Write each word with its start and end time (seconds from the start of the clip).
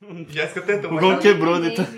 Jéssica 0.28 0.62
tentou. 0.62 0.92
O 0.92 0.98
ela- 0.98 1.18
quebrou 1.18 1.60
de 1.60 1.68
Não 1.68 1.74
tanto. 1.74 1.92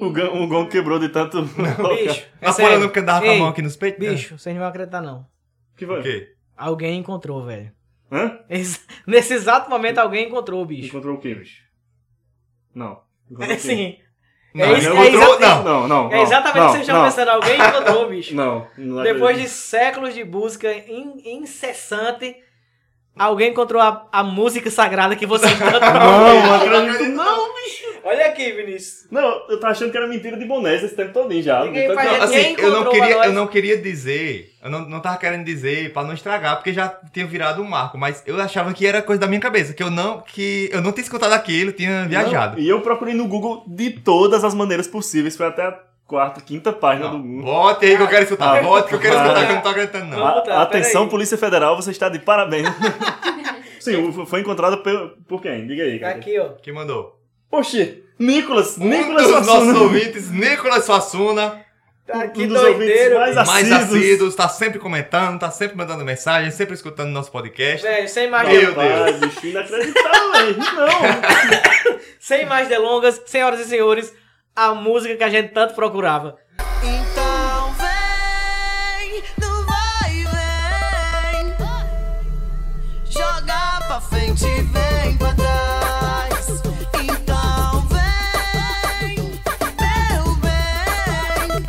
não. 0.00 0.08
O, 0.08 0.12
gan- 0.12 0.30
o 0.30 0.46
gong 0.46 0.68
quebrou 0.70 0.98
de 0.98 1.08
tanto. 1.08 1.42
Bicho, 1.96 2.26
é 2.40 2.48
Apurando 2.48 2.54
sério. 2.54 2.80
porque 2.82 2.98
andava 3.00 3.24
com 3.24 3.30
a 3.30 3.36
mão 3.36 3.48
aqui 3.48 3.62
nos 3.62 3.76
peitos? 3.76 4.06
Bicho, 4.06 4.38
vocês 4.38 4.54
não 4.54 4.60
vão 4.60 4.68
acreditar 4.68 5.00
não. 5.00 5.26
Que 5.76 5.84
O 5.84 5.88
foi? 5.88 6.02
quê? 6.02 6.32
Alguém 6.56 6.98
encontrou, 6.98 7.44
velho. 7.44 7.72
Hã? 8.10 8.38
Ex- 8.48 8.84
Nesse 9.06 9.34
exato 9.34 9.68
momento 9.70 9.98
alguém 9.98 10.26
encontrou, 10.28 10.64
bicho. 10.64 10.88
Encontrou 10.88 11.16
o 11.16 11.20
quê, 11.20 11.34
bicho? 11.34 11.62
Não. 12.74 13.00
Encontrou 13.30 13.50
É 13.50 13.58
o 13.58 13.60
quê? 13.60 13.68
sim. 13.68 13.98
Não, 14.54 14.64
É 14.64 14.78
isso- 14.78 14.88
não 14.90 15.02
é 15.02 15.08
encontrou, 15.08 15.34
exatamente- 15.36 15.64
não. 15.64 15.80
Não, 15.80 15.88
não. 15.88 16.12
É 16.12 16.16
não, 16.16 16.22
exatamente 16.22 16.56
não, 16.58 16.64
o 16.64 16.66
que 16.66 16.72
vocês 16.72 16.80
estavam 16.82 17.02
não, 17.02 17.08
pensando. 17.10 17.28
Alguém 17.28 17.56
encontrou, 17.60 18.08
bicho. 18.08 18.34
Não, 18.34 18.68
não 18.78 19.02
Depois 19.02 19.38
de 19.38 19.48
séculos 19.48 20.14
de 20.14 20.24
busca 20.24 20.72
in- 20.72 21.20
incessante, 21.24 22.36
alguém 23.18 23.50
encontrou 23.50 23.80
a, 23.80 24.06
a 24.12 24.22
música 24.22 24.70
sagrada 24.70 25.16
que 25.16 25.26
vocês 25.26 25.52
tanto 25.58 25.80
Não, 25.80 26.42
não 26.42 26.54
acredito. 26.54 27.10
Não, 27.12 27.54
bicho. 27.54 27.86
Olha 28.04 28.26
aqui, 28.26 28.52
Vinícius. 28.52 29.06
Não, 29.10 29.42
eu 29.48 29.58
tava 29.58 29.72
achando 29.72 29.90
que 29.90 29.96
era 29.96 30.06
mentira 30.06 30.36
de 30.36 30.44
boné 30.44 30.76
esse 30.76 30.94
tempo 30.94 31.12
todinho 31.12 31.42
já. 31.42 31.64
Ninguém 31.64 31.84
Então, 31.84 31.96
faz- 31.96 32.12
não, 32.12 32.22
Assim, 32.22 32.54
eu 32.58 32.70
não, 32.70 32.90
queria, 32.90 33.24
eu 33.24 33.32
não 33.32 33.46
queria 33.48 33.76
dizer, 33.78 34.54
eu 34.62 34.70
não, 34.70 34.88
não 34.88 35.00
tava 35.00 35.16
querendo 35.18 35.44
dizer 35.44 35.92
pra 35.92 36.04
não 36.04 36.14
estragar, 36.14 36.54
porque 36.56 36.72
já 36.72 36.88
tinha 37.12 37.26
virado 37.26 37.60
um 37.60 37.68
marco, 37.68 37.98
mas 37.98 38.22
eu 38.24 38.40
achava 38.40 38.72
que 38.72 38.86
era 38.86 39.02
coisa 39.02 39.20
da 39.20 39.26
minha 39.26 39.40
cabeça, 39.40 39.74
que 39.74 39.82
eu 39.82 39.90
não, 39.90 40.20
que 40.20 40.70
eu 40.72 40.80
não 40.80 40.92
tinha 40.92 41.02
escutado 41.02 41.32
aquilo, 41.32 41.72
tinha 41.72 42.06
viajado. 42.06 42.56
Não, 42.56 42.62
e 42.62 42.68
eu 42.68 42.80
procurei 42.80 43.12
no 43.14 43.26
Google 43.26 43.64
de 43.66 43.90
todas 43.90 44.44
as 44.44 44.54
maneiras 44.54 44.86
possíveis. 44.86 45.36
Foi 45.36 45.46
até 45.46 45.76
quarta, 46.06 46.40
quinta 46.40 46.72
página 46.72 47.08
do 47.08 47.18
Não, 47.18 47.22
Google. 47.26 47.44
Bote 47.52 47.86
aí 47.86 47.96
que 47.96 48.02
eu 48.02 48.08
quero 48.08 48.22
escutar, 48.24 48.58
Ah, 48.58 48.62
bote 48.62 48.88
que 48.88 48.94
eu 48.94 49.00
quero 49.00 49.18
ah. 49.18 49.22
escutar, 49.22 49.44
que 49.46 49.50
eu 49.50 49.54
não 49.56 49.62
tô 49.62 49.68
acreditando 49.68 50.04
não. 50.16 50.26
A- 50.26 50.32
botar, 50.34 50.62
atenção, 50.62 50.92
peraí. 51.02 51.10
Polícia 51.10 51.36
Federal, 51.38 51.76
você 51.76 51.90
está 51.90 52.08
de 52.08 52.18
parabéns. 52.20 52.68
Sim, 53.80 54.12
foi 54.26 54.40
encontrado 54.40 54.78
por, 54.78 55.16
por 55.28 55.42
quem? 55.42 55.66
Diga 55.66 55.82
aí, 55.84 55.98
cara. 55.98 56.16
Aqui, 56.16 56.38
ó. 56.38 56.48
Quem 56.62 56.72
mandou? 56.74 57.20
Oxi, 57.50 58.02
Nicolas, 58.18 58.76
Um 58.76 58.88
Nicolas 58.88 59.28
dos 59.28 59.46
nossos 59.46 59.80
ouvintes, 59.80 60.30
Nicolas 60.30 60.84
Suassuna, 60.84 61.64
Tá 62.06 62.28
que 62.28 62.44
um 62.44 62.48
dos 62.48 62.60
ouvintes 62.62 62.86
doideiro. 62.86 63.18
mais 63.18 63.34
bicho. 63.36 63.46
mais 63.50 63.72
Assíduos. 63.72 63.96
assíduos, 64.00 64.34
tá 64.36 64.48
sempre 64.48 64.78
comentando, 64.78 65.40
tá 65.40 65.50
sempre 65.50 65.76
mandando 65.76 66.04
mensagem, 66.04 66.50
sempre 66.52 66.74
escutando 66.74 67.10
nosso 67.10 67.32
podcast. 67.32 67.84
Velho, 67.84 68.08
sem 68.08 68.30
mais, 68.30 68.48
Meu 68.48 68.60
delongas, 68.74 68.96
Rapaz, 68.96 69.20
bicho, 69.20 69.46
inacreditável, 69.48 70.32
velho. 70.32 70.56
Não. 70.58 71.98
sem 72.20 72.46
mais 72.46 72.68
delongas, 72.68 73.20
senhoras 73.26 73.58
e 73.60 73.64
senhores, 73.64 74.14
a 74.56 74.74
música 74.74 75.14
que 75.16 75.22
a 75.24 75.28
gente 75.28 75.52
tanto 75.52 75.74
procurava. 75.74 76.38
Então 76.82 77.74
vem, 77.74 79.22
não 79.38 79.66
vai 79.66 80.24
vem. 80.32 81.54
Joga 83.04 83.82
pra 83.86 84.00
frente, 84.00 84.46
vem 84.46 85.18
pra 85.18 85.34
trás. 85.34 86.62
Então 86.94 87.86
vem, 87.88 89.16
meu 89.78 90.34
bem. 90.36 91.62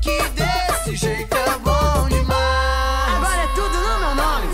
Que 0.00 0.16
desse 0.30 0.96
jeito 0.96 1.36
é 1.36 1.58
bom 1.58 2.08
demais. 2.08 3.14
Agora 3.14 3.42
é 3.42 3.48
tudo 3.54 3.78
no 3.78 3.98
meu 4.00 4.14
nome. 4.14 4.46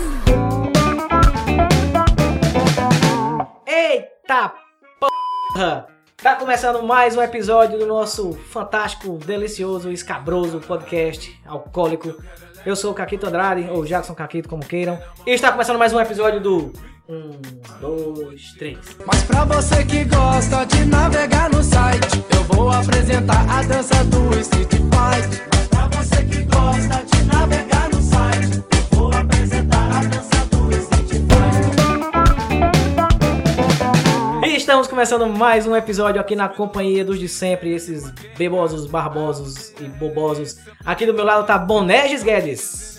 Eita 3.65 4.51
porra! 4.99 5.92
Tá 6.23 6.37
começando 6.37 6.81
mais 6.81 7.17
um 7.17 7.21
episódio 7.21 7.77
do 7.77 7.85
nosso 7.85 8.31
fantástico, 8.49 9.17
delicioso, 9.17 9.91
escabroso 9.91 10.61
podcast 10.61 11.37
alcoólico. 11.45 12.15
Eu 12.65 12.77
sou 12.77 12.91
o 12.91 12.93
Caquito 12.93 13.27
Andrade, 13.27 13.67
ou 13.69 13.83
Jackson 13.83 14.15
Caquito, 14.15 14.47
como 14.47 14.65
queiram. 14.65 14.97
E 15.27 15.31
está 15.31 15.51
começando 15.51 15.77
mais 15.77 15.91
um 15.91 15.99
episódio 15.99 16.39
do. 16.39 16.71
Um, 17.09 17.31
dois, 17.81 18.53
três. 18.57 18.77
Mas 19.05 19.21
pra 19.23 19.43
você 19.43 19.83
que 19.83 20.05
gosta 20.05 20.63
de 20.63 20.85
navegar 20.85 21.49
no 21.49 21.61
site, 21.61 22.23
eu 22.33 22.43
vou 22.45 22.71
apresentar 22.71 23.45
a 23.49 23.61
dança 23.63 24.01
do 24.05 24.39
Street 24.39 24.71
Fight. 24.71 25.43
Mas 25.53 25.67
pra 25.67 25.87
você 25.89 26.23
que 26.23 26.43
gosta 26.43 27.03
de 27.03 27.23
navegar 27.25 27.89
no 27.89 28.01
site, 28.01 28.63
eu 28.71 28.97
vou 28.97 29.13
apresentar 29.13 29.97
a 29.97 30.03
dança 30.05 30.42
estamos 34.63 34.87
começando 34.87 35.27
mais 35.27 35.67
um 35.67 35.75
episódio 35.75 36.21
aqui 36.21 36.37
na 36.37 36.47
companhia 36.47 37.03
dos 37.03 37.19
de 37.19 37.27
sempre, 37.27 37.73
esses 37.73 38.09
bebosos, 38.37 38.87
barbosos 38.87 39.73
e 39.77 39.83
bobosos. 39.83 40.57
Aqui 40.85 41.05
do 41.05 41.13
meu 41.13 41.25
lado 41.25 41.45
tá 41.45 41.57
Boneges 41.57 42.23
Guedes. 42.23 42.92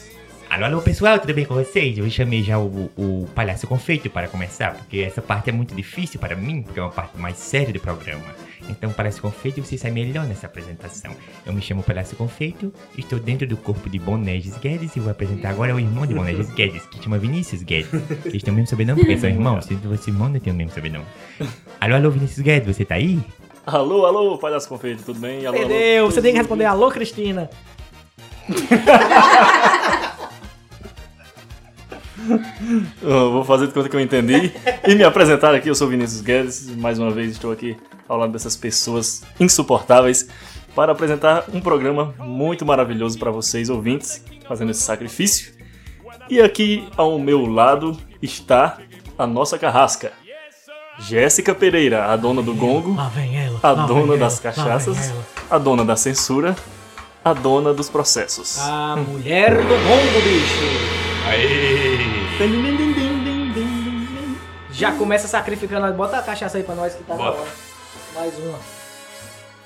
Alô, 0.55 0.67
alô 0.67 0.83
pessoal, 0.83 1.19
tudo 1.19 1.35
bem 1.35 1.45
com 1.45 1.53
vocês? 1.53 1.99
Eu 1.99 2.09
chamei 2.09 2.41
já 2.41 2.61
o, 2.61 2.89
o 2.97 3.27
Palhaço 3.35 3.67
Confeito 3.67 4.09
para 4.09 4.29
começar, 4.29 4.73
porque 4.75 5.01
essa 5.01 5.21
parte 5.21 5.51
é 5.51 5.53
muito 5.53 5.75
difícil 5.75 6.21
para 6.21 6.37
mim, 6.37 6.63
porque 6.63 6.79
é 6.79 6.83
uma 6.85 6.93
parte 6.93 7.19
mais 7.19 7.39
séria 7.39 7.73
do 7.73 7.81
programa. 7.81 8.23
Então, 8.69 8.93
Palhaço 8.93 9.21
Confeito, 9.21 9.61
você 9.61 9.77
sai 9.77 9.91
melhor 9.91 10.29
nessa 10.29 10.47
apresentação. 10.47 11.11
Eu 11.45 11.53
me 11.53 11.61
chamo 11.61 11.83
Palhaço 11.83 12.15
Confeito, 12.15 12.73
estou 12.97 13.19
dentro 13.19 13.49
do 13.49 13.57
corpo 13.57 13.91
de 13.91 13.99
Boneges 13.99 14.57
Guedes 14.59 14.95
e 14.95 15.01
vou 15.01 15.11
apresentar 15.11 15.51
agora 15.51 15.75
o 15.75 15.81
irmão 15.81 16.07
de 16.07 16.15
Boneges 16.15 16.49
Guedes, 16.53 16.87
que 16.87 17.03
chama 17.03 17.19
Vinícius 17.19 17.65
Guedes. 17.65 17.91
Vocês 18.23 18.41
têm 18.45 18.53
o 18.53 18.57
mesmo 18.57 18.69
sobrenome 18.69 19.01
porque 19.01 19.19
são 19.19 19.29
irmãos? 19.29 19.65
Se 19.65 19.75
você 19.75 20.13
irmão, 20.13 20.29
não 20.29 20.39
tem 20.39 20.53
o 20.53 20.57
mesmo 20.57 20.73
sobrenome. 20.73 21.07
Alô, 21.81 21.97
alô, 21.97 22.11
Vinícius 22.13 22.39
Guedes, 22.39 22.77
você 22.77 22.85
tá 22.85 22.95
aí? 22.95 23.19
Alô, 23.67 24.07
alô, 24.07 24.39
palhaço 24.39 24.69
confeito, 24.69 25.03
tudo 25.03 25.19
bem? 25.19 25.45
Alô, 25.45 25.59
alô. 25.59 25.67
Perdeu, 25.67 26.09
você 26.09 26.23
tem 26.23 26.31
que 26.31 26.39
responder 26.39 26.67
alô, 26.67 26.93
Cristina. 26.93 27.51
Eu 33.03 33.33
vou 33.33 33.45
fazer 33.45 33.67
de 33.67 33.73
conta 33.73 33.89
que 33.89 33.97
eu 33.97 34.01
entendi. 34.01 34.53
E 34.87 34.95
me 34.95 35.05
apresentar 35.05 35.55
aqui, 35.55 35.69
eu 35.69 35.75
sou 35.75 35.89
Vinícius 35.89 36.21
Guedes. 36.21 36.75
Mais 36.77 36.99
uma 36.99 37.11
vez 37.11 37.33
estou 37.33 37.53
aqui 37.53 37.77
ao 38.09 38.19
lado 38.19 38.33
dessas 38.33 38.57
pessoas 38.57 39.23
insuportáveis 39.39 40.29
para 40.75 40.93
apresentar 40.93 41.45
um 41.53 41.61
programa 41.61 42.15
muito 42.19 42.65
maravilhoso 42.67 43.19
para 43.19 43.31
vocês, 43.31 43.71
ouvintes, 43.71 44.25
fazendo 44.49 44.71
esse 44.71 44.81
sacrifício. 44.83 45.53
E 46.29 46.41
aqui 46.41 46.89
ao 46.97 47.19
meu 47.19 47.47
lado 47.47 47.99
está 48.23 48.79
a 49.19 49.27
nossa 49.27 49.59
carrasca. 49.59 50.13
Jéssica 50.99 51.55
Pereira, 51.55 52.07
a 52.07 52.17
dona 52.17 52.41
do 52.41 52.55
gongo, 52.55 52.95
Lá 52.95 53.09
vem 53.09 53.37
ela. 53.37 53.59
a 53.63 53.71
lá 53.73 53.87
dona 53.87 54.13
vem 54.13 54.19
das 54.19 54.39
cachaças, 54.39 55.13
a 55.51 55.59
dona 55.59 55.85
da 55.85 55.97
censura, 55.97 56.55
a 57.25 57.33
dona 57.33 57.75
dos 57.75 57.91
processos. 57.91 58.61
A 58.61 58.97
mulher 58.97 59.57
do 59.57 59.63
gongo, 59.69 60.23
bicho. 60.23 60.95
Aí! 61.27 61.94
Já 64.73 64.91
começa 64.93 65.29
sacrificando. 65.29 65.93
Bota 65.95 66.19
a 66.19 66.23
cachaça 66.23 66.59
aí 66.59 66.65
pra 66.65 66.75
nós 66.75 66.93
que 66.95 67.05
tá 67.05 67.15
na 67.15 67.23
Bota. 67.23 67.39
hora. 67.39 67.51
Mais 68.13 68.39
uma. 68.39 68.59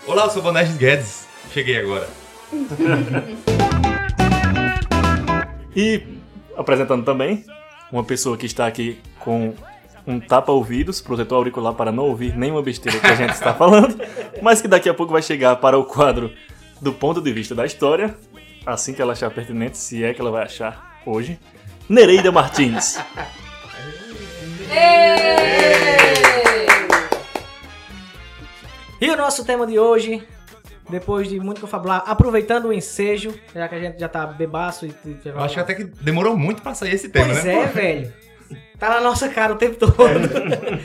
Olá, 0.07 0.25
eu 0.25 0.31
sou 0.31 0.43
Boneges 0.43 0.77
Guedes. 0.77 1.27
Cheguei 1.51 1.79
agora. 1.79 2.07
E 5.75 6.03
apresentando 6.57 7.05
também 7.07 7.43
uma 7.91 8.05
pessoa 8.05 8.37
que 8.37 8.45
está 8.45 8.67
aqui 8.67 9.01
com 9.21 9.55
um 10.07 10.21
tapa-ouvidos, 10.21 11.01
protetor 11.01 11.39
auricular 11.39 11.73
para 11.73 11.91
não 11.91 12.05
ouvir 12.05 12.37
nenhuma 12.37 12.63
besteira 12.63 13.01
que 13.01 13.07
a 13.07 13.15
gente 13.15 13.33
está 13.33 13.55
falando, 13.55 13.99
mas 14.43 14.61
que 14.61 14.69
daqui 14.69 14.91
a 14.91 14.95
pouco 14.95 15.13
vai 15.13 15.23
chegar 15.23 15.57
para 15.57 15.79
o 15.79 15.85
quadro 15.85 16.33
do 16.83 16.93
ponto 16.93 17.21
de 17.21 17.33
vista 17.33 17.55
da 17.55 17.65
história, 17.65 18.15
assim 18.67 18.93
que 18.93 19.01
ela 19.01 19.13
achar 19.13 19.31
pertinente, 19.31 19.79
se 19.79 20.05
é 20.05 20.13
que 20.13 20.21
ela 20.21 20.31
vai 20.31 20.43
achar 20.45 21.01
hoje. 21.07 21.39
Nereida 21.89 22.31
Martins. 22.31 22.99
E 29.01 29.11
o 29.11 29.17
nosso 29.17 29.45
tema 29.45 29.67
de 29.67 29.79
hoje, 29.79 30.27
depois 30.91 31.29
de 31.29 31.39
muito 31.39 31.61
confabular, 31.61 32.03
aproveitando 32.07 32.67
o 32.67 32.73
ensejo, 32.73 33.33
já 33.55 33.69
que 33.69 33.75
a 33.77 33.81
gente 33.81 33.99
já 33.99 34.09
tá 34.09 34.27
bebaço 34.27 34.87
e. 34.87 34.95
e- 35.05 35.17
Eu 35.25 35.39
acho 35.41 35.55
que 35.55 35.61
até 35.61 35.75
que 35.75 35.85
demorou 35.85 36.37
muito 36.37 36.63
pra 36.63 36.75
sair 36.75 36.95
esse 36.95 37.09
tema, 37.09 37.27
Pois 37.33 37.45
né? 37.45 37.55
é, 37.63 37.67
velho. 37.67 38.13
Tá 38.79 38.89
na 38.91 39.01
nossa 39.01 39.29
cara 39.29 39.53
o 39.53 39.57
tempo 39.57 39.77
todo. 39.77 39.95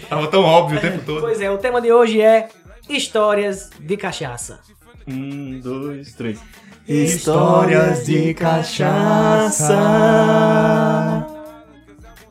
Tava 0.09 0.28
tão 0.28 0.44
óbvio 0.44 0.78
o 0.78 0.81
tempo 0.81 1.00
todo. 1.06 1.22
Pois 1.22 1.40
é, 1.42 1.50
o 1.50 1.58
tema 1.58 1.81
de 1.81 1.92
hoje 1.92 2.22
é 2.22 2.50
histórias 2.89 3.69
de 3.80 3.95
cachaça. 3.98 4.60
Um, 5.08 5.60
dois, 5.60 6.14
três. 6.14 6.40
Histórias 6.88 8.06
de 8.06 8.34
cachaça. 8.34 9.74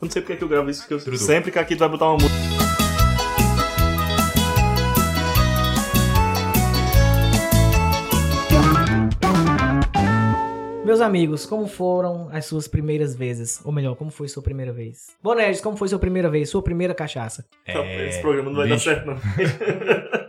Eu 0.00 0.06
não 0.06 0.10
sei 0.10 0.20
porque 0.22 0.36
que 0.36 0.44
eu 0.44 0.48
gravo 0.48 0.68
isso, 0.70 0.80
porque 0.82 0.94
eu 0.94 1.00
Trudu. 1.00 1.18
sempre 1.18 1.50
que 1.50 1.58
aqui 1.58 1.74
tu 1.76 1.80
vai 1.80 1.88
botar 1.88 2.06
uma 2.06 2.14
música. 2.14 2.32
Meus 10.84 11.00
amigos, 11.00 11.46
como 11.46 11.66
foram 11.68 12.28
as 12.32 12.44
suas 12.44 12.66
primeiras 12.66 13.14
vezes? 13.14 13.60
Ou 13.64 13.72
melhor, 13.72 13.94
como 13.94 14.10
foi 14.10 14.28
sua 14.28 14.42
primeira 14.42 14.72
vez? 14.72 15.16
Bonedes, 15.22 15.60
como 15.60 15.76
foi 15.76 15.88
sua 15.88 15.98
primeira 15.98 16.28
vez? 16.28 16.50
Sua 16.50 16.60
primeira 16.62 16.92
cachaça? 16.92 17.44
É, 17.64 18.08
Esse 18.08 18.20
programa 18.20 18.50
não 18.50 18.56
vai 18.56 18.68
bicho. 18.68 18.84
dar 18.90 18.94
certo, 18.96 19.06
não. 19.06 19.16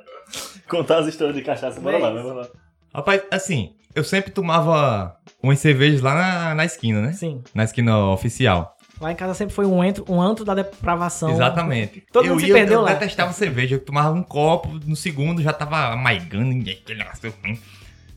Contar 0.74 1.00
as 1.00 1.08
histórias 1.08 1.36
de 1.36 1.42
cachaça. 1.42 1.80
Bora 1.80 1.98
lá, 1.98 2.12
bora 2.12 2.34
lá. 2.34 2.48
Rapaz, 2.94 3.22
assim, 3.32 3.76
eu 3.96 4.04
sempre 4.04 4.32
tomava 4.32 5.16
umas 5.42 5.60
cervejas 5.60 6.02
lá 6.02 6.14
na, 6.14 6.56
na 6.56 6.66
esquina, 6.66 7.02
né? 7.02 7.14
Sim. 7.14 7.44
Na 7.54 7.64
esquina 7.64 8.10
oficial. 8.10 8.78
Lá 9.02 9.12
em 9.12 9.16
casa 9.16 9.34
sempre 9.34 9.54
foi 9.54 9.66
um 9.66 9.82
antro, 9.82 10.06
um 10.08 10.22
antro 10.22 10.46
da 10.46 10.54
depravação. 10.56 11.32
Exatamente. 11.32 12.04
Todo 12.12 12.26
eu 12.26 12.32
mundo 12.32 12.42
se 12.42 12.48
ia, 12.48 12.54
perdeu 12.54 12.80
eu 12.80 12.82
lá. 12.84 12.94
detestava 12.94 13.34
cerveja. 13.34 13.76
Eu 13.76 13.80
tomava 13.80 14.12
um 14.12 14.24
copo, 14.24 14.80
no 14.86 14.96
segundo 14.96 15.42
já 15.42 15.52
tava 15.52 15.94
amaigando, 15.94 16.46
ninguém, 16.46 16.80
aquele 16.82 17.00
negócio 17.00 17.34
ruim. 17.44 17.60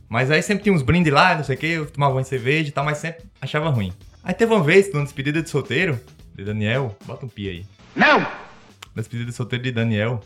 Mas 0.08 0.30
aí 0.30 0.40
sempre 0.42 0.62
tinha 0.64 0.74
uns 0.74 0.82
brindes 0.82 1.12
lá, 1.12 1.34
não 1.34 1.44
sei 1.44 1.56
o 1.56 1.58
que, 1.58 1.66
eu 1.66 1.90
tomava 1.90 2.14
uma 2.14 2.24
cerveja 2.24 2.68
e 2.68 2.72
tal, 2.72 2.84
mas 2.84 2.98
sempre 2.98 3.24
achava 3.40 3.68
ruim. 3.70 3.92
Aí 4.22 4.34
teve 4.34 4.52
uma 4.52 4.62
vez, 4.62 4.92
na 4.92 5.02
despedida 5.02 5.42
de 5.42 5.50
solteiro, 5.50 5.98
de 6.34 6.44
Daniel, 6.44 6.96
bota 7.04 7.26
um 7.26 7.28
pi 7.28 7.48
aí. 7.48 7.66
Não! 7.94 8.20
Na 8.20 9.02
despedida 9.02 9.30
de 9.30 9.36
solteiro 9.36 9.64
de 9.64 9.72
Daniel. 9.72 10.20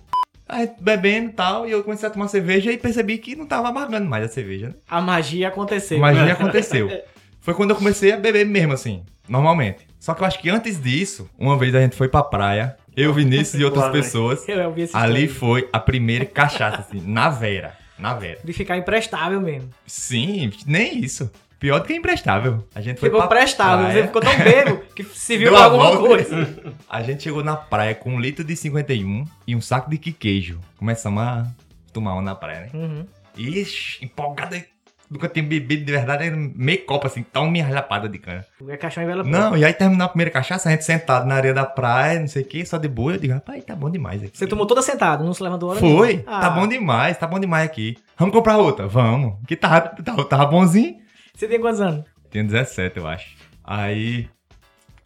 Aí 0.53 0.69
bebendo 0.81 1.31
e 1.31 1.33
tal, 1.33 1.67
e 1.67 1.71
eu 1.71 1.83
comecei 1.85 2.09
a 2.09 2.11
tomar 2.11 2.27
cerveja 2.29 2.73
e 2.73 2.77
percebi 2.77 3.19
que 3.19 3.37
não 3.37 3.47
tava 3.47 3.69
amargando 3.69 4.09
mais 4.09 4.25
a 4.25 4.29
cerveja, 4.29 4.69
né? 4.69 4.75
A 4.89 5.01
magia 5.01 5.49
aconteceu. 5.49 5.99
Magia 5.99 6.33
aconteceu. 6.33 6.91
Foi 7.41 7.55
quando 7.55 7.71
eu 7.71 7.77
comecei 7.77 8.13
a 8.13 8.17
beber 8.17 8.45
mesmo, 8.45 8.73
assim, 8.73 9.03
normalmente. 9.29 9.87
Só 9.99 10.13
que 10.13 10.23
eu 10.23 10.27
acho 10.27 10.39
que 10.41 10.51
antes 10.51 10.81
disso, 10.81 11.31
uma 11.39 11.57
vez 11.57 11.75
a 11.75 11.81
gente 11.81 11.97
foi 11.97 12.09
pra 12.09 12.23
praia, 12.23 12.77
eu, 12.97 13.15
Vinícius 13.15 13.61
e 13.61 13.65
outras 13.65 13.85
vem. 13.85 13.93
pessoas. 13.93 14.45
Ali 14.93 15.29
foi 15.29 15.69
a 15.73 15.79
primeira 15.79 16.27
cachaça, 16.27 16.81
assim, 16.81 17.01
na 17.01 17.31
vera. 17.31 17.75
Na 17.99 18.15
vera. 18.15 18.41
De 18.43 18.53
ficar 18.53 18.77
imprestável 18.77 19.41
mesmo. 19.41 19.71
Sim, 19.87 20.51
nem 20.67 20.99
isso. 21.01 21.31
Pior 21.61 21.79
do 21.79 21.87
que 21.87 21.95
imprestável. 21.95 22.67
A 22.75 22.81
gente 22.81 22.99
foi 22.99 23.11
Ficou 23.11 23.21
pra 23.21 23.29
prestável. 23.37 23.85
praia. 23.85 24.01
Você 24.01 24.07
ficou 24.07 24.23
tão 24.23 24.39
bebo 24.39 24.83
que 24.97 25.05
se 25.05 25.37
viu 25.37 25.51
pra 25.51 25.61
a 25.61 25.65
alguma 25.65 25.85
volta. 25.93 26.09
coisa. 26.09 26.75
A 26.89 27.03
gente 27.03 27.23
chegou 27.23 27.45
na 27.45 27.55
praia 27.55 27.95
com 27.95 28.15
um 28.15 28.19
litro 28.19 28.43
de 28.43 28.57
51 28.57 29.25
e 29.47 29.55
um 29.55 29.61
saco 29.61 29.91
de 29.91 29.99
queijo. 29.99 30.59
Começamos 30.79 31.23
a 31.23 31.47
tomar 31.93 32.15
uma 32.15 32.23
na 32.23 32.35
praia, 32.35 32.61
né? 32.63 32.71
Uhum. 32.73 33.07
Ixi, 33.37 34.05
empolgada. 34.05 34.65
Nunca 35.11 35.29
tinha 35.29 35.45
bebido 35.45 35.85
de 35.85 35.91
verdade, 35.93 36.27
era 36.27 36.37
meio 36.37 36.85
copo 36.87 37.07
assim, 37.07 37.23
tão 37.25 37.51
minha 37.51 37.69
lapada 37.69 38.09
de 38.09 38.17
cana. 38.17 38.47
É 38.69 38.77
caixão 38.77 39.03
em 39.03 39.07
vela 39.07 39.25
Não, 39.25 39.57
e 39.57 39.65
aí 39.65 39.73
terminou 39.75 40.05
a 40.07 40.09
primeira 40.09 40.31
cachaça, 40.31 40.69
a 40.69 40.73
gente 40.73 40.85
sentado 40.85 41.27
na 41.27 41.35
areia 41.35 41.53
da 41.53 41.67
praia, 41.67 42.21
não 42.21 42.29
sei 42.29 42.43
o 42.43 42.45
que, 42.47 42.65
só 42.65 42.79
de 42.79 42.87
boa. 42.87 43.15
Eu 43.15 43.19
digo, 43.19 43.35
rapaz, 43.35 43.63
tá 43.65 43.75
bom 43.75 43.91
demais 43.91 44.23
aqui. 44.23 44.39
Você 44.39 44.47
tomou 44.47 44.67
toda 44.67 44.81
sentada, 44.83 45.25
não 45.25 45.35
se 45.35 45.43
levantou 45.43 45.71
hora 45.71 45.81
Foi, 45.81 46.15
nenhuma. 46.15 46.23
Ah, 46.37 46.41
tá 46.41 46.51
bom 46.51 46.67
demais, 46.69 47.19
tá 47.19 47.27
bom 47.27 47.41
demais 47.41 47.65
aqui. 47.67 47.99
Vamos 48.17 48.33
comprar 48.33 48.57
outra? 48.59 48.87
Vamos. 48.87 49.35
Que 49.49 49.57
tava, 49.57 49.81
tava, 49.81 50.25
tava 50.25 50.47
bonzinho. 50.47 50.97
Você 51.41 51.49
tem 51.49 51.59
quantos 51.59 51.81
anos? 51.81 52.05
Tinha 52.31 52.45
17, 52.45 52.99
eu 52.99 53.09
acho. 53.09 53.35
Aí, 53.65 54.29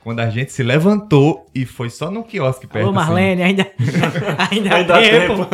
quando 0.02 0.19
a 0.19 0.28
gente 0.28 0.50
se 0.50 0.64
levantou 0.64 1.46
e 1.54 1.64
foi 1.64 1.88
só 1.88 2.10
no 2.10 2.25
quiosque 2.25 2.66
perto. 2.66 2.88
Alô, 2.88 2.98
assim. 2.98 3.08
Marlene, 3.08 3.40
ainda, 3.44 3.62
ainda, 4.50 4.70
há 4.75 4.78
Ainda 4.81 4.96
há 4.96 5.00
tempo. 5.00 5.48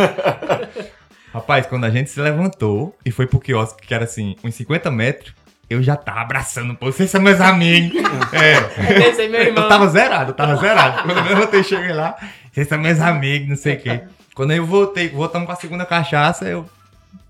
Rapaz, 1.34 1.66
quando 1.66 1.84
a 1.84 1.90
gente 1.90 2.08
se 2.08 2.18
levantou 2.18 2.96
e 3.04 3.10
foi 3.10 3.26
pro 3.26 3.38
quiosque, 3.38 3.86
que 3.86 3.92
era 3.92 4.04
assim, 4.04 4.36
uns 4.42 4.54
50 4.54 4.90
metros, 4.90 5.34
eu 5.68 5.82
já 5.82 5.96
tava 5.96 6.22
abraçando, 6.22 6.74
pô, 6.74 6.86
vocês 6.90 7.10
são 7.10 7.20
meus 7.20 7.42
amigos. 7.42 8.00
é. 8.32 9.06
Esse 9.10 9.20
aí, 9.20 9.28
meu 9.28 9.42
irmão. 9.42 9.64
Eu 9.64 9.68
tava 9.68 9.86
zerado, 9.86 10.30
eu 10.30 10.34
tava 10.34 10.56
zerado. 10.56 11.02
Quando 11.02 11.18
eu 11.18 11.24
levantei, 11.24 11.62
cheguei 11.62 11.92
lá, 11.92 12.16
vocês 12.50 12.66
são 12.66 12.78
meus 12.78 13.00
amigos, 13.00 13.50
não 13.50 13.56
sei 13.56 13.74
o 13.74 13.80
quê. 13.80 14.00
Quando 14.34 14.52
eu 14.54 14.64
voltei, 14.64 15.10
voltamos 15.10 15.44
com 15.44 15.52
a 15.52 15.56
segunda 15.56 15.84
cachaça, 15.84 16.46
eu 16.48 16.64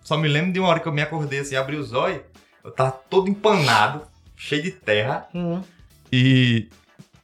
só 0.05 0.17
me 0.17 0.29
lembro 0.29 0.53
de 0.53 0.61
uma 0.61 0.69
hora 0.69 0.79
que 0.79 0.87
eu 0.87 0.93
me 0.93 1.03
acordei 1.03 1.41
assim, 1.41 1.57
abri 1.57 1.75
os 1.75 1.93
olhos, 1.93 2.21
tava 2.71 2.91
todo 3.09 3.29
empanado, 3.29 4.03
cheio 4.37 4.63
de 4.63 4.71
terra, 4.73 5.27
Hum. 5.35 5.61
e 6.13 6.69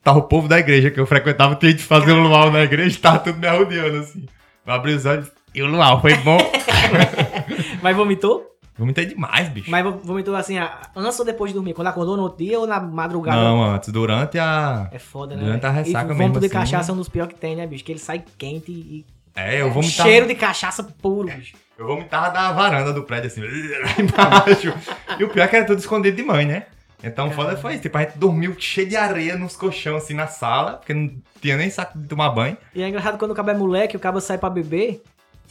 tava 0.04 0.18
o 0.18 0.22
povo 0.22 0.46
da 0.48 0.58
igreja 0.58 0.90
que 0.90 1.00
eu 1.00 1.06
frequentava, 1.06 1.54
tinha 1.56 1.76
fazer 1.78 2.12
um 2.12 2.22
luau 2.28 2.50
na 2.50 2.62
igreja, 2.62 2.98
tava 3.02 3.18
tudo 3.18 3.38
me 3.38 3.46
arrodeando 3.46 3.98
assim. 3.98 4.26
Eu 4.66 4.72
abri 4.72 4.94
os 4.94 5.04
olhos 5.04 5.30
e 5.54 5.62
o 5.62 5.66
luau 5.66 6.00
foi 6.00 6.14
bom. 6.18 6.38
Mas 7.82 7.96
vomitou? 7.96 8.52
Vomitei 8.78 9.06
demais, 9.06 9.48
bicho. 9.48 9.70
Mas 9.70 9.82
vo- 9.82 9.98
vomitou 10.04 10.34
assim, 10.36 10.56
antes 10.94 11.18
ou 11.18 11.24
depois 11.24 11.50
de 11.50 11.54
dormir? 11.54 11.72
Quando 11.72 11.88
acordou 11.88 12.14
no 12.16 12.24
outro 12.24 12.44
dia 12.44 12.58
ou 12.60 12.66
na 12.66 12.78
madrugada? 12.78 13.40
Não, 13.40 13.62
antes, 13.62 13.88
durante 13.90 14.38
a. 14.38 14.88
É 14.92 14.98
foda, 14.98 15.34
né? 15.34 15.42
Durante 15.42 15.64
a 15.64 15.70
ressaca 15.70 16.04
e 16.04 16.08
mesmo, 16.08 16.18
vômito 16.34 16.40
de 16.40 16.46
assim, 16.46 16.54
cachaça 16.54 16.92
é 16.92 16.94
um 16.94 16.98
dos 16.98 17.08
piores 17.08 17.32
que 17.32 17.40
tem, 17.40 17.56
né, 17.56 17.66
bicho? 17.66 17.82
Que 17.82 17.92
ele 17.92 17.98
sai 17.98 18.22
quente 18.36 18.70
e... 18.70 19.06
É, 19.36 19.60
eu 19.60 19.70
vomitava. 19.70 20.08
Cheiro 20.08 20.26
de 20.26 20.34
cachaça 20.34 20.82
puro, 20.82 21.28
bicho. 21.28 21.54
Eu 21.78 21.86
vomitava 21.86 22.30
da 22.30 22.52
varanda 22.52 22.90
do 22.92 23.02
prédio, 23.02 23.26
assim, 23.26 23.42
lá 23.44 23.94
embaixo. 23.98 24.72
e 25.18 25.24
o 25.24 25.28
pior 25.28 25.44
é 25.44 25.48
que 25.48 25.56
era 25.56 25.64
tudo 25.66 25.78
escondido 25.78 26.16
de 26.16 26.22
mãe, 26.22 26.46
né? 26.46 26.62
Então, 27.04 27.30
foda 27.30 27.54
foi 27.58 27.74
isso. 27.74 27.82
Tipo, 27.82 27.98
a 27.98 28.00
gente 28.02 28.16
dormiu 28.16 28.56
cheio 28.58 28.88
de 28.88 28.96
areia 28.96 29.36
nos 29.36 29.54
colchão, 29.54 29.96
assim, 29.96 30.14
na 30.14 30.26
sala, 30.26 30.72
porque 30.78 30.94
não 30.94 31.10
tinha 31.42 31.54
nem 31.58 31.68
saco 31.68 31.98
de 31.98 32.08
tomar 32.08 32.30
banho. 32.30 32.56
E 32.74 32.82
é 32.82 32.88
engraçado 32.88 33.18
quando 33.18 33.32
o 33.32 33.34
cabo 33.34 33.50
é 33.50 33.54
moleque, 33.54 33.94
o 33.96 34.00
cabo 34.00 34.18
sai 34.22 34.38
pra 34.38 34.48
beber 34.48 35.02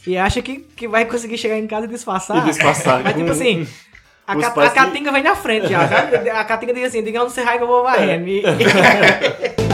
e 0.04 0.18
acha 0.18 0.42
que, 0.42 0.58
que 0.76 0.88
vai 0.88 1.04
conseguir 1.04 1.38
chegar 1.38 1.56
em 1.56 1.66
casa 1.68 1.86
e 1.86 1.88
disfarçar. 1.88 2.38
E 2.38 2.40
disfarçar. 2.50 3.02
Mas 3.04 3.14
tipo 3.14 3.30
assim, 3.30 3.66
a, 4.26 4.34
ca- 4.36 4.64
a 4.64 4.70
catinga 4.70 5.12
vem 5.12 5.22
na 5.22 5.36
frente 5.36 5.68
já, 5.68 5.86
sabe? 5.88 6.28
A 6.28 6.44
catinga 6.44 6.74
diz 6.74 6.84
assim, 6.88 7.04
diga 7.04 7.22
onde 7.22 7.32
você 7.32 7.44
vai 7.44 7.56
que 7.56 7.62
eu 7.62 7.68
vou 7.68 7.84
varrendo. 7.84 8.26
E- 8.28 9.65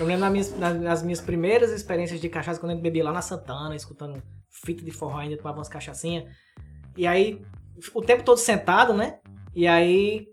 Eu 0.00 0.06
lembro 0.06 0.20
nas 0.22 0.30
minhas, 0.32 0.58
nas, 0.58 0.80
nas 0.80 1.02
minhas 1.02 1.20
primeiras 1.20 1.70
experiências 1.72 2.18
de 2.20 2.28
cachaça, 2.30 2.58
quando 2.58 2.72
gente 2.72 2.80
bebia 2.82 3.04
lá 3.04 3.12
na 3.12 3.20
Santana, 3.20 3.76
escutando 3.76 4.22
fita 4.48 4.82
de 4.82 4.90
forró 4.90 5.18
ainda, 5.18 5.36
tomava 5.36 5.58
umas 5.58 5.68
cachaçinhas. 5.68 6.24
E 6.96 7.06
aí, 7.06 7.40
o 7.94 8.00
tempo 8.00 8.22
todo 8.22 8.38
sentado, 8.38 8.94
né? 8.94 9.16
E 9.54 9.66
aí, 9.66 10.26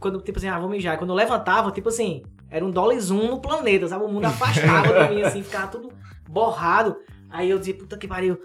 quando, 0.00 0.20
tipo 0.20 0.38
assim, 0.38 0.48
ah, 0.48 0.58
vou 0.58 0.68
mijar. 0.68 0.98
Quando 0.98 1.10
eu 1.10 1.16
levantava, 1.16 1.70
tipo 1.70 1.88
assim, 1.88 2.22
era 2.50 2.64
um 2.64 2.70
dólar 2.70 2.98
zoom 2.98 3.28
no 3.28 3.40
planeta, 3.40 3.86
sabe? 3.86 4.04
O 4.04 4.08
mundo 4.08 4.24
afastava 4.24 5.06
de 5.08 5.14
mim, 5.14 5.22
assim, 5.22 5.40
ficava 5.44 5.68
tudo 5.68 5.92
borrado. 6.28 6.96
Aí 7.32 7.48
eu 7.48 7.60
dizia, 7.60 7.74
puta 7.74 7.96
que 7.96 8.08
pariu, 8.08 8.36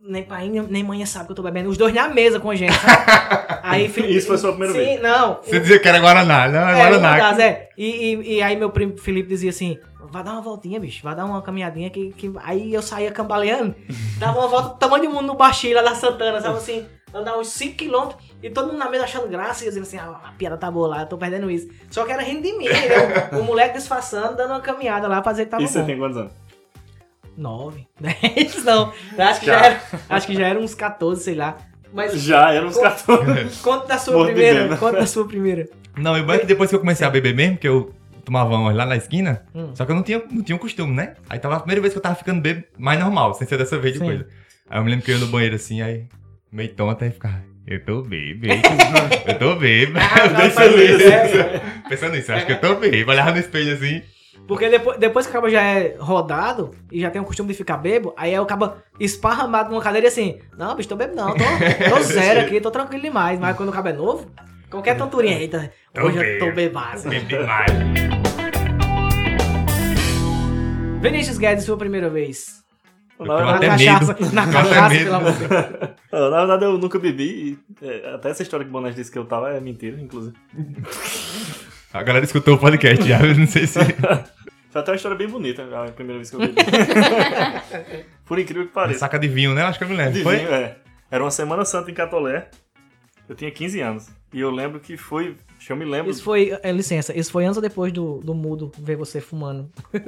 nem 0.00 0.24
pai 0.24 0.48
nem, 0.48 0.82
mãe 0.82 1.06
sabe 1.06 1.26
que 1.26 1.30
eu 1.30 1.36
tô 1.36 1.44
bebendo. 1.44 1.68
Os 1.70 1.76
dois 1.78 1.94
na 1.94 2.08
mesa 2.08 2.40
com 2.40 2.50
a 2.50 2.56
gente, 2.56 2.74
sabe? 2.74 3.04
Aí, 3.62 3.88
Felipe- 3.88 4.16
Isso 4.16 4.26
foi 4.26 4.34
a 4.34 4.38
sua 4.40 4.50
primeira 4.50 4.72
Sim, 4.74 4.80
vez? 4.80 5.00
não. 5.00 5.40
Você 5.40 5.60
dizia 5.60 5.78
que 5.78 5.86
era 5.86 6.00
Guaraná, 6.00 6.48
não, 6.48 6.68
é, 6.68 6.72
É, 6.72 6.74
Guaraná. 6.88 7.16
das, 7.16 7.38
é. 7.38 7.68
E, 7.78 7.86
e, 7.86 8.34
e 8.38 8.42
aí 8.42 8.56
meu 8.56 8.70
primo 8.70 8.98
Felipe 8.98 9.28
dizia 9.28 9.50
assim, 9.50 9.78
vai 10.10 10.22
dar 10.24 10.32
uma 10.32 10.40
voltinha, 10.40 10.80
bicho, 10.80 11.02
vai 11.02 11.14
dar 11.14 11.24
uma 11.24 11.42
caminhadinha 11.42 11.90
que... 11.90 12.12
que... 12.12 12.32
Aí 12.42 12.72
eu 12.72 12.82
saía 12.82 13.10
cambaleando, 13.10 13.74
dava 14.18 14.38
uma 14.38 14.48
volta 14.48 14.70
do 14.70 14.74
tamanho 14.76 15.04
do 15.04 15.10
mundo 15.10 15.26
no 15.26 15.34
baixinho 15.34 15.76
lá 15.76 15.82
da 15.82 15.94
Santana, 15.94 16.40
sabe 16.40 16.56
assim, 16.56 16.86
andar 17.14 17.38
uns 17.38 17.48
5km 17.48 18.14
e 18.42 18.50
todo 18.50 18.68
mundo 18.68 18.78
na 18.78 18.90
mesa 18.90 19.04
achando 19.04 19.28
graça 19.28 19.62
e 19.62 19.66
eu 19.66 19.70
dizendo 19.70 19.84
assim, 19.84 19.98
ah, 19.98 20.20
a 20.24 20.32
piada 20.32 20.56
tá 20.56 20.70
boa 20.70 20.88
lá, 20.88 21.00
eu 21.02 21.06
tô 21.06 21.16
perdendo 21.18 21.50
isso. 21.50 21.68
Só 21.90 22.04
que 22.04 22.12
era 22.12 22.22
rindo 22.22 22.42
de 22.42 22.52
mim, 22.52 22.64
né? 22.64 23.30
O, 23.32 23.40
o 23.40 23.44
moleque 23.44 23.74
disfarçando, 23.78 24.36
dando 24.36 24.50
uma 24.50 24.60
caminhada 24.60 25.06
lá 25.08 25.20
pra 25.20 25.32
dizer 25.32 25.44
que 25.44 25.50
tava 25.50 25.62
E 25.62 25.68
você 25.68 25.80
bom. 25.80 25.86
tem 25.86 25.98
quantos 25.98 26.16
anos? 26.16 26.32
9, 27.36 27.86
10, 28.00 28.64
não. 28.64 28.92
Acho 29.18 29.40
que 29.40 29.46
já. 29.46 29.58
Já. 29.58 29.64
era, 29.64 29.82
acho 30.08 30.26
que 30.26 30.34
já 30.34 30.46
era 30.48 30.58
uns 30.58 30.74
14, 30.74 31.22
sei 31.22 31.34
lá. 31.34 31.56
Mas 31.92 32.14
Já, 32.22 32.52
eram 32.52 32.68
uns 32.68 32.78
14. 32.78 33.60
conta 33.62 33.86
da 33.86 33.98
sua 33.98 34.14
Morto 34.14 34.28
de 34.28 34.34
primeira, 34.34 34.76
conta 34.78 34.98
da 34.98 35.06
sua 35.06 35.26
primeira. 35.26 35.68
Não, 35.96 36.16
e 36.16 36.22
bom 36.22 36.32
é 36.32 36.38
que 36.38 36.46
depois 36.46 36.70
que 36.70 36.76
eu 36.76 36.80
comecei 36.80 37.06
a 37.06 37.10
beber 37.10 37.34
mesmo, 37.34 37.58
que 37.58 37.68
eu 37.68 37.92
tomava 38.32 38.54
umas 38.56 38.74
lá 38.74 38.86
na 38.86 38.96
esquina, 38.96 39.42
Hum. 39.54 39.72
só 39.74 39.84
que 39.84 39.92
eu 39.92 39.96
não 39.96 40.02
tinha, 40.02 40.22
não 40.30 40.42
tinha 40.42 40.56
um 40.56 40.58
costume, 40.58 40.94
né? 40.94 41.14
Aí 41.28 41.38
tava 41.38 41.56
a 41.56 41.58
primeira 41.60 41.82
vez 41.82 41.92
que 41.92 41.98
eu 41.98 42.02
tava 42.02 42.14
ficando 42.14 42.40
bebo 42.40 42.64
mais 42.78 42.98
normal, 42.98 43.34
sem 43.34 43.46
ser 43.46 43.58
dessa 43.58 43.78
vez 43.78 43.92
de 43.92 43.98
Sim. 44.00 44.06
coisa. 44.06 44.26
Aí 44.70 44.78
eu 44.78 44.84
me 44.84 44.90
lembro 44.90 45.04
que 45.04 45.10
eu 45.10 45.16
ia 45.18 45.20
no 45.20 45.30
banheiro 45.30 45.54
assim, 45.56 45.82
aí 45.82 46.06
meio 46.50 46.70
tonta, 46.74 47.04
aí 47.04 47.10
ficava, 47.10 47.42
eu 47.66 47.84
tô 47.84 48.00
bebo, 48.02 48.46
eu 49.26 49.38
tô 49.38 49.56
bebo. 49.56 49.98
Ah, 49.98 50.28
Bem 50.28 50.50
faz 50.50 50.72
feliz. 50.72 51.00
isso, 51.00 51.36
é. 51.38 51.62
Pensando 51.88 52.12
nisso, 52.14 52.32
acho 52.32 52.46
que 52.46 52.52
eu 52.52 52.60
tô 52.60 52.74
bebo. 52.76 53.10
Olhava 53.10 53.32
no 53.32 53.38
espelho 53.38 53.74
assim, 53.74 54.02
Porque 54.48 54.68
depois, 54.70 54.98
depois 54.98 55.26
que 55.26 55.30
o 55.30 55.34
cabo 55.34 55.50
já 55.50 55.60
é 55.62 55.94
rodado 55.98 56.74
e 56.90 57.00
já 57.02 57.10
tem 57.10 57.20
o 57.20 57.24
costume 57.24 57.50
de 57.50 57.54
ficar 57.54 57.76
bebo, 57.76 58.14
aí 58.16 58.32
é 58.32 58.40
o 58.40 58.46
cabo 58.46 58.72
esparramado 58.98 59.68
numa 59.70 59.82
cadeira 59.82 60.06
e 60.06 60.08
assim, 60.08 60.38
não, 60.56 60.74
bicho, 60.74 60.88
tô 60.88 60.96
bebo 60.96 61.14
não, 61.14 61.34
tô, 61.34 61.44
tô 61.90 62.00
zero 62.08 62.40
aqui, 62.40 62.60
tô 62.62 62.70
tranquilo 62.70 63.02
demais. 63.02 63.38
Mas 63.38 63.54
quando 63.56 63.68
o 63.68 63.72
cabo 63.72 63.88
é 63.88 63.92
novo, 63.92 64.30
qualquer 64.70 64.96
tonturinha, 64.96 65.38
eita, 65.38 65.70
Tô 65.94 66.06
hoje 66.06 66.16
eu 66.16 66.38
tô 66.38 66.50
bebaço. 66.52 67.08
bebo 67.10 67.26
demais. 67.26 68.21
Vinícius 71.02 71.38
Guedes, 71.38 71.64
sua 71.64 71.76
primeira 71.76 72.08
vez. 72.08 72.62
Na 73.18 73.52
Na 73.54 73.58
cachaça, 73.60 74.16
medo. 74.20 74.34
na 74.34 74.50
cachaça, 74.52 74.94
pelo 74.96 75.14
amor 75.14 75.32
de 75.32 75.38
Deus. 75.38 76.30
Na 76.30 76.38
verdade, 76.38 76.64
eu 76.64 76.78
nunca 76.78 76.98
bebi. 76.98 77.58
e, 77.82 77.86
é, 77.86 78.14
até 78.14 78.30
essa 78.30 78.42
história 78.42 78.64
que 78.64 78.70
o 78.70 78.72
Bonés 78.72 78.94
disse 78.94 79.10
que 79.10 79.18
eu 79.18 79.24
tava 79.24 79.50
é 79.50 79.60
mentira, 79.60 80.00
inclusive. 80.00 80.36
A 81.92 82.02
galera 82.02 82.24
escutou 82.24 82.54
o 82.54 82.58
podcast 82.58 83.06
já, 83.06 83.20
eu 83.24 83.36
não 83.36 83.46
sei 83.46 83.66
se... 83.66 83.78
Foi 83.78 84.80
até 84.80 84.90
uma 84.90 84.96
história 84.96 85.16
bem 85.16 85.28
bonita, 85.28 85.62
a 85.62 85.90
primeira 85.92 86.18
vez 86.18 86.30
que 86.30 86.36
eu 86.36 86.40
bebi. 86.40 86.54
Por 88.24 88.38
incrível 88.38 88.66
que 88.66 88.72
pareça. 88.72 89.00
Saca 89.00 89.18
de 89.18 89.28
vinho, 89.28 89.54
né? 89.54 89.62
Acho 89.64 89.78
que 89.78 89.84
eu 89.84 89.88
me 89.88 89.94
lembro. 89.96 90.14
De 90.14 90.22
Foi? 90.22 90.36
vinho, 90.38 90.52
é. 90.54 90.76
Era 91.10 91.22
uma 91.22 91.30
Semana 91.30 91.64
Santa 91.64 91.90
em 91.90 91.94
Catolé. 91.94 92.48
Eu 93.28 93.34
tinha 93.34 93.50
15 93.50 93.80
anos. 93.80 94.08
E 94.32 94.40
eu 94.40 94.50
lembro 94.50 94.80
que 94.80 94.96
foi. 94.96 95.36
Acho 95.62 95.68
que 95.68 95.72
eu 95.72 95.76
me 95.76 95.84
lembro. 95.84 96.10
Isso 96.10 96.24
foi, 96.24 96.58
é, 96.60 96.72
licença, 96.72 97.16
isso 97.16 97.30
foi 97.30 97.44
antes 97.44 97.56
ou 97.56 97.62
depois 97.62 97.92
do, 97.92 98.18
do 98.18 98.34
mudo 98.34 98.72
ver 98.76 98.96
você 98.96 99.20
fumando? 99.20 99.70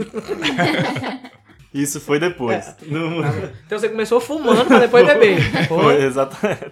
Isso 1.73 2.01
foi 2.01 2.19
depois. 2.19 2.67
É. 2.69 2.77
No- 2.87 3.25
Então 3.67 3.79
você 3.79 3.89
começou 3.89 4.21
fumando 4.21 4.65
pra 4.67 4.79
depois 4.81 5.05
beber. 5.07 5.41
Foi, 5.67 6.05
exatamente. 6.05 6.71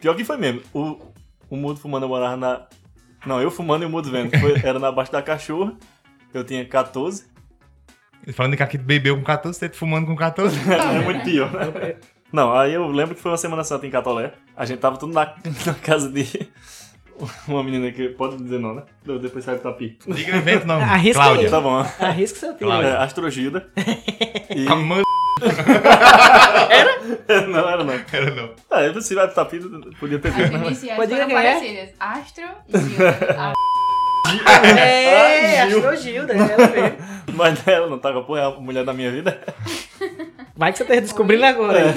Pior 0.00 0.16
que 0.16 0.24
foi 0.24 0.36
mesmo. 0.36 0.60
O, 0.74 0.98
o 1.48 1.56
Mudo 1.56 1.78
fumando 1.78 2.04
eu 2.04 2.08
morava 2.08 2.36
na. 2.36 2.66
Não, 3.24 3.40
eu 3.40 3.52
fumando 3.52 3.84
e 3.84 3.86
o 3.86 3.88
Mudo 3.90 4.10
vendo. 4.10 4.36
Foi- 4.40 4.60
era 4.64 4.80
na 4.80 4.90
Baixa 4.90 5.12
da 5.12 5.22
Cachorra. 5.22 5.74
Eu 6.34 6.42
tinha 6.42 6.64
14. 6.66 7.24
Falando 8.32 8.56
que 8.56 8.62
aqui 8.64 8.76
bebeu 8.78 9.16
com 9.16 9.22
14, 9.22 9.56
você 9.56 9.68
fumando 9.68 10.06
com 10.06 10.16
14. 10.16 10.56
é 10.70 11.00
muito 11.02 11.22
pior, 11.22 11.52
né? 11.52 11.94
Não, 12.32 12.52
aí 12.52 12.72
eu 12.74 12.84
lembro 12.88 13.14
que 13.14 13.20
foi 13.20 13.30
uma 13.30 13.36
Semana 13.38 13.62
Santa 13.62 13.86
em 13.86 13.90
Catolé. 13.90 14.32
A 14.56 14.64
gente 14.64 14.80
tava 14.80 14.96
tudo 14.96 15.12
na, 15.12 15.34
na 15.66 15.74
casa 15.74 16.08
de 16.10 16.48
uma 17.48 17.62
menina 17.62 17.90
que 17.92 18.08
pode 18.10 18.36
dizer 18.36 18.58
não, 18.58 18.74
né? 18.74 18.82
Depois 19.04 19.44
sai 19.44 19.56
do 19.56 19.62
tapi. 19.62 19.98
Diga 20.06 20.32
o 20.32 20.36
evento 20.36 20.66
não. 20.66 20.80
Arrisca 20.82 21.22
Cláudia. 21.22 21.44
aí. 21.44 21.50
Tá 21.50 21.60
bom. 21.60 21.86
Arrisca 22.00 22.38
seu. 22.38 22.54
Claro. 22.54 22.86
É, 22.86 22.96
Astrogilda. 22.96 23.68
E... 24.54 24.68
A 24.68 24.76
mãe 24.76 25.02
não, 27.48 27.68
era 27.68 27.84
não. 27.84 27.94
era 28.12 28.30
não. 28.34 28.50
Ah, 28.70 29.00
se 29.00 29.14
vai 29.14 29.26
do 29.26 29.34
tapi, 29.34 29.60
podia 29.98 30.18
ter 30.18 30.28
As 30.28 30.50
iniciais 30.50 30.96
Pode 30.98 31.10
dizer 31.10 31.26
quem 31.26 31.36
é? 31.36 31.42
parecidas. 31.42 31.88
Astro 31.98 32.44
e 32.68 32.78
Gilda. 32.78 33.18
É, 34.78 35.60
Ah, 35.60 35.68
Gil. 35.68 35.78
Astrogilda, 35.78 36.32
é 36.34 36.36
ela 36.36 36.68
mesmo. 36.68 36.96
Mas 37.34 37.66
ela 37.66 37.86
não 37.88 37.98
tava, 37.98 38.22
pô, 38.22 38.36
é 38.36 38.44
a 38.44 38.50
mulher 38.50 38.84
da 38.84 38.92
minha 38.92 39.10
vida. 39.10 39.40
Vai 40.56 40.72
que 40.72 40.78
você 40.78 40.84
tá 40.84 40.94
descobrindo 40.94 41.44
agora. 41.44 41.94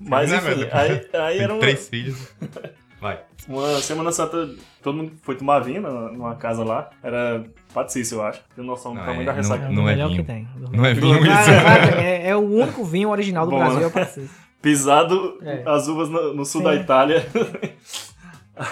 Mas 0.00 0.30
Né, 0.30 0.36
enfim, 0.38 0.46
velho? 0.46 0.68
aí, 0.72 0.90
aí 1.12 1.34
Tem 1.34 1.42
era 1.44 1.52
uma, 1.52 1.60
três 1.60 1.88
filhos. 1.88 2.34
Vai. 3.00 3.20
Uma 3.48 3.80
Semana 3.80 4.12
Santa, 4.12 4.48
todo 4.82 4.96
mundo 4.96 5.12
foi 5.22 5.34
tomar 5.36 5.60
vinho 5.60 5.82
numa 5.82 6.34
casa 6.36 6.62
lá. 6.64 6.90
Era 7.02 7.44
Patrícia, 7.74 8.14
eu 8.14 8.22
acho. 8.22 8.40
Tem 8.54 8.64
noção 8.64 8.92
do 8.92 8.98
Não, 8.98 9.04
tamanho 9.06 9.22
é, 9.22 9.24
da 9.26 9.32
ressaca. 9.32 9.68
Não 9.68 9.84
o 9.84 9.88
é 9.88 9.92
melhor 9.92 10.08
vinho. 10.08 10.20
que 10.20 10.26
tem. 10.26 10.48
Não 10.72 10.84
é 10.84 10.94
vinho 10.94 11.14
Ah, 11.14 11.40
isso. 11.42 11.50
Ah, 11.50 12.00
é, 12.02 12.28
é 12.28 12.36
o 12.36 12.40
único 12.40 12.84
vinho 12.84 13.08
original 13.10 13.44
do 13.44 13.50
Bom, 13.52 13.58
Brasil, 13.58 13.80
né? 13.80 13.86
eu 13.86 13.90
preciso. 13.90 14.30
Pisado 14.60 15.38
É. 15.42 15.62
as 15.66 15.88
uvas 15.88 16.08
no, 16.08 16.34
no 16.34 16.44
sul 16.44 16.60
Sim. 16.60 16.66
da 16.68 16.74
Itália. 16.76 17.26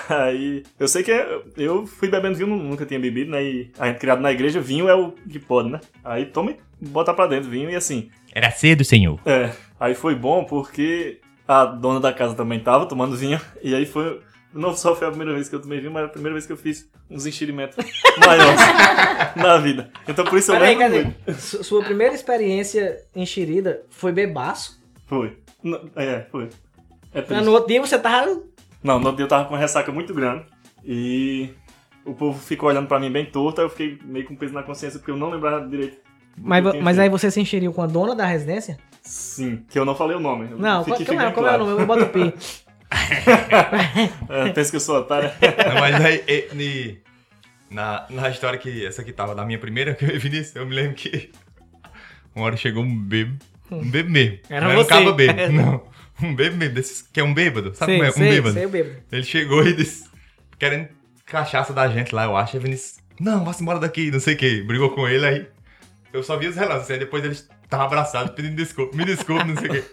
Aí, 0.09 0.63
eu 0.79 0.87
sei 0.87 1.03
que 1.03 1.11
é- 1.11 1.41
eu 1.57 1.87
fui 1.87 2.09
bebendo 2.11 2.37
vinho, 2.37 2.49
nunca 2.55 2.85
tinha 2.85 3.01
bebido, 3.01 3.31
né? 3.31 3.43
E 3.43 3.71
a 3.79 3.87
gente 3.89 3.99
criado 3.99 4.21
na 4.21 4.31
igreja, 4.31 4.61
vinho 4.61 4.89
é 4.89 4.95
o 4.95 5.11
que 5.13 5.39
pode, 5.39 5.71
né? 5.71 5.81
Aí 6.05 6.27
toma 6.27 6.51
e 6.53 6.87
bota 6.87 7.15
pra 7.15 7.27
dentro 7.27 7.49
vinho 7.51 7.71
e 7.71 7.75
assim. 7.75 8.11
Era 8.33 8.51
cedo, 8.51 8.85
senhor. 8.85 9.19
É, 9.25 9.51
aí 9.81 9.95
foi 9.95 10.15
bom 10.15 10.45
porque 10.45 11.19
a 11.49 11.65
dona 11.65 11.99
da 11.99 12.13
casa 12.13 12.35
também 12.35 12.61
tava 12.61 12.85
tomando 12.87 13.17
vinho, 13.17 13.41
e 13.63 13.75
aí 13.75 13.87
foi. 13.87 14.21
Não 14.53 14.75
só 14.77 14.97
foi 14.97 15.07
a 15.07 15.11
primeira 15.11 15.33
vez 15.35 15.49
que 15.49 15.55
eu 15.55 15.63
tomei 15.63 15.79
vinho, 15.79 15.93
mas 15.93 16.05
a 16.05 16.09
primeira 16.09 16.35
vez 16.35 16.45
que 16.45 16.53
eu 16.53 16.57
fiz 16.57 16.89
uns 17.09 17.25
encherimentos 17.27 17.77
maiores 18.27 18.61
na 19.37 19.57
vida. 19.59 19.91
Então 20.09 20.25
por 20.25 20.39
isso 20.39 20.53
eu 20.53 20.59
lembro 20.59 20.79
quer 20.79 20.91
muito. 20.91 21.25
dizer, 21.27 21.63
sua 21.65 21.85
primeira 21.85 22.15
experiência 22.15 22.99
enxerida 23.15 23.83
foi 23.91 24.11
bebaço? 24.13 24.81
Foi. 25.07 25.37
Não, 25.63 25.81
É, 25.95 26.27
foi. 26.31 26.49
É 27.15 27.23
triste. 27.23 27.45
No 27.45 27.53
outro 27.53 27.69
dia 27.69 27.81
você 27.81 27.99
tava. 27.99 28.41
Não, 28.83 28.99
no 28.99 29.07
outro 29.07 29.17
dia 29.17 29.25
eu 29.25 29.29
tava 29.29 29.45
com 29.45 29.55
uma 29.55 29.61
ressaca 29.61 29.93
muito 29.93 30.13
grande 30.15 30.45
e 30.85 31.51
o 32.05 32.15
povo 32.15 32.39
ficou 32.39 32.69
olhando 32.69 32.89
pra 32.89 32.99
mim 32.99 33.11
bem 33.11 33.27
torto, 33.27 33.61
aí 33.61 33.67
eu 33.67 33.71
fiquei 33.71 33.99
meio 34.05 34.25
com 34.27 34.35
peso 34.35 34.53
na 34.55 34.63
consciência 34.63 34.99
porque 34.99 35.11
eu 35.13 35.17
não 35.17 35.31
lembrava 35.31 35.67
direito. 35.69 35.99
Mas, 36.37 36.65
mas 36.81 36.99
aí 36.99 37.09
você 37.09 37.31
se 37.31 37.41
enxeriu 37.41 37.73
com 37.73 37.83
a 37.83 37.87
dona 37.87 38.15
da 38.15 38.25
residência? 38.25 38.79
Sim, 39.03 39.65
que 39.69 39.79
eu 39.79 39.85
não 39.85 39.95
falei 39.95 40.17
o 40.17 40.21
nome. 40.21 40.49
Não, 40.57 40.83
Fique- 40.85 41.05
como, 41.05 41.21
é, 41.21 41.25
bem 41.27 41.35
como 41.35 41.47
é 41.47 41.51
o 41.51 41.55
claro. 41.57 41.67
nome? 41.67 41.83
Eu 41.83 41.87
boto 41.87 42.05
o 42.05 42.09
pi. 42.09 42.35
É, 44.29 44.51
pensa 44.53 44.71
que 44.71 44.77
eu 44.77 44.81
sou 44.81 44.99
otário. 44.99 45.31
Mas 45.81 46.05
aí, 46.05 46.25
e- 46.27 46.49
ni- 46.55 46.99
na, 47.71 48.07
na 48.11 48.29
história 48.31 48.59
que 48.59 48.85
essa 48.85 49.03
aqui 49.03 49.13
tava 49.13 49.35
da 49.35 49.45
minha 49.45 49.59
primeira, 49.59 49.95
que 49.97 50.05
eu 50.05 50.19
vi 50.19 50.29
nisso, 50.31 50.59
eu 50.59 50.67
me 50.67 50.75
lembro 50.75 50.95
que 50.95 51.31
uma 52.35 52.47
hora 52.47 52.57
chegou 52.57 52.83
um 52.83 52.97
bêbado. 52.99 53.39
Um 53.71 53.89
bêbado 53.91 54.11
mesmo. 54.13 54.39
Era 54.49 54.69
não 54.69 54.75
você. 54.75 54.83
um 54.83 54.87
cabo 54.99 55.13
bêbado, 55.13 55.53
não. 55.53 55.85
Um 56.23 56.35
bêbado 56.35 56.57
mesmo, 56.57 56.75
desses, 56.75 57.03
que 57.03 57.21
é 57.21 57.25
um 57.25 57.33
bêbado. 57.33 57.75
Sabe 57.75 57.93
como 57.93 58.05
é? 58.05 58.09
Um 58.09 58.13
sei, 58.13 58.29
bêbado. 58.31 58.55
sei, 58.55 58.67
bêbado. 58.67 58.97
Ele 59.13 59.23
chegou 59.23 59.67
e 59.67 59.75
disse, 59.75 60.09
querendo 60.59 60.89
cachaça 61.25 61.73
da 61.73 61.89
gente 61.89 62.15
lá, 62.15 62.25
eu 62.25 62.37
acho. 62.37 62.57
Aí 62.57 62.63
Vinícius, 62.63 62.99
não, 63.21 63.45
vá-se 63.45 63.63
embora 63.63 63.79
daqui, 63.79 64.11
não 64.11 64.21
sei 64.21 64.35
o 64.35 64.37
que. 64.37 64.63
Brigou 64.63 64.91
com 64.91 65.07
ele, 65.09 65.25
aí 65.25 65.47
eu 66.13 66.23
só 66.23 66.37
vi 66.37 66.49
os 66.49 66.57
relatos. 66.57 66.91
Aí 66.91 66.99
depois 66.99 67.25
eles 67.25 67.49
estavam 67.71 67.87
abraçados, 67.87 68.33
pedindo 68.35 68.57
desculpa, 68.57 68.97
me 68.97 69.05
desculpa, 69.05 69.45
não 69.45 69.57
sei 69.57 69.69
o 69.69 69.73
que. 69.75 69.85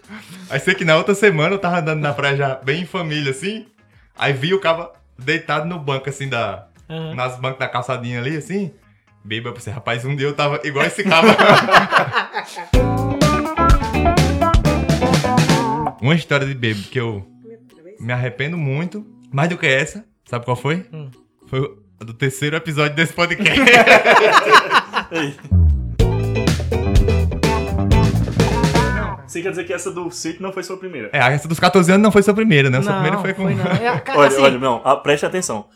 Aí 0.50 0.58
sei 0.58 0.74
que 0.74 0.84
na 0.84 0.96
outra 0.96 1.14
semana 1.14 1.54
eu 1.54 1.58
tava 1.60 1.78
andando 1.78 2.00
na 2.00 2.12
praia 2.12 2.36
já 2.36 2.56
bem 2.56 2.82
em 2.82 2.86
família, 2.86 3.30
assim. 3.30 3.66
Aí 4.18 4.32
vi 4.32 4.52
o 4.52 4.58
cara 4.58 4.90
deitado 5.16 5.64
no 5.64 5.78
banco, 5.78 6.08
assim, 6.08 6.28
da, 6.28 6.66
Aham. 6.90 7.14
nas 7.14 7.38
bancas 7.38 7.60
da 7.60 7.68
calçadinha 7.68 8.18
ali, 8.18 8.36
assim. 8.36 8.72
Beba 9.24 9.52
pra 9.52 9.60
você, 9.60 9.70
rapaz, 9.70 10.04
um 10.04 10.16
dia 10.16 10.26
eu 10.26 10.34
tava 10.34 10.60
igual 10.64 10.84
esse 10.86 11.04
cara. 11.04 11.28
Uma 16.02 16.14
história 16.16 16.46
de 16.46 16.54
bebo 16.54 16.82
que 16.82 16.98
eu 16.98 17.24
me 18.00 18.12
arrependo 18.12 18.58
muito, 18.58 19.06
mais 19.32 19.48
do 19.48 19.56
que 19.56 19.66
essa, 19.66 20.04
sabe 20.24 20.44
qual 20.44 20.56
foi? 20.56 20.84
Hum. 20.92 21.10
Foi 21.46 21.78
do 22.00 22.14
terceiro 22.14 22.56
episódio 22.56 22.96
desse 22.96 23.12
podcast. 23.12 23.60
Você 29.28 29.42
quer 29.42 29.50
dizer 29.50 29.64
que 29.64 29.72
essa 29.72 29.90
do 29.90 30.10
sítio 30.10 30.42
não 30.42 30.52
foi 30.52 30.62
sua 30.62 30.76
primeira? 30.78 31.10
é, 31.12 31.18
essa 31.18 31.46
dos 31.46 31.60
14 31.60 31.92
anos 31.92 32.02
não 32.02 32.10
foi 32.10 32.22
sua 32.22 32.32
primeira, 32.34 32.70
né? 32.70 32.80
Sua 32.82 32.92
Não, 32.92 33.00
primeira 33.02 33.18
foi 33.22 33.34
com. 33.34 33.44
não. 33.44 33.64
É, 33.94 34.00
ca- 34.00 34.16
Olha, 34.16 34.28
assim, 34.28 34.40
olha, 34.42 34.58
não, 34.58 34.80
ah, 34.84 34.96
preste 34.96 35.26
atenção. 35.26 35.66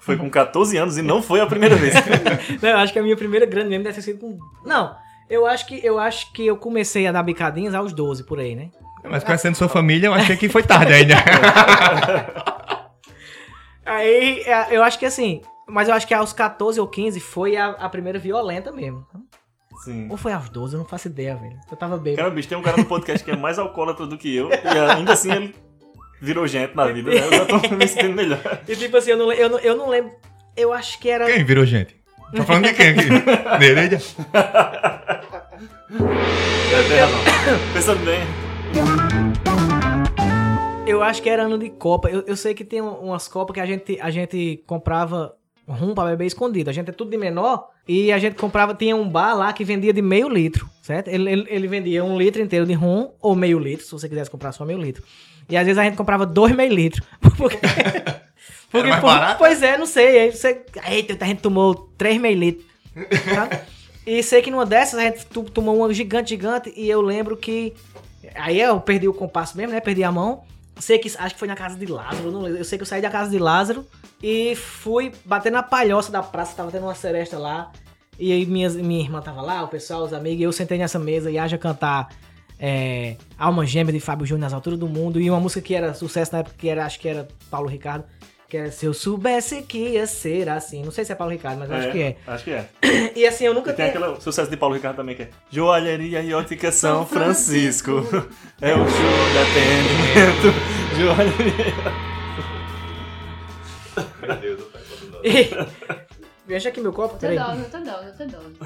Foi 0.00 0.16
com 0.16 0.30
14 0.30 0.74
anos 0.78 0.96
e 0.96 1.02
não 1.02 1.20
foi 1.22 1.38
a 1.40 1.46
primeira 1.46 1.76
vez. 1.76 1.92
Não, 2.62 2.70
eu 2.70 2.78
acho 2.78 2.94
que 2.94 2.98
a 2.98 3.02
minha 3.02 3.14
primeira 3.16 3.44
grande 3.44 3.68
mesmo 3.68 3.84
deve 3.84 3.94
ter 3.96 4.00
sido 4.00 4.18
com. 4.18 4.38
Não, 4.64 4.96
eu 5.28 5.44
acho 5.46 5.66
que 5.66 5.84
eu 5.84 5.98
acho 5.98 6.32
que 6.32 6.46
eu 6.46 6.56
comecei 6.56 7.06
a 7.06 7.12
dar 7.12 7.22
bicadinhas 7.22 7.74
aos 7.74 7.92
12 7.92 8.24
por 8.24 8.38
aí, 8.40 8.56
né? 8.56 8.70
Mas 9.04 9.22
conhecendo 9.22 9.54
sua 9.54 9.68
família, 9.68 10.06
eu 10.06 10.14
achei 10.14 10.34
que 10.36 10.48
foi 10.48 10.62
tarde 10.62 10.94
ainda. 10.94 11.14
Aí 13.84 14.40
é, 14.42 14.66
eu 14.76 14.82
acho 14.82 14.98
que 14.98 15.06
assim. 15.06 15.42
Mas 15.66 15.88
eu 15.88 15.94
acho 15.94 16.06
que 16.06 16.14
aos 16.14 16.32
14 16.32 16.80
ou 16.80 16.86
15 16.88 17.20
foi 17.20 17.56
a, 17.56 17.68
a 17.70 17.88
primeira 17.90 18.18
violenta 18.18 18.72
mesmo. 18.72 19.06
Sim. 19.84 20.08
Ou 20.10 20.16
foi 20.16 20.32
aos 20.32 20.48
12, 20.48 20.74
eu 20.74 20.78
não 20.78 20.86
faço 20.86 21.08
ideia, 21.08 21.36
velho. 21.36 21.56
Eu 21.70 21.76
tava 21.76 21.96
bêbado. 21.96 22.16
Cara, 22.22 22.30
bicho, 22.30 22.48
tem 22.48 22.58
um 22.58 22.62
cara 22.62 22.76
no 22.76 22.84
podcast 22.84 23.24
que 23.24 23.30
é 23.30 23.36
mais 23.36 23.58
alcoólatra 23.58 24.06
do 24.06 24.18
que 24.18 24.34
eu, 24.34 24.50
e 24.50 24.54
ainda 24.96 25.12
assim 25.12 25.30
ele 25.32 25.54
virou 26.20 26.46
gente 26.46 26.74
na 26.74 26.86
vida, 26.86 27.10
né? 27.10 27.16
Eu 27.26 27.30
já 27.32 27.44
tô 27.46 27.74
me 27.76 27.86
sentindo 27.88 28.14
melhor. 28.14 28.40
E 28.68 28.74
tipo 28.76 28.96
assim, 28.96 29.10
eu 29.12 29.16
não, 29.16 29.32
eu 29.32 29.48
não, 29.48 29.58
eu 29.60 29.76
não 29.76 29.88
lembro. 29.88 30.12
Eu 30.56 30.72
acho 30.72 30.98
que 30.98 31.08
era. 31.08 31.26
Quem 31.26 31.44
virou 31.44 31.64
gente? 31.64 31.96
Tá 32.34 32.44
falando 32.44 32.64
de 32.64 32.74
quem 32.74 32.88
aqui? 32.88 33.08
Nereida? 33.58 33.98
É, 35.90 36.82
tem 36.88 36.98
razão. 36.98 37.18
Pensando 37.72 38.04
bem, 38.04 38.20
Eu 40.86 41.02
acho 41.02 41.22
que 41.22 41.28
era 41.30 41.44
ano 41.44 41.58
de 41.58 41.70
Copa. 41.70 42.08
Eu, 42.10 42.24
eu 42.26 42.36
sei 42.36 42.52
que 42.54 42.64
tem 42.64 42.80
um- 42.82 42.94
umas 43.00 43.28
Copas 43.28 43.54
que 43.54 43.60
a 43.60 43.66
gente, 43.66 43.98
a 44.00 44.10
gente 44.10 44.62
comprava 44.66 45.34
rum 45.68 45.94
pra 45.94 46.04
beber 46.04 46.26
escondido. 46.26 46.70
A 46.70 46.72
gente 46.72 46.88
é 46.88 46.92
tudo 46.92 47.10
de 47.10 47.16
menor 47.16 47.68
e 47.86 48.10
a 48.12 48.18
gente 48.18 48.36
comprava. 48.36 48.74
Tinha 48.74 48.96
um 48.96 49.08
bar 49.08 49.34
lá 49.34 49.52
que 49.52 49.64
vendia 49.64 49.92
de 49.92 50.02
meio 50.02 50.28
litro, 50.28 50.68
certo? 50.82 51.08
Ele, 51.08 51.30
ele, 51.30 51.46
ele 51.48 51.68
vendia 51.68 52.04
um 52.04 52.16
litro 52.18 52.40
inteiro 52.42 52.66
de 52.66 52.72
rum 52.72 53.10
ou 53.20 53.34
meio 53.34 53.58
litro, 53.58 53.84
se 53.84 53.92
você 53.92 54.08
quisesse 54.08 54.30
comprar 54.30 54.52
só 54.52 54.64
meio 54.64 54.80
litro. 54.80 55.02
E 55.48 55.56
às 55.56 55.64
vezes 55.64 55.78
a 55.78 55.84
gente 55.84 55.96
comprava 55.96 56.26
dois 56.26 56.54
meio 56.54 56.72
litros. 56.72 57.06
Porque. 57.36 57.58
porque 58.70 58.90
por- 58.90 59.02
barato? 59.02 59.38
Pois 59.38 59.62
é, 59.62 59.78
não 59.78 59.86
sei. 59.86 60.20
Aí 60.20 60.32
você. 60.32 60.62
Eita, 60.88 61.16
a 61.24 61.28
gente 61.28 61.40
tomou 61.40 61.74
três 61.96 62.18
meio 62.20 62.38
litros. 62.38 62.66
sabe? 63.34 63.58
E 64.06 64.22
sei 64.22 64.40
que 64.42 64.50
numa 64.50 64.64
dessas 64.66 64.98
a 64.98 65.04
gente 65.04 65.26
tomou 65.52 65.76
uma 65.76 65.92
gigante, 65.92 66.30
gigante. 66.30 66.72
E 66.76 66.88
eu 66.88 67.00
lembro 67.00 67.36
que. 67.36 67.74
Aí 68.34 68.60
eu 68.60 68.80
perdi 68.80 69.08
o 69.08 69.14
compasso 69.14 69.56
mesmo, 69.56 69.72
né? 69.72 69.80
Perdi 69.80 70.02
a 70.04 70.12
mão. 70.12 70.42
Sei 70.78 70.98
que 70.98 71.12
acho 71.18 71.34
que 71.34 71.38
foi 71.38 71.48
na 71.48 71.56
casa 71.56 71.76
de 71.76 71.86
Lázaro, 71.86 72.30
não 72.30 72.42
lembro. 72.42 72.58
Eu 72.58 72.64
sei 72.64 72.78
que 72.78 72.82
eu 72.82 72.86
saí 72.86 73.02
da 73.02 73.10
casa 73.10 73.30
de 73.30 73.38
Lázaro 73.38 73.84
e 74.22 74.54
fui 74.54 75.12
bater 75.24 75.50
na 75.50 75.62
palhoça 75.62 76.10
da 76.12 76.22
praça, 76.22 76.54
tava 76.56 76.70
tendo 76.70 76.84
uma 76.84 76.94
seresta 76.94 77.38
lá. 77.38 77.72
E 78.18 78.32
aí 78.32 78.46
minhas, 78.46 78.74
minha 78.74 79.00
irmã 79.00 79.20
tava 79.20 79.40
lá, 79.42 79.62
o 79.62 79.68
pessoal, 79.68 80.02
os 80.02 80.12
amigos, 80.12 80.40
e 80.40 80.42
eu 80.42 80.52
sentei 80.52 80.76
nessa 80.78 80.98
mesa 80.98 81.30
e 81.30 81.38
haja 81.38 81.56
cantar 81.56 82.08
é, 82.58 83.16
Alma 83.38 83.64
Gêmea 83.64 83.92
de 83.92 84.00
Fábio 84.00 84.26
Júnior 84.26 84.42
nas 84.42 84.52
alturas 84.52 84.78
do 84.78 84.88
mundo. 84.88 85.20
E 85.20 85.30
uma 85.30 85.38
música 85.40 85.60
que 85.60 85.74
era 85.74 85.94
sucesso 85.94 86.32
na 86.32 86.40
época, 86.40 86.56
que 86.58 86.68
era, 86.68 86.84
acho 86.84 86.98
que 86.98 87.08
era 87.08 87.28
Paulo 87.50 87.68
Ricardo, 87.68 88.04
que 88.48 88.56
era 88.56 88.70
Se 88.72 88.86
Eu 88.86 88.94
Soubesse 88.94 89.62
Que 89.62 89.90
Ia 89.90 90.06
Ser 90.06 90.48
Assim. 90.48 90.82
Não 90.82 90.90
sei 90.90 91.04
se 91.04 91.12
é 91.12 91.14
Paulo 91.14 91.32
Ricardo, 91.32 91.58
mas 91.58 91.70
eu 91.70 91.76
acho 91.76 91.92
que 91.92 92.02
é. 92.02 92.16
Acho 92.26 92.44
que 92.44 92.50
é. 92.50 92.68
E 93.14 93.26
assim, 93.26 93.44
eu 93.44 93.54
nunca 93.54 93.70
E 93.70 93.74
tem 93.74 93.90
tinha... 93.90 94.04
aquele 94.04 94.20
sucesso 94.20 94.50
de 94.50 94.56
Paulo 94.56 94.74
Ricardo 94.74 94.96
também 94.96 95.14
que 95.14 95.22
é 95.22 95.30
Joalheria 95.50 96.22
e 96.22 96.32
Ótica 96.32 96.72
São 96.72 97.06
Francisco. 97.06 97.92
É 98.60 98.74
o 98.74 98.78
show 98.78 98.88
de 99.32 99.38
atendimento. 99.38 100.48
Joalheria. 100.96 101.74
Meu 104.26 104.36
Deus, 104.36 104.60
eu 104.60 105.64
tô 105.64 105.70
Veja 106.46 106.68
aqui 106.70 106.80
meu 106.80 106.92
copo, 106.92 107.14
Tô 107.14 107.20
peraí. 107.20 107.38
dose, 107.38 107.60
eu 107.60 107.70
tô 107.70 107.78
dose, 107.78 108.06
eu 108.08 108.16
tô 108.16 108.36
dose. 108.38 108.56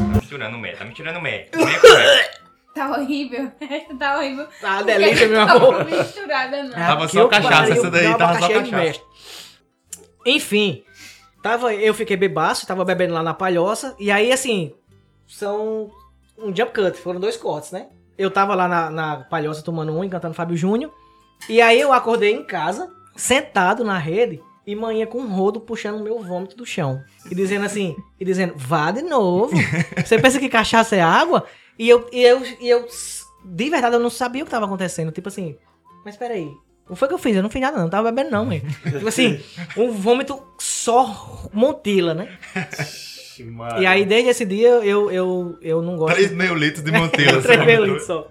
Tá 0.00 0.14
misturando 0.14 0.56
o 0.56 0.60
mé, 0.60 0.72
tá 0.72 0.84
misturando 0.84 1.18
o 1.18 1.22
mé. 1.22 1.48
Colher. 1.52 2.42
Tá 2.74 2.90
horrível. 2.90 3.52
tá 3.98 4.16
horrível. 4.16 4.48
Tá 4.58 4.68
uma 4.68 4.76
Porque 4.78 4.92
delícia, 4.98 5.28
meu 5.28 5.44
não 5.46 5.56
amor. 5.56 5.76
tava 5.76 5.90
misturada, 5.90 6.62
não. 6.62 6.70
Tava 6.70 7.06
só 7.08 7.20
eu 7.20 7.28
cachaça, 7.28 7.54
pariu, 7.58 7.74
essa 7.74 7.90
daí 7.90 8.06
uma 8.06 8.16
tava 8.16 8.40
só 8.40 8.48
cachaça. 8.48 9.00
Enfim, 10.24 10.82
tava, 11.42 11.74
eu 11.74 11.92
fiquei 11.92 12.16
bebaço, 12.16 12.66
tava 12.66 12.84
bebendo 12.84 13.14
lá 13.14 13.22
na 13.22 13.34
palhoça, 13.34 13.94
e 13.98 14.10
aí 14.10 14.32
assim, 14.32 14.72
são 15.26 15.90
um 16.38 16.54
jump 16.54 16.72
cut, 16.72 16.96
foram 16.98 17.20
dois 17.20 17.36
cortes, 17.36 17.72
né? 17.72 17.88
Eu 18.16 18.30
tava 18.30 18.54
lá 18.54 18.68
na, 18.68 18.90
na 18.90 19.16
palhoça 19.24 19.62
tomando 19.62 19.92
um 19.92 20.04
e 20.04 20.08
cantando 20.08 20.34
Fábio 20.34 20.56
Júnior, 20.56 20.92
e 21.48 21.60
aí 21.60 21.80
eu 21.80 21.92
acordei 21.92 22.32
em 22.32 22.44
casa, 22.44 22.90
sentado 23.16 23.84
na 23.84 23.98
rede, 23.98 24.40
e 24.66 24.76
manhã 24.76 25.06
com 25.06 25.18
um 25.18 25.34
rodo 25.34 25.60
puxando 25.60 25.98
o 26.00 26.04
meu 26.04 26.20
vômito 26.20 26.56
do 26.56 26.64
chão. 26.64 27.02
E 27.28 27.34
dizendo 27.34 27.64
assim, 27.64 27.96
e 28.20 28.24
dizendo, 28.24 28.54
vá 28.56 28.92
de 28.92 29.02
novo. 29.02 29.56
Você 30.04 30.20
pensa 30.20 30.38
que 30.38 30.48
cachaça 30.48 30.94
é 30.94 31.00
água? 31.00 31.44
E 31.76 31.88
eu, 31.88 32.06
e 32.12 32.22
eu, 32.22 32.42
e 32.60 32.68
eu 32.68 32.86
de 33.44 33.70
verdade, 33.70 33.96
eu 33.96 34.00
não 34.00 34.10
sabia 34.10 34.42
o 34.42 34.44
que 34.44 34.50
tava 34.50 34.66
acontecendo. 34.66 35.10
Tipo 35.10 35.28
assim, 35.28 35.56
mas 36.04 36.16
peraí. 36.16 36.50
Não 36.88 36.96
foi 36.96 37.06
o 37.06 37.08
que 37.10 37.14
eu 37.14 37.18
fiz, 37.18 37.36
eu 37.36 37.42
não 37.42 37.50
fiz 37.50 37.60
nada, 37.60 37.76
não. 37.76 37.84
Não 37.84 37.90
tava 37.90 38.10
bebendo, 38.10 38.30
não, 38.30 38.48
velho. 38.48 38.62
tipo 38.84 39.08
assim, 39.08 39.40
um 39.76 39.90
vômito 39.90 40.42
só 40.58 41.48
montila, 41.52 42.14
né? 42.14 42.28
E 43.80 43.86
aí, 43.86 44.04
desde 44.04 44.30
esse 44.30 44.44
dia, 44.44 44.68
eu, 44.68 45.10
eu, 45.10 45.58
eu 45.62 45.82
não 45.82 45.96
gosto. 45.96 46.16
3 46.16 46.32
meio 46.32 46.54
litros 46.54 46.84
de 46.84 46.92
Montila. 46.92 47.40
Três 47.42 47.58
assim, 47.58 47.66
meio 47.66 47.84
litros 47.84 48.06
só. 48.06 48.28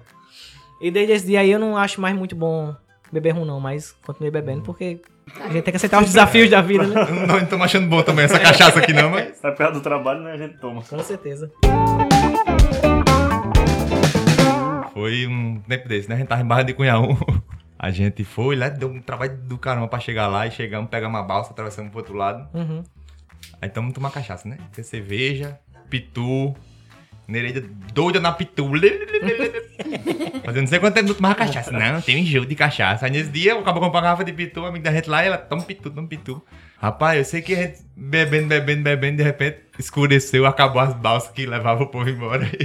E 0.80 0.92
desde 0.92 1.14
esse 1.14 1.26
dia 1.26 1.40
aí, 1.40 1.52
eu 1.52 1.60
não 1.60 1.76
acho 1.76 2.00
mais 2.00 2.16
muito 2.16 2.36
bom 2.36 2.76
beber 3.12 3.32
rum, 3.32 3.46
não. 3.46 3.60
Mas 3.60 3.94
continuei 4.06 4.32
bebendo, 4.32 4.62
porque 4.62 5.02
a 5.40 5.50
gente 5.50 5.64
tem 5.64 5.72
que 5.72 5.78
aceitar 5.78 6.00
os 6.02 6.08
desafios 6.08 6.50
da 6.50 6.62
vida, 6.62 6.86
né? 6.86 6.96
Não 7.28 7.40
estamos 7.40 7.66
achando 7.66 7.88
bom 7.88 8.02
também 8.04 8.26
essa 8.26 8.40
cachaça 8.40 8.80
aqui, 8.80 8.94
não, 8.94 9.10
mas. 9.10 9.38
Sai 9.38 9.56
perto 9.56 9.74
do 9.74 9.82
trabalho, 9.82 10.22
né? 10.22 10.34
A 10.34 10.38
gente 10.38 10.58
toma. 10.60 10.84
Com 10.84 11.00
certeza. 11.04 11.52
Foi 14.94 15.26
um 15.26 15.60
tempo 15.68 15.88
desse, 15.88 16.08
né? 16.08 16.16
A 16.16 16.18
gente 16.20 16.28
tava 16.28 16.42
em 16.42 16.46
Barra 16.46 16.64
de 16.64 16.74
Cunhaú. 16.74 17.18
A 17.84 17.90
gente 17.90 18.24
foi 18.24 18.56
lá, 18.56 18.70
deu 18.70 18.90
um 18.90 19.02
trabalho 19.02 19.36
do 19.38 19.58
caramba 19.58 19.88
pra 19.88 20.00
chegar 20.00 20.28
lá 20.28 20.46
e 20.46 20.52
chegamos, 20.52 20.88
pegamos 20.88 21.20
uma 21.20 21.26
balsa, 21.26 21.50
atravessamos 21.50 21.90
pro 21.90 22.02
outro 22.02 22.14
lado. 22.14 22.48
Uhum. 22.54 22.84
Aí 23.60 23.68
estamos 23.68 23.92
tomando 23.92 24.12
cachaça, 24.12 24.48
né? 24.48 24.60
Tem 24.72 24.84
cerveja, 24.84 25.60
pitu, 25.90 26.56
Nereida 27.28 27.64
doida 27.92 28.20
na 28.20 28.34
pitu. 28.34 28.70
Fazendo 30.46 30.62
não 30.62 30.68
sei 30.68 30.78
quanto 30.78 30.94
tempo 30.94 31.08
não 31.08 31.16
tomava 31.16 31.34
cachaça. 31.34 31.72
Não, 31.72 32.00
tem 32.02 32.18
um 32.18 32.20
enjoo 32.20 32.46
de 32.46 32.54
cachaça. 32.54 33.08
Aí 33.08 33.12
nesse 33.12 33.32
dia 33.32 33.54
eu 33.54 33.62
acabo 33.62 33.80
comprando 33.80 33.96
uma 33.96 34.02
garrafa 34.02 34.24
de 34.24 34.32
pitu, 34.32 34.64
a 34.64 34.68
amiga 34.68 34.92
da 34.92 34.96
gente 34.96 35.10
lá, 35.10 35.24
e 35.24 35.28
ela 35.28 35.40
toma 35.40 35.64
pitu, 35.64 35.90
toma 35.90 36.08
pitu. 36.08 36.40
Rapaz, 36.78 37.18
eu 37.18 37.26
sei 37.26 37.42
que 37.42 37.56
a 37.56 37.64
gente 37.64 37.80
bebendo, 37.96 38.48
bebendo, 38.48 38.84
bebendo, 38.84 39.18
de 39.18 39.24
repente 39.24 39.58
escureceu, 39.80 40.46
acabou 40.46 40.84
as 40.84 40.94
balsas 40.94 41.32
que 41.32 41.48
levavam 41.48 41.88
o 41.88 41.90
povo 41.90 42.08
embora. 42.08 42.48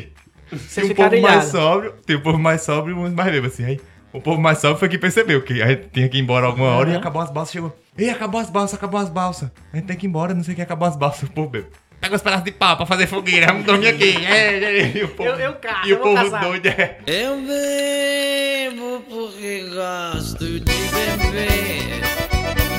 O 0.53 0.57
fica 0.57 1.11
povo 1.11 1.21
mais 1.21 1.47
sóbrio, 1.47 1.93
tem 2.07 2.15
o 2.15 2.23
povo 2.23 2.39
mais 2.39 2.63
sóbrio 2.63 2.97
e 2.97 3.01
uns 3.01 3.13
mais 3.13 3.33
bêbados, 3.33 3.55
assim. 3.55 3.65
Aí 3.65 3.81
o 4.17 4.21
povo 4.21 4.41
mais 4.41 4.59
sóbrio 4.59 4.79
foi 4.79 4.89
que 4.89 4.99
percebeu 4.99 5.43
que 5.43 5.63
a 5.63 5.69
gente 5.69 5.89
tinha 5.93 6.09
que 6.09 6.17
ir 6.19 6.21
embora 6.21 6.47
alguma 6.47 6.71
hora 6.71 6.89
e 6.91 6.93
Uhum. 6.93 6.99
acabou 6.99 7.23
as 7.23 7.31
balsas, 7.31 7.53
chegou. 7.53 7.77
Ei, 7.97 8.11
acabou 8.11 8.41
as 8.41 8.51
balsas, 8.51 8.75
acabou 8.79 9.01
as 9.01 9.09
balsas. 9.11 9.51
A 9.73 9.77
gente 9.77 9.87
tem 9.87 9.97
que 9.97 10.07
ir 10.07 10.09
embora, 10.09 10.35
não 10.35 10.43
sei 10.45 10.53
o 10.53 10.57
que, 10.57 10.63
acabou 10.63 10.87
as 10.89 10.97
balsas. 10.97 11.29
O 11.29 11.33
povo 11.33 11.49
bebeu. 11.51 11.71
Pega 12.01 12.15
os 12.15 12.21
pedaços 12.23 12.45
de 12.45 12.53
pau 12.53 12.77
pra 12.77 12.85
fazer 12.85 13.07
fogueira, 13.07 13.47
vamos 13.47 13.65
dormir 13.65 13.89
aqui. 13.89 14.15
É, 14.27 14.55
é, 14.63 14.97
e 14.99 15.05
o 15.05 15.09
povo, 15.09 15.31
Eu- 15.31 15.37
eu 15.41 15.53
caço, 15.55 15.89
e 15.89 15.93
o 15.95 15.99
povo 15.99 16.15
caçar. 16.15 16.41
doido, 16.43 16.67
é. 16.67 16.99
Eu 17.07 17.37
bebo 17.41 19.01
porque 19.09 19.65
gosto 19.75 20.45
de 20.45 20.61
beber. 20.61 22.03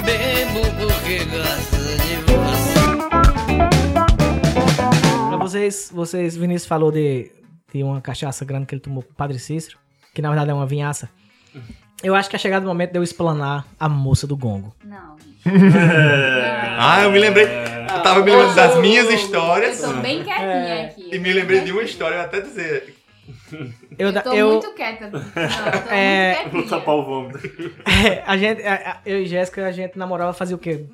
Bebo 0.06 0.62
porque 0.78 1.26
gosto 1.26 1.78
de 1.98 2.16
você. 2.28 3.78
Pra 5.30 5.38
vocês, 5.38 5.90
vocês, 5.94 6.36
Vinícius 6.38 6.68
falou 6.68 6.92
de, 6.92 7.32
de 7.74 7.82
uma 7.84 8.00
cachaça 8.02 8.46
grande 8.46 8.66
que 8.68 8.76
ele 8.76 8.82
tomou 8.82 9.02
com 9.04 9.12
o 9.12 9.16
Padre 9.16 9.40
Cícero, 9.40 9.78
que 10.14 10.22
na 10.22 10.30
verdade 10.30 10.52
é 10.52 10.54
uma 10.54 10.66
vinhaça. 10.68 11.10
Eu 12.04 12.14
acho 12.16 12.30
que 12.30 12.36
é 12.36 12.40
chegado 12.40 12.64
o 12.64 12.68
momento 12.68 12.92
de 12.92 13.00
eu 13.00 13.04
explanar 13.04 13.66
a 13.80 13.90
moça 13.90 14.28
do 14.28 14.38
gongo. 14.38 14.74
Não. 14.84 15.16
Ah, 16.80 17.04
eu 17.04 17.12
me 17.12 17.20
lembrei. 17.20 17.46
Eu 17.46 18.04
tava 18.04 18.22
me 18.22 18.30
lembrando 18.32 18.54
das 18.56 18.78
minhas 18.80 19.06
Eu 19.08 19.14
histórias. 19.16 19.82
tô 19.82 19.94
bem 19.94 20.24
quietinha 20.24 20.86
aqui. 20.86 21.10
E 21.16 21.20
me 21.20 21.34
lembrei 21.34 21.62
de 21.62 21.72
uma 21.72 21.82
história, 21.82 22.16
eu 22.16 22.22
até 22.22 22.42
dizer. 22.42 22.96
Eu, 23.98 24.10
Eu 24.10 24.22
tô 24.22 24.34
eu, 24.34 24.52
muito 24.52 24.74
quieta. 24.74 25.10
Não, 25.10 25.20
eu 25.20 25.26
tô 25.84 25.90
É, 25.94 26.34
muito 26.36 26.52
Vou 26.52 26.62
quietinha. 26.62 26.80
tapar 26.80 26.96
o 26.96 27.04
vômito. 27.04 27.40
a 28.26 28.38
gente, 28.38 28.62
a- 28.64 28.74
a- 28.92 28.98
eu 29.06 29.22
e 29.22 29.26
Jéssica, 29.26 29.66
a 29.66 29.72
gente 29.72 29.98
namorava 29.98 30.34
fazia 30.34 30.56
o 30.56 30.60
quê? 30.60 30.86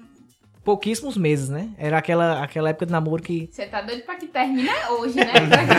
Pouquíssimos 0.63 1.17
meses, 1.17 1.49
né? 1.49 1.69
Era 1.77 1.97
aquela, 1.97 2.41
aquela 2.41 2.69
época 2.69 2.85
de 2.85 2.91
namoro 2.93 3.21
que. 3.21 3.49
Você 3.51 3.65
tá 3.65 3.81
doido 3.81 4.03
pra 4.03 4.15
que 4.15 4.27
termine 4.27 4.69
hoje, 4.91 5.15
né? 5.15 5.33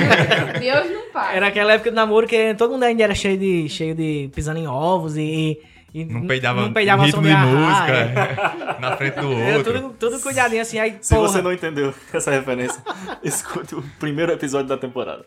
Deus 0.61 0.91
não 0.91 1.11
para. 1.11 1.35
Era 1.35 1.47
aquela 1.47 1.73
época 1.73 1.88
de 1.88 1.97
namoro 1.97 2.26
que 2.26 2.55
todo 2.55 2.73
mundo 2.73 2.83
ainda 2.83 3.03
era 3.03 3.14
cheio 3.14 3.38
de, 3.38 3.67
cheio 3.69 3.95
de 3.95 4.31
pisando 4.35 4.59
em 4.59 4.67
ovos 4.69 5.17
e. 5.17 5.59
e 5.95 6.05
Não 6.05 6.26
peidava, 6.26 6.61
não 6.61 6.73
peidava 6.75 7.05
ritmo 7.05 7.23
de 7.23 7.35
música 7.35 7.93
é. 7.93 8.76
na 8.79 8.95
frente 8.95 9.21
do 9.21 9.33
Era 9.33 9.57
outro. 9.57 9.73
tudo, 9.73 9.95
tudo 9.99 10.21
cuidadinho 10.21 10.61
assim, 10.61 10.79
aí, 10.79 10.99
Se 11.00 11.14
porra, 11.14 11.29
você 11.29 11.41
não 11.41 11.53
entendeu 11.53 11.95
essa 12.12 12.31
referência, 12.31 12.83
escute 13.25 13.75
o 13.75 13.83
primeiro 13.99 14.33
episódio 14.33 14.69
da 14.69 14.76
temporada. 14.76 15.25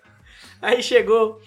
aí 0.62 0.84
chegou, 0.84 1.41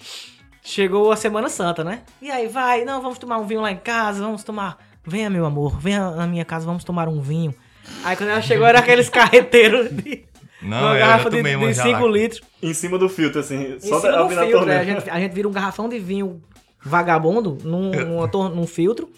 chegou 0.65 1.13
a 1.13 1.17
Semana 1.17 1.49
Santa, 1.49 1.85
né? 1.85 2.03
E 2.21 2.29
aí, 2.29 2.49
vai, 2.49 2.85
não, 2.85 3.01
vamos 3.01 3.19
tomar 3.21 3.39
um 3.39 3.47
vinho 3.47 3.61
lá 3.61 3.71
em 3.71 3.77
casa, 3.77 4.21
vamos 4.21 4.43
tomar, 4.43 4.79
venha 5.07 5.31
meu 5.31 5.47
amor, 5.47 5.79
venha 5.79 6.11
na 6.11 6.27
minha 6.27 6.45
casa, 6.45 6.67
vamos 6.67 6.83
tomar 6.83 7.07
um 7.07 7.21
vinho. 7.21 7.55
Aí 8.05 8.17
quando 8.17 8.31
ela 8.31 8.43
chegou, 8.43 8.67
era 8.67 8.79
aqueles 8.79 9.09
carreteiros 9.09 9.91
de 9.91 10.25
Não, 10.63 10.79
uma 10.79 10.95
eu 10.95 10.99
já 11.01 11.07
garrafa 11.07 11.31
de, 11.31 11.37
tomei 11.39 11.57
uma 11.57 11.69
de 11.69 11.75
já 11.75 11.83
5 11.83 12.07
lá. 12.07 12.13
litros. 12.13 12.41
Em 12.63 12.75
cima 12.75 12.99
do 12.99 13.09
filtro, 13.09 13.41
assim, 13.41 13.75
Em 13.75 13.81
só 13.81 14.01
cima 14.01 14.13
da 14.13 14.23
do 14.23 14.29
filtro, 14.29 14.45
né? 14.45 14.49
a, 14.49 14.59
torneira. 14.59 14.85
gente, 14.85 15.11
a 15.11 15.21
gente 15.21 15.33
vira 15.33 15.49
um 15.49 15.53
garrafão 15.53 15.89
de 15.89 15.99
vinho 15.99 16.41
vagabundo 16.83 17.59
num, 17.63 17.91
numa 17.91 18.27
tor- 18.29 18.55
num 18.55 18.67
filtro, 18.67 19.11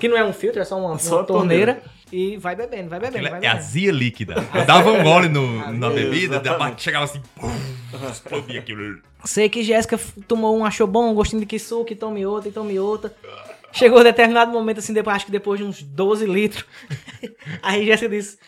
que 0.00 0.08
não 0.08 0.16
é 0.16 0.24
um 0.24 0.32
filtro, 0.32 0.60
é 0.60 0.64
só 0.64 0.76
uma, 0.78 0.98
Só 0.98 1.18
uma 1.18 1.24
torneira. 1.24 1.74
torneira, 1.74 1.94
e 2.12 2.36
vai 2.36 2.56
bebendo, 2.56 2.88
vai 2.88 2.98
bebendo, 2.98 3.22
vai 3.22 3.38
é 3.38 3.40
bebendo. 3.40 3.56
azia 3.56 3.92
líquida. 3.92 4.34
Eu 4.52 4.64
dava 4.66 4.90
um 4.92 5.02
gole 5.02 5.28
no, 5.28 5.70
na 5.72 5.90
bebida, 5.90 6.40
dava- 6.40 6.74
chegava 6.76 7.04
assim, 7.04 7.22
pum, 7.36 7.50
explodia 8.10 8.58
aquilo. 8.58 8.98
Sei 9.24 9.48
que 9.48 9.62
Jéssica 9.62 9.98
tomou 10.26 10.58
um, 10.58 10.64
achou 10.64 10.86
bom, 10.88 11.10
um 11.10 11.14
gostinho 11.14 11.38
de 11.40 11.46
kisuke, 11.46 11.92
e 11.92 11.96
tome 11.96 12.26
outra, 12.26 12.48
e 12.48 12.52
tome 12.52 12.78
outra. 12.80 13.14
Chegou 13.74 13.98
a 13.98 14.02
determinado 14.04 14.52
momento, 14.52 14.78
assim, 14.78 14.92
depois, 14.92 15.16
acho 15.16 15.26
que 15.26 15.32
depois 15.32 15.58
de 15.58 15.66
uns 15.66 15.82
12 15.82 16.26
litros. 16.26 16.64
Aí 17.60 17.84
Jéssica 17.84 18.08
disse, 18.08 18.38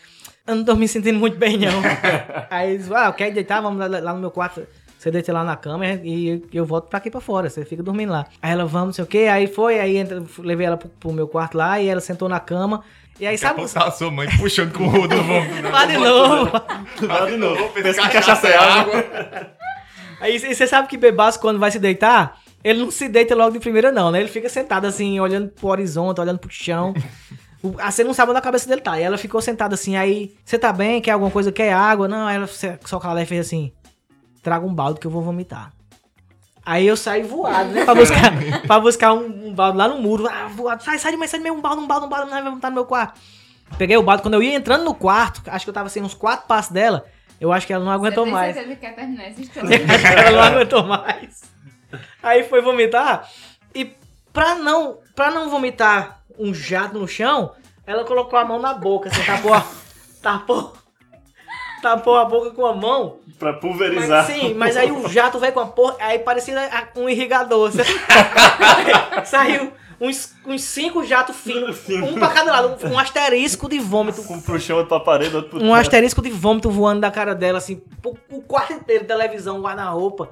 eu 0.47 0.55
não 0.55 0.63
tô 0.63 0.73
me 0.73 0.87
sentindo 0.87 1.19
muito 1.19 1.37
bem, 1.37 1.57
não. 1.57 1.81
Aí 2.49 2.77
disse, 2.77 2.93
ah, 2.93 3.11
quer 3.11 3.31
deitar? 3.31 3.61
Vamos 3.61 3.77
lá, 3.77 3.99
lá 3.99 4.13
no 4.13 4.19
meu 4.19 4.31
quarto. 4.31 4.65
Você 4.97 5.11
deita 5.11 5.33
lá 5.33 5.43
na 5.43 5.57
cama 5.57 5.85
e 5.85 6.41
eu 6.51 6.65
volto 6.65 6.87
pra 6.87 6.97
aqui 6.97 7.11
pra 7.11 7.19
fora. 7.19 7.49
Você 7.49 7.65
fica 7.65 7.83
dormindo 7.83 8.11
lá. 8.11 8.25
Aí 8.41 8.51
ela, 8.51 8.65
vamos, 8.65 8.87
não 8.87 8.93
sei 8.93 9.03
o 9.03 9.07
quê. 9.07 9.27
Aí 9.29 9.47
foi, 9.47 9.79
aí 9.79 9.97
entra, 9.97 10.23
levei 10.39 10.65
ela 10.65 10.77
pro, 10.77 10.87
pro 10.89 11.11
meu 11.11 11.27
quarto 11.27 11.57
lá 11.57 11.79
e 11.79 11.87
ela 11.87 11.99
sentou 11.99 12.29
na 12.29 12.39
cama. 12.39 12.83
E 13.19 13.27
aí, 13.27 13.37
sabe... 13.37 13.67
Sabe 13.67 13.89
a 13.89 13.91
sua 13.91 14.09
mãe 14.09 14.27
puxando 14.37 14.71
com 14.71 14.85
o 14.85 14.89
rodo 14.89 15.15
do 15.15 15.23
vômito. 15.23 15.61
né? 15.61 15.85
De 15.87 15.97
novo. 15.97 16.51
Lá 17.01 17.25
de 17.25 17.35
novo. 17.35 17.69
Pensa 17.73 18.01
que 18.01 18.09
cachaça 18.09 18.47
cachaça 18.47 18.47
é 18.47 18.57
água. 18.57 19.05
Aí 20.21 20.39
você 20.39 20.65
sabe 20.65 20.87
que 20.87 20.97
bebaço, 20.97 21.39
quando 21.39 21.59
vai 21.59 21.69
se 21.69 21.79
deitar, 21.79 22.39
ele 22.67 22.79
não 22.81 22.91
se 22.91 23.07
deita 23.07 23.35
logo 23.35 23.51
de 23.51 23.59
primeira, 23.59 23.91
não, 23.91 24.11
né? 24.11 24.19
Ele 24.19 24.29
fica 24.29 24.49
sentado 24.49 24.85
assim, 24.85 25.19
olhando 25.19 25.49
pro 25.49 25.67
horizonte, 25.69 26.19
olhando 26.21 26.39
pro 26.39 26.49
chão. 26.51 26.93
O- 27.63 27.73
ah, 27.79 27.89
Você 27.89 28.03
não 28.03 28.13
sabe 28.13 28.29
onde 28.29 28.37
a 28.37 28.41
cabeça 28.41 28.69
dele 28.69 28.81
tá. 28.81 28.99
E 28.99 29.03
ela 29.03 29.17
ficou 29.17 29.41
sentada 29.41 29.73
assim, 29.73 29.95
aí, 29.97 30.35
você 30.45 30.59
tá 30.59 30.71
bem? 30.71 31.01
Quer 31.01 31.11
alguma 31.11 31.31
coisa? 31.31 31.51
Quer 31.51 31.73
água? 31.73 32.07
Não, 32.07 32.27
aí 32.27 32.35
ela 32.35 32.45
se- 32.45 32.77
só 32.85 32.99
calada 32.99 33.23
e 33.23 33.25
fez 33.25 33.47
assim: 33.47 33.71
traga 34.43 34.63
um 34.63 34.71
balde 34.73 34.99
que 34.99 35.07
eu 35.07 35.11
vou 35.11 35.23
vomitar. 35.23 35.73
Aí 36.63 36.85
eu 36.85 36.95
saí 36.95 37.23
voado, 37.23 37.69
né? 37.71 37.83
Pra 37.83 37.95
buscar, 37.95 38.31
pra 38.67 38.79
buscar 38.79 39.13
um, 39.13 39.47
um 39.47 39.53
balde 39.55 39.75
lá 39.75 39.87
no 39.87 39.99
muro. 39.99 40.27
Ah, 40.27 40.47
voado. 40.53 40.83
Sai, 40.83 40.99
sai 40.99 41.11
de 41.13 41.17
mim, 41.17 41.25
sai 41.27 41.39
de 41.39 41.43
mim, 41.45 41.49
um 41.49 41.59
balde, 41.59 41.81
um 41.81 41.87
balde, 41.87 42.05
um 42.05 42.09
balde, 42.09 42.25
não 42.25 42.31
vai 42.33 42.43
vomitar 42.43 42.69
no 42.69 42.75
meu 42.75 42.85
quarto. 42.85 43.19
Peguei 43.75 43.97
o 43.97 44.03
balde, 44.03 44.21
quando 44.21 44.35
eu 44.35 44.43
ia 44.43 44.53
entrando 44.53 44.83
no 44.83 44.93
quarto, 44.93 45.41
acho 45.47 45.65
que 45.65 45.69
eu 45.71 45.73
tava 45.73 45.87
assim, 45.87 46.01
uns 46.01 46.13
quatro 46.13 46.45
passos 46.47 46.71
dela. 46.71 47.05
Eu 47.41 47.51
acho 47.51 47.65
que 47.65 47.73
ela 47.73 47.83
não 47.83 47.91
aguentou 47.91 48.23
mais. 48.27 48.53
certeza 48.53 48.75
que 48.75 48.81
quer 48.81 48.93
terminar 48.95 49.23
essa 49.29 49.41
história? 49.41 49.69
Acho 49.83 49.99
que 49.99 50.07
ela 50.19 50.31
não 50.31 50.41
aguentou 50.43 50.83
mais. 50.83 51.41
Aí 52.21 52.43
foi 52.43 52.61
vomitar. 52.61 53.29
E 53.73 53.91
pra 54.33 54.55
não, 54.55 54.99
pra 55.15 55.31
não 55.31 55.49
vomitar 55.49 56.21
um 56.37 56.53
jato 56.53 56.97
no 56.99 57.07
chão, 57.07 57.53
ela 57.85 58.03
colocou 58.03 58.37
a 58.37 58.45
mão 58.45 58.59
na 58.59 58.73
boca, 58.73 59.09
assim, 59.09 59.23
tapou 59.23 59.53
a, 59.53 59.65
tapou, 60.21 60.73
tapou 61.81 62.15
a 62.17 62.25
boca 62.25 62.51
com 62.51 62.65
a 62.65 62.75
mão. 62.75 63.19
Pra 63.39 63.51
Mas, 63.51 63.61
pulverizar. 63.61 64.25
sim, 64.25 64.53
mas 64.55 64.75
aí 64.75 64.91
o 64.91 65.07
jato 65.07 65.37
veio 65.39 65.53
com 65.53 65.59
a 65.59 65.67
porra, 65.67 65.95
aí 65.99 66.19
parecia 66.19 66.59
a- 66.59 66.87
um 66.99 67.07
irrigador. 67.07 67.71
Saiu 69.25 69.71
uns, 69.99 70.33
uns 70.45 70.61
cinco 70.63 71.03
jatos 71.03 71.35
finos, 71.35 71.77
um 71.89 72.15
pra 72.15 72.29
cada 72.29 72.51
lado, 72.51 72.87
um, 72.87 72.97
asterisco 72.99 73.69
de 73.69 73.79
vômito. 73.79 74.21
Um 74.31 74.41
pro 74.41 74.59
chão, 74.59 74.77
outro 74.77 74.89
pra 74.89 74.99
parede, 74.99 75.35
outro 75.35 75.51
pro 75.51 75.61
Um 75.63 75.73
asterisco 75.73 76.21
de 76.21 76.29
vômito 76.29 76.69
voando 76.69 77.01
da 77.01 77.11
cara 77.11 77.33
dela, 77.35 77.57
assim, 77.57 77.81
o, 78.03 78.15
o 78.37 78.41
quarto 78.41 78.73
inteiro, 78.73 79.05
televisão, 79.05 79.61
guarda-roupa. 79.61 80.29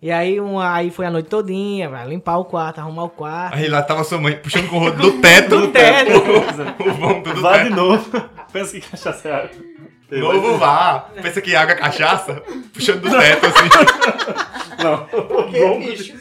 E 0.00 0.10
aí, 0.12 0.38
um, 0.40 0.58
aí 0.60 0.90
foi 0.90 1.06
a 1.06 1.10
noite 1.10 1.28
todinha, 1.28 1.88
vai 1.88 2.06
limpar 2.06 2.36
o 2.36 2.44
quarto, 2.44 2.78
arrumar 2.80 3.04
o 3.04 3.08
quarto. 3.10 3.56
Aí 3.56 3.66
lá 3.66 3.82
tava 3.82 4.04
sua 4.04 4.18
mãe 4.20 4.36
puxando 4.36 4.68
com 4.68 4.76
o 4.76 4.80
rodo 4.80 4.96
do 5.10 5.20
teto. 5.20 5.58
Do 5.60 5.68
teto. 5.68 6.12
O 6.86 6.92
vômito 6.92 7.32
do 7.34 7.40
Vá 7.40 7.56
de 7.58 7.64
teto. 7.64 7.76
novo. 7.76 8.24
Pensa 8.52 8.78
que 8.78 8.90
cachaça 8.90 9.28
é 9.28 9.32
água. 9.34 9.50
Novo 10.08 10.56
vá. 10.58 11.06
Pensa 11.20 11.40
que 11.40 11.56
água 11.56 11.72
é 11.72 11.76
cachaça. 11.76 12.40
Puxando 12.72 13.00
do 13.00 13.10
teto, 13.10 13.46
assim. 13.46 13.68
Não. 14.84 15.06
Vamos. 15.50 16.12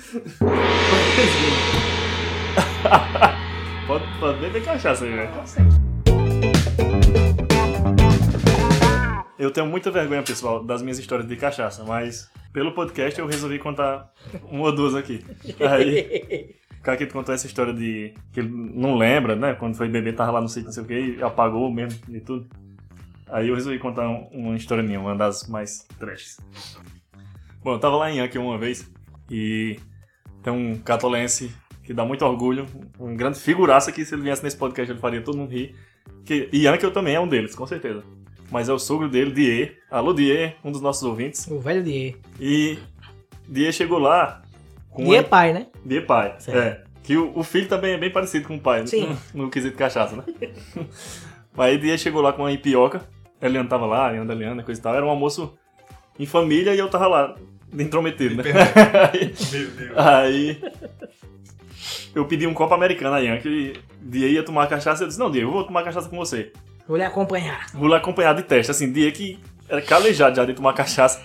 Pode, 3.85 4.05
pode 4.19 4.39
beber 4.39 4.63
cachaça 4.63 5.05
aí, 5.05 5.11
velho. 5.11 5.29
Eu 9.37 9.51
tenho 9.51 9.67
muita 9.67 9.91
vergonha, 9.91 10.23
pessoal, 10.23 10.63
das 10.63 10.81
minhas 10.81 10.97
histórias 10.97 11.27
de 11.27 11.35
cachaça, 11.35 11.83
mas 11.83 12.31
pelo 12.53 12.71
podcast 12.73 13.19
eu 13.19 13.27
resolvi 13.27 13.59
contar 13.59 14.11
uma 14.49 14.63
ou 14.65 14.71
duas 14.75 14.95
aqui. 14.95 15.23
Aí, 15.59 16.55
o 16.79 16.81
Caquito 16.81 17.13
contou 17.13 17.35
essa 17.35 17.45
história 17.45 17.73
de 17.73 18.13
que 18.31 18.39
ele 18.39 18.49
não 18.49 18.95
lembra, 18.97 19.35
né? 19.35 19.53
Quando 19.53 19.75
foi 19.75 19.89
beber, 19.89 20.15
tava 20.15 20.31
lá 20.31 20.41
no 20.41 20.47
sítio, 20.47 20.65
não 20.65 20.71
sei 20.71 20.83
o 20.83 20.85
que, 20.85 20.99
e 21.17 21.23
apagou 21.23 21.69
mesmo 21.71 21.99
de 22.07 22.21
tudo. 22.21 22.47
Aí 23.27 23.49
eu 23.49 23.55
resolvi 23.55 23.77
contar 23.79 24.07
um- 24.07 24.27
uma 24.31 24.55
história 24.55 24.83
minha, 24.83 24.99
uma 24.99 25.15
das 25.15 25.47
mais 25.49 25.85
trashes. 25.99 26.37
Bom, 27.61 27.73
eu 27.73 27.79
tava 27.79 27.97
lá 27.97 28.09
em 28.11 28.19
Yankee 28.19 28.37
uma 28.37 28.57
vez 28.57 28.89
e 29.29 29.77
tem 30.43 30.53
um 30.53 30.77
catolense 30.77 31.51
que 31.83 31.93
dá 31.93 32.05
muito 32.05 32.23
orgulho, 32.23 32.65
um 32.99 33.15
grande 33.15 33.39
figuraça 33.39 33.91
que 33.91 34.05
se 34.05 34.13
ele 34.15 34.21
viesse 34.21 34.43
nesse 34.43 34.55
podcast 34.57 34.91
ele 34.91 34.99
faria 34.99 35.21
todo 35.21 35.37
mundo 35.37 35.51
rir. 35.51 35.75
Que, 36.23 36.47
e 36.53 36.65
Yankel 36.65 36.91
também 36.91 37.15
é 37.15 37.19
um 37.19 37.27
deles, 37.27 37.53
com 37.55 37.65
certeza. 37.67 38.03
Mas 38.51 38.69
é 38.69 38.73
o 38.73 38.79
sogro 38.79 39.09
dele, 39.09 39.31
Die. 39.31 39.71
Alô, 39.89 40.13
Die, 40.13 40.53
um 40.63 40.71
dos 40.71 40.81
nossos 40.81 41.03
ouvintes. 41.03 41.47
O 41.47 41.59
velho 41.59 41.83
Die. 41.83 42.15
E 42.39 42.77
Die 43.47 43.71
chegou 43.73 43.97
lá 43.99 44.41
com 44.91 45.03
Die 45.03 45.15
é 45.15 45.19
uma- 45.19 45.23
pai, 45.23 45.53
né? 45.53 45.67
Die 45.83 46.01
pai. 46.01 46.35
Certo. 46.39 46.57
É. 46.57 46.83
Que 47.03 47.17
o, 47.17 47.31
o 47.37 47.43
filho 47.43 47.67
também 47.67 47.93
é 47.93 47.97
bem 47.97 48.09
parecido 48.11 48.47
com 48.47 48.55
o 48.55 48.59
pai, 48.59 48.85
Sim. 48.87 49.15
No, 49.33 49.43
no 49.45 49.49
quesito 49.51 49.77
cachaça, 49.77 50.15
né? 50.15 50.23
Mas 51.55 51.67
aí 51.69 51.77
Die 51.77 51.97
chegou 51.97 52.21
lá 52.21 52.33
com 52.33 52.43
uma 52.43 52.51
ipioca. 52.51 53.01
A 53.41 53.45
Eliana 53.45 53.67
tava 53.69 53.85
lá, 53.85 54.07
a 54.07 54.09
Eliana, 54.11 54.33
a 54.33 54.35
Eliana, 54.35 54.63
coisa 54.63 54.79
e 54.79 54.83
tal. 54.83 54.95
Era 54.95 55.05
um 55.05 55.09
almoço 55.09 55.53
em 56.17 56.25
família 56.25 56.73
e 56.73 56.79
eu 56.79 56.89
tava 56.89 57.07
lá, 57.07 57.35
intrometido, 57.77 58.35
né? 58.35 58.43
Meu 59.51 59.67
Deus. 59.71 59.97
Aí 59.97 60.61
eu 62.15 62.25
pedi 62.25 62.47
um 62.47 62.53
copo 62.53 62.73
americano 62.73 63.15
a 63.15 63.21
Ian, 63.21 63.37
que 63.37 63.73
dia 64.01 64.27
ia 64.27 64.43
tomar 64.43 64.67
cachaça. 64.67 65.03
Eu 65.03 65.07
disse, 65.07 65.19
não, 65.19 65.29
dia, 65.29 65.41
eu 65.41 65.51
vou 65.51 65.63
tomar 65.63 65.83
cachaça 65.83 66.07
com 66.09 66.15
você. 66.17 66.51
Vou 66.87 66.97
lhe 66.97 67.03
acompanhar. 67.03 67.67
Vou 67.73 67.87
lá 67.87 67.97
acompanhar 67.97 68.33
de 68.33 68.43
teste. 68.43 68.71
Assim, 68.71 68.91
dia 68.91 69.11
que 69.11 69.39
era 69.67 69.81
calejado 69.81 70.35
já 70.35 70.45
de 70.45 70.53
tomar 70.53 70.73
cachaça. 70.73 71.21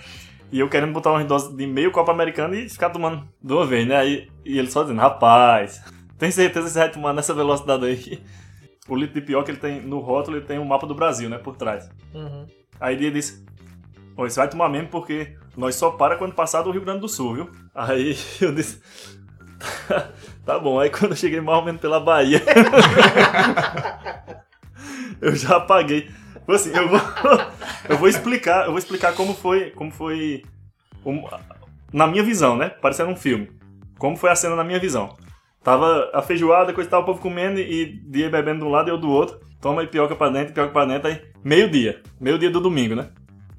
E 0.51 0.59
eu 0.59 0.67
querendo 0.67 0.91
botar 0.91 1.11
uma 1.11 1.23
dose 1.23 1.55
de 1.55 1.65
meio 1.65 1.91
copo 1.91 2.11
americano 2.11 2.55
e 2.55 2.67
ficar 2.67 2.89
tomando 2.89 3.25
de 3.41 3.53
uma 3.53 3.65
vez, 3.65 3.87
né? 3.87 3.95
Aí, 3.95 4.29
e 4.45 4.59
ele 4.59 4.69
só 4.69 4.81
dizendo, 4.81 4.99
rapaz, 4.99 5.81
tem 6.17 6.29
certeza 6.29 6.67
que 6.67 6.73
você 6.73 6.79
vai 6.79 6.91
tomar 6.91 7.13
nessa 7.13 7.33
velocidade 7.33 7.85
aí? 7.85 8.21
O 8.89 8.95
litro 8.95 9.13
de 9.13 9.21
pior 9.21 9.43
que 9.43 9.51
ele 9.51 9.59
tem 9.59 9.81
no 9.81 9.99
rótulo, 9.99 10.37
ele 10.37 10.45
tem 10.45 10.59
um 10.59 10.65
mapa 10.65 10.85
do 10.85 10.95
Brasil, 10.95 11.29
né? 11.29 11.37
Por 11.37 11.55
trás. 11.55 11.89
Uhum. 12.13 12.45
Aí 12.79 12.95
ele 12.95 13.11
disse: 13.11 13.45
você 14.15 14.39
vai 14.39 14.49
tomar 14.49 14.69
mesmo 14.69 14.89
porque 14.89 15.35
nós 15.55 15.75
só 15.75 15.91
para 15.91 16.15
quando 16.15 16.33
passar 16.33 16.61
do 16.61 16.71
Rio 16.71 16.81
Grande 16.81 16.99
do 16.99 17.09
Sul, 17.09 17.35
viu? 17.35 17.49
Aí 17.73 18.17
eu 18.41 18.53
disse: 18.53 18.81
Tá 20.45 20.59
bom. 20.59 20.79
Aí 20.79 20.89
quando 20.89 21.11
eu 21.11 21.17
cheguei 21.17 21.41
mais 21.41 21.59
ou 21.59 21.65
menos 21.65 21.81
pela 21.81 21.99
Bahia, 21.99 22.41
eu 25.23 25.35
já 25.35 25.57
apaguei. 25.57 26.09
Foi 26.45 26.55
assim, 26.55 26.71
eu 26.75 26.89
vou, 26.89 26.99
eu 27.87 27.97
vou 27.97 28.09
explicar, 28.09 28.65
eu 28.65 28.71
vou 28.71 28.79
explicar 28.79 29.13
como 29.13 29.33
foi, 29.33 29.69
como 29.71 29.91
foi 29.91 30.43
na 31.93 32.07
minha 32.07 32.23
visão, 32.23 32.57
né? 32.57 32.69
Parecendo 32.69 33.11
um 33.11 33.15
filme. 33.15 33.51
Como 33.97 34.17
foi 34.17 34.31
a 34.31 34.35
cena 34.35 34.55
na 34.55 34.63
minha 34.63 34.79
visão. 34.79 35.15
Tava 35.63 36.09
a 36.13 36.21
feijoada, 36.23 36.73
coisa 36.73 36.89
e 36.89 36.91
tal, 36.91 37.03
o 37.03 37.05
povo 37.05 37.21
comendo 37.21 37.59
e 37.59 37.85
dia 37.85 38.29
bebendo 38.29 38.61
de 38.61 38.65
um 38.65 38.69
lado 38.69 38.89
e 38.89 38.91
eu 38.91 38.97
do 38.97 39.09
outro. 39.09 39.39
Toma 39.61 39.81
aí 39.81 39.87
pioca 39.87 40.15
pra 40.15 40.29
dentro, 40.29 40.53
pioca 40.53 40.73
pra 40.73 40.85
dentro, 40.85 41.07
aí 41.07 41.21
meio-dia. 41.43 42.01
Meio-dia 42.19 42.49
do 42.49 42.59
domingo, 42.59 42.95
né? 42.95 43.09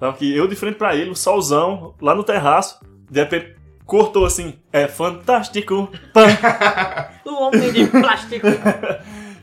Tava 0.01 0.13
aqui 0.13 0.37
eu 0.37 0.49
de 0.49 0.57
frente 0.57 0.75
pra 0.75 0.97
ele, 0.97 1.11
o 1.11 1.15
solzão, 1.15 1.95
lá 2.01 2.13
no 2.13 2.25
terraço. 2.25 2.81
De 3.09 3.21
repente, 3.21 3.55
cortou 3.87 4.25
assim, 4.25 4.55
é 4.73 4.89
fantástico. 4.89 5.89
O 7.25 7.31
homem 7.47 7.73
de 7.73 7.87
plástico. 7.87 8.49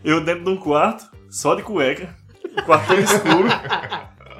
Eu 0.03 0.19
dentro 0.19 0.43
de 0.43 0.49
um 0.49 0.57
quarto, 0.57 1.09
só 1.29 1.55
de 1.55 1.63
cueca, 1.63 2.15
o 2.57 2.63
quarto 2.63 2.87
todo 2.87 2.99
escuro. 3.01 3.47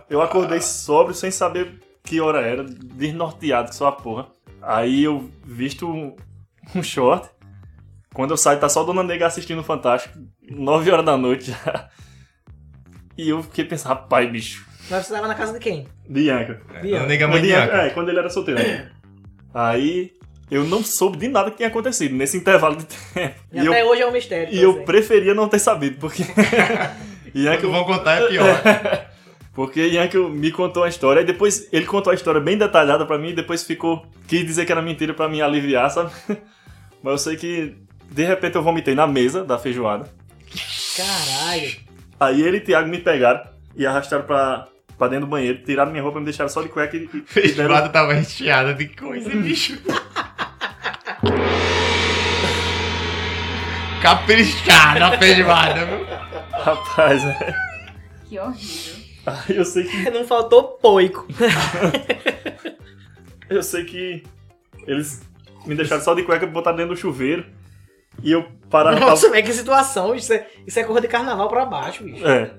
Eu 0.09 0.21
acordei 0.21 0.59
sóbrio, 0.61 1.13
sem 1.15 1.29
saber 1.31 1.79
que 2.03 2.19
hora 2.19 2.41
era, 2.41 2.63
desnorteado 2.63 3.69
que 3.69 3.75
só 3.75 3.87
a 3.87 3.91
porra. 3.91 4.27
Aí 4.61 5.03
eu 5.03 5.29
visto 5.45 5.87
um, 5.87 6.15
um 6.75 6.81
short. 6.83 7.29
Quando 8.13 8.31
eu 8.31 8.37
saio, 8.37 8.59
tá 8.59 8.67
só 8.67 8.81
a 8.81 8.85
Dona 8.85 9.03
Nega 9.03 9.27
assistindo 9.27 9.59
o 9.59 9.63
Fantástico, 9.63 10.17
9 10.49 10.91
horas 10.91 11.05
da 11.05 11.15
noite 11.15 11.51
já. 11.51 11.89
E 13.17 13.29
eu 13.29 13.43
fiquei 13.43 13.65
pensando, 13.65 13.89
rapaz, 13.89 14.29
bicho, 14.31 14.65
Mas 14.89 15.05
você 15.05 15.13
tava 15.13 15.27
na 15.27 15.35
casa 15.35 15.53
de 15.53 15.59
quem? 15.59 15.87
Bianca. 16.09 16.61
Bianca. 16.81 17.05
Nega 17.05 17.27
Quando 17.27 17.41
Bianca- 17.41 17.67
maníaca. 17.67 17.77
É, 17.87 17.89
quando 17.91 18.09
ele 18.09 18.19
era 18.19 18.29
solteiro. 18.29 18.61
Aí 19.53 20.13
eu 20.51 20.63
não 20.63 20.83
soube 20.83 21.17
de 21.17 21.27
nada 21.27 21.51
que 21.51 21.57
tinha 21.57 21.69
acontecido 21.69 22.15
nesse 22.15 22.37
intervalo 22.37 22.75
de 22.77 22.85
tempo. 23.13 23.35
E, 23.51 23.59
E 23.61 23.65
eu 23.65 23.71
até 23.73 23.83
hoje 23.85 24.01
é 24.01 24.07
um 24.07 24.11
mistério. 24.11 24.53
e 24.53 24.61
eu 24.61 24.83
preferia 24.83 25.33
não 25.33 25.47
ter 25.47 25.59
sabido, 25.59 25.97
porque. 25.99 26.23
Ian 27.35 27.57
que 27.57 27.65
vão 27.67 27.83
contar 27.83 28.21
é 28.23 28.27
pior. 28.27 28.61
Porque 29.53 29.81
Ian 29.87 30.07
me 30.29 30.51
contou 30.51 30.83
a 30.85 30.87
história, 30.87 31.19
e 31.19 31.25
depois 31.25 31.67
ele 31.73 31.85
contou 31.85 32.11
a 32.11 32.15
história 32.15 32.39
bem 32.39 32.57
detalhada 32.57 33.05
pra 33.05 33.17
mim, 33.17 33.29
e 33.29 33.33
depois 33.33 33.61
ficou. 33.63 34.05
quis 34.25 34.45
dizer 34.45 34.65
que 34.65 34.71
era 34.71 34.81
mentira 34.81 35.13
pra 35.13 35.27
me 35.27 35.41
aliviar, 35.41 35.89
sabe? 35.91 36.11
Mas 37.03 37.11
eu 37.11 37.17
sei 37.17 37.35
que 37.35 37.75
de 38.09 38.23
repente 38.23 38.55
eu 38.55 38.63
vomitei 38.63 38.95
na 38.95 39.05
mesa 39.05 39.43
da 39.43 39.57
feijoada. 39.59 40.09
Caralho. 40.95 41.71
Aí 42.19 42.41
ele 42.41 42.57
e 42.57 42.61
Thiago 42.61 42.87
me 42.87 42.99
pegaram 42.99 43.41
e 43.75 43.85
arrastaram 43.85 44.23
pra, 44.23 44.67
pra 44.97 45.07
dentro 45.09 45.25
do 45.25 45.29
banheiro, 45.29 45.59
tiraram 45.65 45.91
minha 45.91 46.03
roupa, 46.03 46.19
me 46.19 46.25
deixaram 46.25 46.49
só 46.49 46.61
de 46.61 46.69
cueca 46.69 46.95
e. 46.95 47.01
e- 47.01 47.03
e 47.03 47.07
deram- 47.07 47.25
Feijoada 47.25 47.89
tava 47.89 48.13
recheada 48.13 48.73
de 48.73 48.87
coisa, 48.87 49.29
bicho. 49.29 49.77
Caprichada 54.01 55.07
a 55.07 55.17
feijoada, 55.17 55.85
viu? 55.85 56.05
Rapaz, 56.51 57.23
é. 57.23 57.53
Que 58.27 58.39
horrível. 58.39 58.95
Eu 59.49 59.65
sei 59.65 59.83
que. 59.83 60.09
Não 60.11 60.25
faltou 60.25 60.77
poico. 60.81 61.27
Eu 63.49 63.63
sei 63.63 63.83
que 63.83 64.23
eles 64.85 65.21
me 65.65 65.75
deixaram 65.75 66.03
só 66.03 66.13
de 66.13 66.23
cueca 66.23 66.45
e 66.45 66.49
botaram 66.49 66.77
dentro 66.77 66.93
do 66.93 66.99
chuveiro. 66.99 67.45
E 68.21 68.31
eu 68.31 68.45
parava 68.69 68.97
pra... 68.97 69.07
Nossa, 69.07 69.29
velho, 69.29 69.45
que 69.45 69.53
situação. 69.53 70.13
Isso 70.13 70.31
é, 70.33 70.45
isso 70.67 70.79
é 70.79 70.83
cor 70.83 71.01
de 71.01 71.07
carnaval 71.07 71.47
pra 71.47 71.65
baixo, 71.65 72.03
bicho. 72.03 72.27
É. 72.27 72.53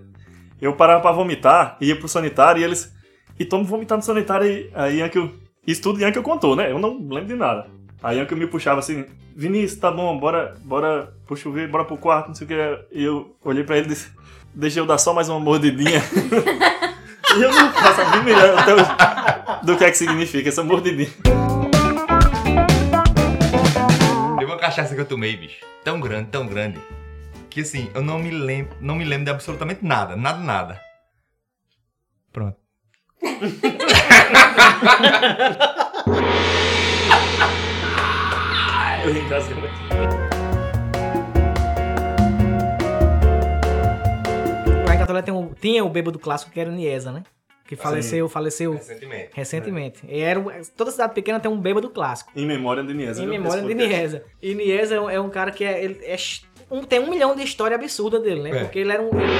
Eu 0.61 0.75
parava 0.75 1.01
pra 1.01 1.13
vomitar, 1.13 1.77
ia 1.81 1.97
pro 1.97 2.09
sanitário 2.09 2.61
e 2.61 2.65
eles. 2.65 2.93
E 3.39 3.45
tô 3.45 3.59
me 3.59 3.65
vomitando 3.65 3.99
no 3.99 4.05
sanitário 4.05 4.47
e 4.47 4.71
aí 4.75 5.01
Ankel. 5.01 5.31
Isso 5.67 5.83
tudo 5.83 6.05
Ankel 6.05 6.23
contou, 6.23 6.57
né? 6.57 6.73
Eu 6.73 6.79
não 6.79 6.99
lembro 6.99 7.27
de 7.27 7.37
nada. 7.37 7.71
Aí 8.03 8.19
Ankel 8.19 8.39
me 8.39 8.47
puxava 8.47 8.81
assim, 8.81 9.05
Vinícius, 9.37 9.79
tá 9.79 9.91
bom, 9.91 10.19
bora, 10.19 10.57
bora 10.65 11.13
pro 11.27 11.37
chuveiro, 11.37 11.71
bora 11.71 11.85
pro 11.85 11.99
quarto, 11.99 12.29
não 12.29 12.35
sei 12.35 12.47
o 12.47 12.49
que. 12.49 12.55
E 12.93 13.05
eu 13.05 13.37
olhei 13.45 13.63
pra 13.63 13.77
ele 13.77 13.85
e 13.87 13.89
disse, 13.91 14.11
deixa 14.55 14.81
eu 14.81 14.87
dar 14.87 14.97
só 14.97 15.13
mais 15.13 15.29
uma 15.29 15.39
mordidinha. 15.39 16.01
e 17.37 17.43
eu 17.43 17.53
não 17.53 17.71
faço 17.73 18.01
a 18.01 18.17
mínima 18.17 18.31
ideia 18.31 18.59
até 18.59 18.75
hoje 18.75 18.91
do 19.65 19.77
que 19.77 19.85
é 19.85 19.91
que 19.91 19.99
significa 19.99 20.49
essa 20.49 20.65
mordidinha. 20.65 21.11
Teve 24.39 24.51
uma 24.51 24.59
cachaça 24.59 24.95
que 24.95 25.01
eu 25.01 25.07
tomei, 25.07 25.37
bicho. 25.37 25.63
Tão 25.85 26.01
grande, 26.01 26.31
tão 26.31 26.47
grande. 26.47 26.79
Que 27.51 27.61
assim, 27.61 27.91
eu 27.95 28.01
não 28.01 28.19
me 28.19 28.31
lembro, 28.31 28.75
não 28.81 28.95
me 28.95 29.05
lembro 29.05 29.27
de 29.27 29.31
absolutamente 29.31 29.85
nada. 29.85 30.17
Nada, 30.17 30.39
nada. 30.39 30.81
Pronto. 32.33 32.57
Eu 39.05 39.13
ri 39.13 39.21
em 39.21 39.29
casa 39.29 39.49
também. 39.49 39.71
Lá 44.87 44.95
em 44.95 44.99
Catolé 44.99 45.23
tem 45.23 45.33
um, 45.35 45.53
tinha 45.61 45.85
o 45.85 45.89
bêbado 45.89 46.19
clássico 46.19 46.51
que 46.53 46.61
era 46.61 46.69
o 46.71 46.73
Niesa, 46.73 47.13
né? 47.13 47.23
Que 47.67 47.77
faleceu, 47.77 48.29
faleceu 48.29 48.73
Recentemente. 48.73 49.29
recentemente. 49.33 50.01
Era, 50.09 50.43
toda 50.77 50.91
cidade 50.91 51.15
pequena 51.15 51.39
tem 51.39 51.49
um 51.51 51.57
bêbado 51.61 51.89
clássico. 51.89 52.33
Em 52.35 52.45
memória 52.45 52.83
de 52.83 52.93
Niesa. 52.93 53.23
Em 53.23 53.27
memória 53.29 53.63
de. 53.63 53.75
Niesa. 53.75 54.25
E 54.43 54.55
Niesa 54.55 54.97
é 54.97 55.01
um, 55.01 55.09
é 55.11 55.21
um 55.21 55.31
cara 55.31 55.53
que 55.53 55.63
é, 55.65 55.85
ele 55.85 56.01
é 56.05 56.17
um- 56.71 56.83
tem 56.83 56.99
um 56.99 57.09
milhão 57.09 57.37
de 57.37 57.45
história 57.45 57.77
absurda 57.77 58.19
dele, 58.19 58.43
né? 58.43 58.51
É. 58.51 58.65
Porque 58.65 58.81
ele 58.81 58.91
era 58.93 59.01
um. 59.01 59.09
ele- 59.09 59.31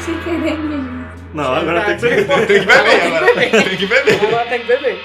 Sem 0.00 0.18
querer 0.20 0.58
mesmo. 0.58 1.00
Não, 1.32 1.54
agora 1.54 1.84
tem 1.84 1.96
que 1.96 2.02
beber. 2.02 2.26
Tem 2.26 2.60
que 2.60 2.66
beber 2.66 3.02
agora. 3.02 3.34
Tem 3.34 3.76
que 3.76 3.86
beber. 3.86 4.24
Agora 4.26 4.46
tem 4.48 4.60
que 4.60 4.66
beber. 4.66 4.98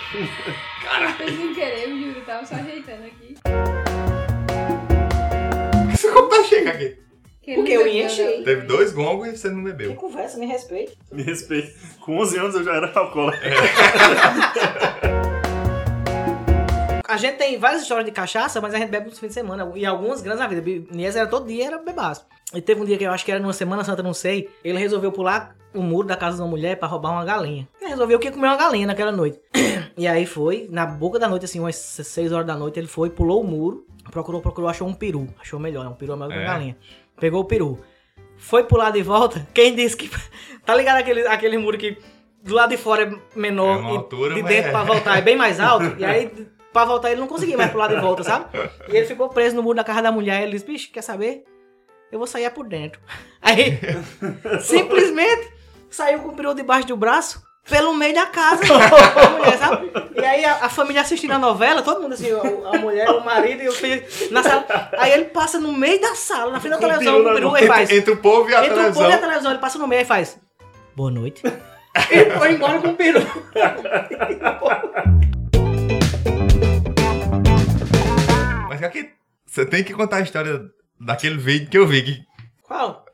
Foi 1.18 1.28
sem 1.28 1.54
querer, 1.54 1.90
eu 1.90 1.98
juro. 1.98 2.22
Tava 2.22 2.46
só 2.46 2.56
ajeitando 2.56 3.04
aqui. 3.06 3.36
Esse 5.94 6.12
copo 6.12 6.30
tá 6.30 6.44
cheio 6.44 6.70
aqui. 6.70 6.98
Que 7.42 7.56
Porque 7.56 7.76
não 7.76 7.82
eu 7.86 8.06
enchei. 8.06 8.38
não. 8.38 8.44
Teve 8.44 8.62
dois 8.64 8.92
gongos 8.92 9.28
e 9.28 9.38
você 9.38 9.50
não 9.50 9.58
Que 9.64 9.72
bebeu. 9.72 9.96
conversa, 9.96 10.38
me 10.38 10.46
respeite. 10.48 10.98
Me 11.12 11.22
respeite. 11.24 11.74
Com 12.00 12.18
11 12.18 12.38
anos 12.40 12.56
eu 12.56 12.64
já 12.64 12.76
era 12.76 12.92
alcoólatra. 12.98 13.40
A 17.16 17.18
gente 17.18 17.38
tem 17.38 17.58
várias 17.58 17.82
histórias 17.84 18.06
de 18.06 18.12
cachaça, 18.12 18.60
mas 18.60 18.74
a 18.74 18.78
gente 18.78 18.90
bebe 18.90 19.08
nos 19.10 19.18
fins 19.18 19.30
de 19.30 19.34
semana. 19.36 19.72
E 19.74 19.86
algumas 19.86 20.22
grandes 20.22 20.42
na 20.42 20.48
vida. 20.48 20.86
Niesa 20.92 21.20
era 21.20 21.30
todo 21.30 21.48
dia, 21.48 21.68
era 21.68 21.78
bebaço. 21.78 22.26
E 22.54 22.60
teve 22.62 22.82
um 22.82 22.86
dia 22.86 22.98
que 22.98 23.06
eu 23.06 23.12
acho 23.12 23.24
que 23.24 23.32
era 23.32 23.40
numa 23.40 23.54
Semana 23.54 23.86
Santa, 23.86 24.04
não 24.04 24.14
sei. 24.14 24.50
Ele 24.62 24.78
resolveu 24.78 25.14
pular 25.14 25.56
o 25.74 25.82
muro 25.82 26.06
da 26.08 26.18
casa 26.18 26.36
de 26.36 26.42
uma 26.42 26.50
mulher 26.50 26.76
pra 26.78 26.90
roubar 26.90 27.12
uma 27.12 27.24
galinha. 27.24 27.68
Ele 27.80 27.90
resolveu 27.92 28.20
que 28.20 28.28
ia 28.28 28.34
comer 28.34 28.48
uma 28.48 28.58
galinha 28.58 28.86
naquela 28.88 29.12
noite. 29.14 29.40
E 29.98 30.06
aí 30.10 30.26
foi, 30.26 30.68
na 30.70 30.86
boca 30.86 31.18
da 31.18 31.26
noite, 31.26 31.46
assim, 31.46 31.58
umas 31.58 31.78
6 31.78 32.34
horas 32.34 32.46
da 32.46 32.54
noite, 32.58 32.78
ele 32.78 32.86
foi, 32.88 33.10
pulou 33.10 33.40
o 33.42 33.48
muro, 33.48 33.86
procurou, 34.12 34.42
procurou, 34.42 34.70
achou 34.70 34.86
um 34.86 34.94
peru. 34.94 35.26
Achou 35.40 35.58
melhor, 35.58 35.88
um 35.88 35.94
peru 35.94 36.12
é 36.12 36.16
melhor 36.18 36.28
que 36.32 36.36
uma 36.36 36.44
É. 36.44 36.46
galinha. 36.48 36.78
Pegou 37.18 37.40
o 37.40 37.46
peru. 37.46 37.80
Foi 38.36 38.66
pular 38.66 38.92
de 38.92 39.02
volta, 39.02 39.48
quem 39.56 39.74
disse 39.74 39.96
que. 39.96 40.12
Tá 40.66 40.76
ligado 40.76 40.98
aquele, 40.98 41.26
aquele 41.26 41.58
muro 41.58 41.78
que 41.78 41.98
do 42.44 42.54
lado 42.54 42.72
de 42.72 42.78
fora 42.78 43.04
é 43.04 43.40
menor 43.40 43.78
É 43.78 43.80
uma 43.80 43.92
e 43.94 43.96
altura, 43.96 44.36
de 44.36 44.42
mas 44.44 44.52
dentro 44.54 44.68
é. 44.68 44.72
pra 44.72 44.84
voltar 44.84 45.18
é 45.18 45.22
bem 45.22 45.38
mais 45.38 45.62
alto? 45.62 45.86
E 45.98 46.04
aí, 46.04 46.30
pra 46.76 46.84
voltar, 46.84 47.10
ele 47.10 47.22
não 47.22 47.28
conseguia 47.28 47.56
mais 47.56 47.72
pular 47.72 47.88
de 47.88 47.96
volta, 48.02 48.22
sabe? 48.22 48.48
E 48.90 48.98
ele 48.98 49.06
ficou 49.06 49.30
preso 49.30 49.56
no 49.56 49.64
muro 49.64 49.78
da 49.78 49.84
casa 49.84 50.02
da 50.02 50.12
mulher. 50.12 50.44
Ele 50.44 50.52
disse: 50.52 50.66
Bicho, 50.66 50.92
quer 50.92 51.02
saber? 51.02 51.46
Eu 52.12 52.20
vou 52.20 52.28
sair 52.28 52.50
por 52.52 52.68
dentro. 52.68 53.00
Aí, 53.42 53.80
simplesmente, 54.60 55.54
saiu 55.90 56.20
com 56.20 56.30
o 56.30 56.36
peru 56.36 56.54
debaixo 56.54 56.88
do 56.88 56.98
braço. 56.98 57.42
Pelo 57.68 57.96
meio 57.96 58.14
da 58.14 58.28
casa, 58.28 58.62
a 58.72 59.30
mulher, 59.30 59.58
sabe? 59.58 59.92
E 60.16 60.24
aí 60.24 60.46
a, 60.46 60.66
a 60.66 60.70
família 60.70 61.02
assistindo 61.02 61.32
a 61.32 61.40
novela, 61.40 61.82
todo 61.82 62.00
mundo 62.00 62.14
assim, 62.14 62.30
a, 62.32 62.76
a 62.76 62.78
mulher, 62.78 63.10
o 63.10 63.26
marido 63.26 63.64
e 63.64 63.68
o 63.68 63.72
filho 63.72 64.06
na 64.30 64.44
sala. 64.44 64.68
Aí 65.00 65.12
ele 65.12 65.26
passa 65.26 65.60
no 65.60 65.74
meio 65.74 66.00
da 66.00 66.14
sala, 66.14 66.52
na 66.52 66.60
frente 66.60 66.74
da 66.74 66.78
televisão, 66.78 67.24
com 67.24 67.30
o 67.32 67.34
peru, 67.34 67.58
e 67.58 67.66
faz. 67.66 67.90
Entre, 67.90 68.14
o 68.14 68.18
povo 68.18 68.48
e 68.52 68.54
a 68.54 68.60
Entre 68.60 68.72
o 68.72 68.76
povo 68.76 68.82
televisão. 68.84 69.10
e 69.10 69.14
a 69.14 69.18
televisão, 69.18 69.52
ele 69.52 69.60
passa 69.60 69.80
no 69.80 69.88
meio 69.88 70.04
e 70.04 70.06
faz. 70.06 70.40
Boa 70.96 71.10
noite. 71.10 71.42
e 72.12 72.38
foi 72.38 72.52
embora 72.52 72.80
com 72.80 72.90
o 72.90 72.96
peru. 72.96 73.22
Aqui, 78.86 79.10
você 79.46 79.66
tem 79.66 79.84
que 79.84 79.94
contar 79.94 80.18
a 80.18 80.22
história 80.22 80.62
daquele 81.00 81.38
vídeo 81.38 81.70
que 81.70 81.78
eu 81.78 81.88
vi. 81.88 82.02
Que, 82.02 82.26
Qual? 82.64 83.06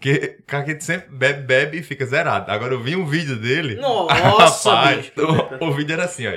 que 0.00 0.38
Caquete 0.46 0.82
sempre 0.82 1.10
bebe, 1.10 1.42
bebe 1.42 1.78
e 1.78 1.82
fica 1.82 2.06
zerado. 2.06 2.50
Agora 2.50 2.72
eu 2.72 2.82
vi 2.82 2.96
um 2.96 3.04
vídeo 3.04 3.36
dele. 3.36 3.76
Nossa, 3.76 4.72
Rapaz, 4.72 5.12
o, 5.60 5.66
o 5.66 5.72
vídeo 5.72 5.92
era 5.92 6.04
assim, 6.04 6.26
ó. 6.26 6.32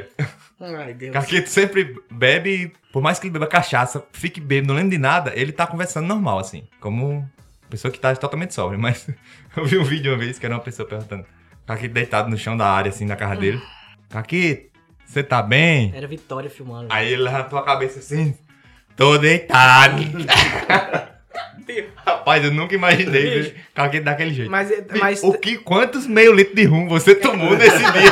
Ai, 0.59 0.93
Deus. 0.93 1.13
Caquete 1.13 1.49
sempre 1.49 1.95
bebe, 2.11 2.73
por 2.91 3.01
mais 3.01 3.19
que 3.19 3.27
ele 3.27 3.33
beba 3.33 3.47
cachaça, 3.47 4.05
fique 4.11 4.41
bêbado, 4.41 4.67
não 4.67 4.75
lembra 4.75 4.91
de 4.91 4.97
nada, 4.97 5.33
ele 5.35 5.51
tá 5.51 5.65
conversando 5.65 6.07
normal, 6.07 6.39
assim. 6.39 6.67
Como 6.79 7.27
pessoa 7.69 7.91
que 7.91 7.99
tá 7.99 8.15
totalmente 8.15 8.53
sóbria. 8.53 8.77
Mas 8.77 9.07
eu 9.55 9.65
vi 9.65 9.77
um 9.77 9.83
vídeo 9.83 10.11
uma 10.11 10.17
vez 10.17 10.37
que 10.37 10.45
era 10.45 10.55
uma 10.55 10.61
pessoa 10.61 10.87
perguntando. 10.87 11.25
Caquete 11.65 11.93
deitado 11.93 12.29
no 12.29 12.37
chão 12.37 12.57
da 12.57 12.67
área, 12.67 12.89
assim, 12.89 13.05
na 13.05 13.15
casa 13.15 13.37
dele. 13.37 13.61
Caquete, 14.09 14.71
você 15.05 15.23
tá 15.23 15.41
bem? 15.41 15.93
Era 15.95 16.07
Vitória 16.07 16.49
filmando. 16.49 16.87
Aí 16.91 17.13
ele 17.13 17.23
levantou 17.23 17.57
a 17.57 17.63
cabeça 17.63 17.99
assim, 17.99 18.37
tô 18.95 19.17
deitado. 19.17 20.01
Rapaz, 22.05 22.43
eu 22.43 22.51
nunca 22.51 22.75
imaginei 22.75 23.41
ver 23.41 23.55
Caquete 23.73 24.03
daquele 24.03 24.33
jeito. 24.33 24.51
Mas, 24.51 24.69
mas 24.99 25.23
O 25.23 25.33
que, 25.33 25.57
quantos 25.57 26.05
meio 26.05 26.33
litro 26.33 26.55
de 26.55 26.65
rum 26.65 26.87
você 26.87 27.15
tomou 27.15 27.51
nesse 27.57 27.77
dia 27.77 28.11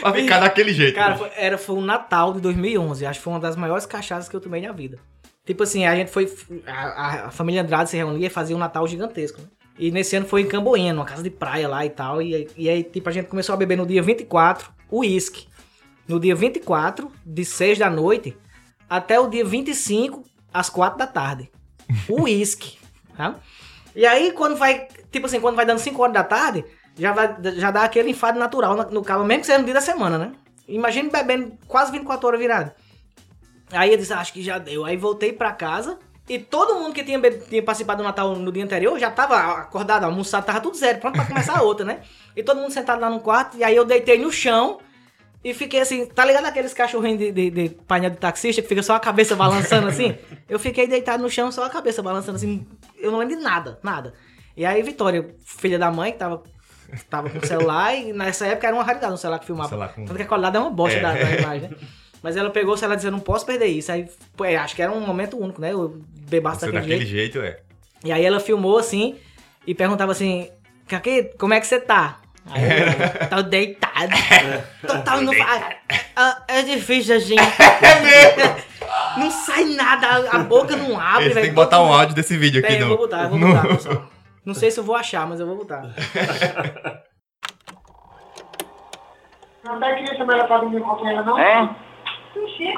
pra 0.00 0.12
ficar 0.14 0.40
daquele 0.40 0.72
jeito? 0.72 0.94
Cara, 0.94 1.16
foi, 1.16 1.30
era, 1.36 1.58
foi 1.58 1.76
o 1.76 1.80
Natal 1.80 2.32
de 2.32 2.40
2011. 2.40 3.04
Acho 3.06 3.20
que 3.20 3.24
foi 3.24 3.32
uma 3.34 3.40
das 3.40 3.56
maiores 3.56 3.84
cachaças 3.86 4.28
que 4.28 4.34
eu 4.34 4.40
tomei 4.40 4.62
na 4.62 4.72
vida. 4.72 4.98
Tipo 5.44 5.62
assim, 5.62 5.86
a 5.86 5.94
gente 5.94 6.10
foi. 6.10 6.32
A, 6.66 7.26
a- 7.26 7.30
família 7.30 7.62
Andrade 7.62 7.90
se 7.90 7.96
reunia 7.96 8.26
e 8.26 8.30
fazia 8.30 8.56
um 8.56 8.58
Natal 8.58 8.86
gigantesco. 8.88 9.40
né? 9.40 9.46
E 9.78 9.90
nesse 9.90 10.16
ano 10.16 10.26
foi 10.26 10.40
em 10.42 10.46
Camboinha, 10.46 10.92
numa 10.92 11.04
casa 11.04 11.22
de 11.22 11.30
praia 11.30 11.68
lá 11.68 11.84
e 11.86 11.90
tal. 11.90 12.20
E, 12.22 12.48
e 12.56 12.68
aí, 12.68 12.82
tipo, 12.82 13.08
a 13.08 13.12
gente 13.12 13.26
começou 13.28 13.52
a 13.52 13.56
beber 13.56 13.76
no 13.76 13.86
dia 13.86 14.02
24 14.02 14.70
o 14.90 15.00
uísque. 15.00 15.46
No 16.08 16.18
dia 16.18 16.34
24, 16.34 17.12
de 17.24 17.44
6 17.44 17.78
da 17.78 17.90
noite, 17.90 18.34
até 18.88 19.18
o 19.18 19.28
dia 19.28 19.44
25, 19.44 20.24
às 20.52 20.68
4 20.70 20.98
da 20.98 21.06
tarde. 21.06 21.50
O 22.08 22.22
uísque. 22.24 22.78
tá? 23.16 23.36
E 23.94 24.06
aí, 24.06 24.32
quando 24.32 24.56
vai. 24.56 24.88
Tipo 25.10 25.26
assim, 25.26 25.40
quando 25.40 25.56
vai 25.56 25.66
dando 25.66 25.78
5 25.78 26.00
horas 26.00 26.14
da 26.14 26.24
tarde, 26.24 26.64
já, 26.96 27.12
vai, 27.12 27.36
já 27.56 27.70
dá 27.70 27.82
aquele 27.84 28.10
enfado 28.10 28.38
natural 28.38 28.76
no, 28.76 28.90
no 28.90 29.02
cabo, 29.02 29.24
mesmo 29.24 29.40
que 29.40 29.46
seja 29.46 29.58
no 29.58 29.64
dia 29.64 29.74
da 29.74 29.80
semana, 29.80 30.18
né? 30.18 30.32
Imagina 30.66 31.10
bebendo 31.10 31.52
quase 31.66 31.90
24 31.90 32.26
horas 32.26 32.40
virado. 32.40 32.72
Aí 33.72 33.90
eu 33.90 33.96
disse, 33.98 34.12
"Ah, 34.12 34.20
acho 34.20 34.32
que 34.32 34.42
já 34.42 34.58
deu. 34.58 34.84
Aí 34.84 34.96
voltei 34.96 35.32
pra 35.32 35.52
casa 35.52 35.98
e 36.28 36.38
todo 36.38 36.74
mundo 36.74 36.92
que 36.92 37.02
tinha, 37.02 37.18
tinha 37.20 37.62
participado 37.62 38.02
do 38.02 38.06
Natal 38.06 38.36
no 38.36 38.52
dia 38.52 38.62
anterior 38.62 38.98
já 38.98 39.10
tava 39.10 39.36
acordado, 39.60 40.04
almoçado, 40.04 40.44
tava 40.44 40.60
tudo 40.60 40.76
zero, 40.76 40.98
pronto 40.98 41.14
pra 41.14 41.24
começar 41.24 41.56
a 41.58 41.62
outra, 41.62 41.86
né? 41.86 42.02
E 42.36 42.42
todo 42.42 42.60
mundo 42.60 42.70
sentado 42.70 43.00
lá 43.00 43.08
no 43.08 43.20
quarto, 43.20 43.56
e 43.56 43.64
aí 43.64 43.74
eu 43.74 43.84
deitei 43.84 44.18
no 44.18 44.30
chão 44.30 44.78
e 45.44 45.54
fiquei 45.54 45.80
assim, 45.80 46.06
tá 46.06 46.24
ligado 46.24 46.46
aqueles 46.46 46.74
cachorrinhos 46.74 47.18
de, 47.18 47.30
de, 47.32 47.50
de 47.50 47.68
painel 47.86 48.10
de 48.10 48.16
taxista 48.16 48.60
que 48.60 48.68
fica 48.68 48.82
só 48.82 48.94
a 48.96 49.00
cabeça 49.00 49.36
balançando 49.36 49.86
assim? 49.88 50.16
Eu 50.48 50.58
fiquei 50.58 50.86
deitado 50.86 51.22
no 51.22 51.30
chão, 51.30 51.50
só 51.52 51.64
a 51.64 51.70
cabeça 51.70 52.02
balançando 52.02 52.36
assim, 52.36 52.66
eu 52.98 53.10
não 53.12 53.18
lembro 53.18 53.36
de 53.36 53.42
nada, 53.42 53.78
nada. 53.82 54.14
E 54.56 54.66
aí 54.66 54.82
Vitória, 54.82 55.34
filha 55.44 55.78
da 55.78 55.90
mãe, 55.90 56.10
que 56.12 56.18
tava, 56.18 56.42
tava 57.08 57.30
com 57.30 57.38
o 57.38 57.46
celular, 57.46 57.94
e 57.94 58.12
nessa 58.12 58.46
época 58.46 58.66
era 58.66 58.74
uma 58.76 58.82
raridade 58.82 59.12
um 59.12 59.16
celular 59.16 59.38
que 59.38 59.46
filmava. 59.46 59.68
Celular 59.68 59.88
com- 59.94 60.04
Tanto 60.04 60.16
que 60.16 60.22
a 60.22 60.26
qualidade 60.26 60.56
é 60.56 60.60
uma 60.60 60.70
bosta 60.70 60.98
É. 60.98 61.02
da, 61.02 61.12
da 61.14 61.30
imagem, 61.36 61.68
né? 61.70 61.76
Mas 62.20 62.36
ela 62.36 62.50
pegou 62.50 62.74
o 62.74 62.76
celular 62.76 62.96
dizendo, 62.96 63.12
não 63.12 63.20
posso 63.20 63.46
perder 63.46 63.66
isso. 63.66 63.92
Aí, 63.92 64.08
pô, 64.36 64.44
é, 64.44 64.56
acho 64.56 64.74
que 64.74 64.82
era 64.82 64.90
um 64.90 64.98
momento 65.00 65.38
único, 65.38 65.60
né? 65.60 65.72
Eu 65.72 66.00
bebaço 66.28 66.62
daquele 66.62 66.80
daquele 66.80 67.06
jeito. 67.06 67.34
jeito, 67.34 67.46
é. 67.46 67.60
E 68.04 68.10
aí 68.10 68.24
ela 68.24 68.40
filmou 68.40 68.76
assim 68.76 69.14
e 69.64 69.72
perguntava 69.72 70.10
assim, 70.10 70.50
Kaki, 70.88 71.34
como 71.38 71.54
é 71.54 71.60
que 71.60 71.66
você 71.68 71.78
tá? 71.78 72.20
Aí 72.50 72.62
eu, 72.80 73.28
tô 73.28 73.42
deitado. 73.42 74.08
Total, 74.86 75.20
não 75.22 75.32
faz. 75.34 75.76
Ah, 76.16 76.42
é 76.48 76.62
difícil, 76.62 77.16
a 77.16 77.18
gente. 77.18 77.40
É 77.82 78.00
mesmo? 78.00 78.68
Não 79.18 79.30
sai 79.30 79.64
nada, 79.64 80.06
a- 80.06 80.36
a 80.36 80.38
boca 80.40 80.76
não 80.76 80.98
abre, 80.98 81.24
Você 81.24 81.28
velho. 81.30 81.40
tem 81.42 81.50
que 81.50 81.54
botar 81.56 81.82
um 81.82 81.92
áudio 81.92 82.14
desse 82.14 82.36
vídeo 82.36 82.60
aqui, 82.60 82.68
Pera, 82.68 82.80
eu 82.80 82.88
não. 82.88 82.96
vou 82.96 82.98
botar, 83.06 83.22
eu 83.24 83.28
vou 83.30 83.38
No- 83.38 83.48
botar, 83.54 83.68
pessoal. 83.68 84.04
Não 84.44 84.54
sei 84.54 84.70
se 84.70 84.78
eu 84.80 84.84
vou 84.84 84.96
achar, 84.96 85.26
mas 85.26 85.40
eu 85.40 85.46
vou 85.46 85.56
botar. 85.56 85.82
Não 89.64 89.78
tá 89.78 89.94
querendo 89.94 90.16
chamar 90.16 90.34
ela 90.34 90.44
pra 90.46 90.58
dormir 90.58 90.80
com 90.80 91.08
ela, 91.08 91.22
não? 91.22 91.38
É? 91.38 91.68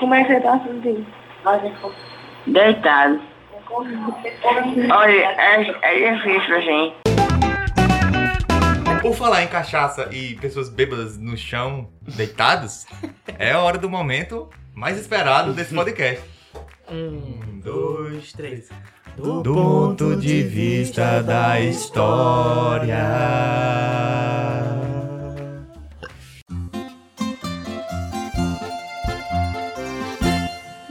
Como 0.01 0.15
é 0.15 0.25
que 0.25 0.33
você 0.33 0.41
tá 0.41 0.59
sentindo? 0.61 1.07
Deitado. 2.47 3.21
Olha, 3.71 5.13
é, 5.13 5.71
é 5.83 6.13
difícil 6.15 6.57
assim. 6.59 6.93
Por 9.03 9.15
falar 9.15 9.43
em 9.43 9.49
cachaça 9.49 10.09
e 10.13 10.35
pessoas 10.35 10.69
bêbadas 10.69 11.17
no 11.17 11.37
chão, 11.37 11.89
deitados, 12.03 12.87
é 13.39 13.53
a 13.53 13.61
hora 13.61 13.79
do 13.79 13.89
momento 13.89 14.49
mais 14.75 14.99
esperado 14.99 15.55
desse 15.55 15.75
podcast. 15.75 16.23
Um, 16.91 17.61
dois, 17.63 18.33
três. 18.33 18.69
Do 19.17 19.43
ponto 19.43 20.17
de 20.17 20.43
vista 20.43 21.23
da 21.23 21.61
história. 21.61 22.99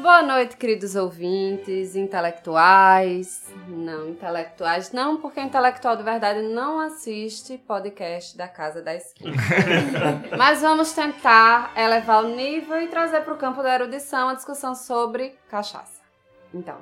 Boa 0.10 0.24
noite, 0.24 0.58
queridos 0.58 0.96
ouvintes, 0.96 1.96
intelectuais. 1.96 3.44
Não, 3.68 4.10
intelectuais 4.10 4.92
não, 4.92 5.18
porque 5.18 5.40
intelectual 5.40 5.96
de 5.96 6.02
verdade 6.02 6.42
não 6.42 6.80
assiste 6.80 7.60
podcast 7.60 8.36
da 8.36 8.48
Casa 8.48 8.82
da 8.82 8.96
Esquina. 8.96 9.38
Mas 10.36 10.62
vamos 10.62 10.94
tentar 10.94 11.72
elevar 11.78 12.24
o 12.24 12.36
nível 12.36 12.82
e 12.82 12.88
trazer 12.88 13.22
para 13.22 13.36
o 13.36 13.38
campo 13.38 13.62
da 13.62 13.76
erudição 13.76 14.30
a 14.30 14.34
discussão 14.34 14.74
sobre 14.74 15.36
cachaça. 15.48 16.02
Então, 16.52 16.80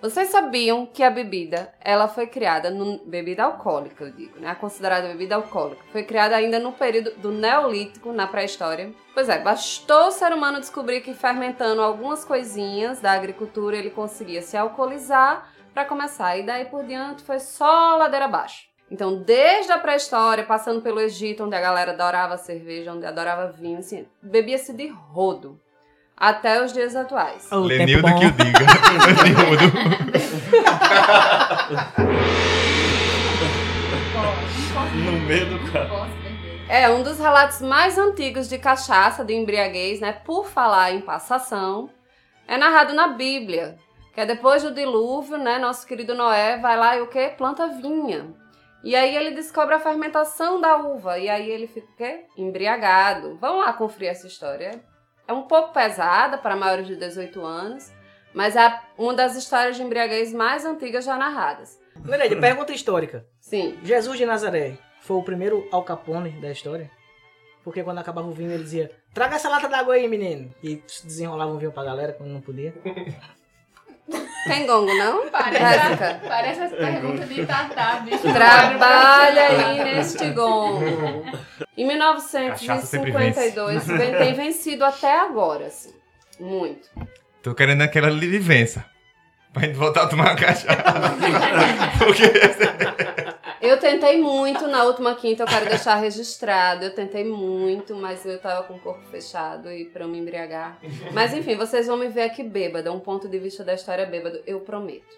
vocês 0.00 0.28
sabiam 0.28 0.86
que 0.86 1.02
a 1.02 1.10
bebida, 1.10 1.72
ela 1.80 2.06
foi 2.06 2.26
criada, 2.26 2.70
no, 2.70 2.98
bebida 3.06 3.44
alcoólica, 3.44 4.04
eu 4.04 4.10
digo, 4.10 4.38
né? 4.38 4.48
A 4.48 4.54
considerada 4.54 5.08
bebida 5.08 5.34
alcoólica. 5.34 5.82
Foi 5.90 6.02
criada 6.02 6.36
ainda 6.36 6.58
no 6.58 6.72
período 6.72 7.12
do 7.16 7.32
Neolítico, 7.32 8.12
na 8.12 8.26
pré-história. 8.26 8.92
Pois 9.14 9.28
é, 9.28 9.38
bastou 9.38 10.08
o 10.08 10.10
ser 10.10 10.32
humano 10.32 10.60
descobrir 10.60 11.00
que 11.00 11.14
fermentando 11.14 11.80
algumas 11.80 12.24
coisinhas 12.24 13.00
da 13.00 13.12
agricultura 13.12 13.76
ele 13.76 13.90
conseguia 13.90 14.42
se 14.42 14.56
alcoolizar 14.56 15.50
para 15.72 15.84
começar. 15.84 16.36
E 16.36 16.42
daí 16.44 16.66
por 16.66 16.84
diante 16.84 17.22
foi 17.22 17.40
só 17.40 17.96
ladeira 17.96 18.26
abaixo. 18.26 18.66
Então, 18.90 19.20
desde 19.22 19.72
a 19.72 19.78
pré-história, 19.78 20.44
passando 20.44 20.80
pelo 20.80 21.00
Egito, 21.00 21.44
onde 21.44 21.56
a 21.56 21.60
galera 21.60 21.92
adorava 21.92 22.36
cerveja, 22.36 22.92
onde 22.92 23.04
adorava 23.04 23.50
vinho, 23.50 23.78
assim, 23.78 24.06
bebia-se 24.22 24.72
de 24.72 24.86
rodo. 24.86 25.60
Até 26.16 26.64
os 26.64 26.72
dias 26.72 26.96
atuais. 26.96 27.46
O 27.52 27.58
Lenildo 27.58 28.06
que 28.14 28.24
o 28.24 28.32
diga. 28.32 28.58
Lenildo. 29.22 29.66
No 35.04 35.12
meio 35.26 35.46
do 35.46 35.72
carro. 35.72 36.06
É 36.70 36.88
um 36.88 37.02
dos 37.02 37.18
relatos 37.18 37.60
mais 37.60 37.98
antigos 37.98 38.48
de 38.48 38.56
cachaça, 38.56 39.22
de 39.24 39.34
embriaguez, 39.34 40.00
né? 40.00 40.12
Por 40.12 40.46
falar 40.46 40.90
em 40.92 41.02
passação, 41.02 41.90
é 42.48 42.56
narrado 42.56 42.94
na 42.94 43.08
Bíblia, 43.08 43.76
que 44.14 44.20
é 44.20 44.26
depois 44.26 44.62
do 44.62 44.72
dilúvio, 44.72 45.36
né? 45.36 45.58
Nosso 45.58 45.86
querido 45.86 46.14
Noé 46.14 46.56
vai 46.56 46.78
lá 46.78 46.96
e 46.96 47.02
o 47.02 47.08
quê? 47.08 47.30
Planta 47.36 47.68
vinha. 47.68 48.34
E 48.82 48.96
aí 48.96 49.14
ele 49.14 49.32
descobre 49.32 49.74
a 49.74 49.80
fermentação 49.80 50.60
da 50.60 50.76
uva 50.76 51.18
e 51.18 51.28
aí 51.28 51.50
ele 51.50 51.66
fica 51.66 51.86
o 51.86 51.96
quê? 51.96 52.24
Embriagado. 52.38 53.36
Vamos 53.38 53.66
lá 53.66 53.72
conferir 53.74 54.08
essa 54.08 54.26
história. 54.26 54.82
É 55.28 55.32
um 55.32 55.42
pouco 55.42 55.72
pesada 55.72 56.38
para 56.38 56.54
maiores 56.54 56.86
de 56.86 56.96
18 56.96 57.44
anos, 57.44 57.92
mas 58.32 58.54
é 58.54 58.80
uma 58.96 59.14
das 59.14 59.36
histórias 59.36 59.76
de 59.76 59.82
embriaguez 59.82 60.32
mais 60.32 60.64
antigas 60.64 61.04
já 61.04 61.16
narradas. 61.16 61.80
Nereide, 62.04 62.36
pergunta 62.36 62.72
histórica. 62.72 63.26
Sim. 63.40 63.78
Jesus 63.82 64.18
de 64.18 64.26
Nazaré 64.26 64.78
foi 65.00 65.16
o 65.16 65.22
primeiro 65.22 65.66
Al 65.72 65.82
Capone 65.82 66.30
da 66.40 66.50
história? 66.50 66.90
Porque 67.64 67.82
quando 67.82 67.98
acabava 67.98 68.28
o 68.28 68.32
vinho 68.32 68.52
ele 68.52 68.62
dizia, 68.62 68.92
traga 69.12 69.34
essa 69.34 69.48
lata 69.48 69.68
d'água 69.68 69.94
aí, 69.94 70.06
menino. 70.06 70.54
E 70.62 70.82
desenrolava 71.02 71.50
um 71.50 71.58
vinho 71.58 71.72
pra 71.72 71.82
galera 71.82 72.12
quando 72.12 72.30
não 72.30 72.40
podia. 72.40 72.72
Tem 74.46 74.64
gongo, 74.66 74.94
não? 74.94 75.28
Parece, 75.28 76.14
parece 76.28 76.60
as 76.62 76.72
perguntas 76.72 77.28
de 77.28 77.44
Tatá, 77.44 78.00
bicho. 78.04 78.22
Trabalha 78.32 79.46
aí 79.48 79.84
neste 79.84 80.30
gongo. 80.30 81.24
Em 81.76 81.88
Cachaça 81.98 82.86
sempre 82.86 83.10
1952, 83.12 83.86
vem- 83.86 84.14
tem 84.16 84.34
vencido 84.34 84.84
até 84.84 85.18
agora, 85.20 85.66
assim. 85.66 85.92
Muito. 86.38 86.88
Tô 87.42 87.54
querendo 87.54 87.82
aquela 87.82 88.08
livença. 88.08 88.84
Pra 89.52 89.62
gente 89.66 89.76
voltar 89.76 90.02
a 90.04 90.06
tomar 90.06 90.24
uma 90.30 90.36
cachaça. 90.36 90.66
Porque 91.98 92.22
Eu 93.66 93.80
tentei 93.80 94.20
muito 94.20 94.68
na 94.68 94.84
última 94.84 95.14
quinta, 95.16 95.42
eu 95.42 95.46
quero 95.46 95.68
deixar 95.68 95.96
registrado. 95.96 96.84
Eu 96.84 96.94
tentei 96.94 97.24
muito, 97.24 97.96
mas 97.96 98.24
eu 98.24 98.38
tava 98.38 98.62
com 98.62 98.74
o 98.74 98.78
corpo 98.78 99.04
fechado 99.10 99.72
e 99.72 99.86
pra 99.86 100.04
eu 100.04 100.08
me 100.08 100.18
embriagar. 100.18 100.78
Mas 101.12 101.34
enfim, 101.34 101.56
vocês 101.56 101.88
vão 101.88 101.96
me 101.96 102.06
ver 102.06 102.22
aqui 102.22 102.44
bêbada, 102.44 102.92
um 102.92 103.00
ponto 103.00 103.28
de 103.28 103.38
vista 103.38 103.64
da 103.64 103.74
história 103.74 104.06
bêbado, 104.06 104.40
eu 104.46 104.60
prometo. 104.60 105.16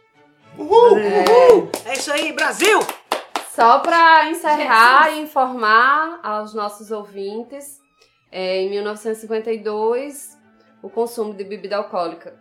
É 1.85 1.93
isso 1.93 2.11
aí, 2.11 2.33
Brasil! 2.33 2.81
Só 3.55 3.81
pra 3.81 4.31
encerrar 4.31 5.13
e 5.13 5.21
informar 5.21 6.21
aos 6.23 6.55
nossos 6.55 6.91
ouvintes, 6.91 7.81
é, 8.33 8.63
em 8.63 8.71
1952, 8.71 10.39
o 10.83 10.89
consumo 10.89 11.35
de 11.35 11.45
bebida 11.45 11.77
alcoólica 11.77 12.35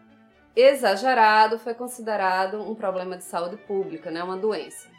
exagerado 0.55 1.59
foi 1.59 1.73
considerado 1.73 2.61
um 2.61 2.73
problema 2.73 3.17
de 3.17 3.23
saúde 3.23 3.57
pública, 3.57 4.09
né? 4.09 4.23
Uma 4.23 4.37
doença. 4.37 4.96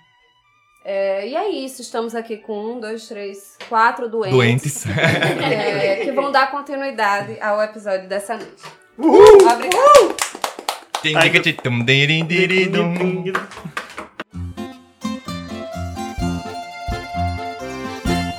É, 0.90 1.28
e 1.28 1.36
é 1.36 1.50
isso, 1.50 1.82
estamos 1.82 2.14
aqui 2.14 2.38
com 2.38 2.76
um, 2.76 2.80
dois, 2.80 3.06
três, 3.06 3.58
quatro 3.68 4.08
doentes. 4.08 4.32
Doentes. 4.34 4.86
é, 4.96 5.96
que 5.96 6.10
vão 6.12 6.32
dar 6.32 6.50
continuidade 6.50 7.38
ao 7.42 7.60
episódio 7.62 8.08
dessa 8.08 8.38
noite. 8.38 8.62
Obrigada. 8.96 10.16
Tindicatum, 11.02 11.84
dirididum. 11.84 12.94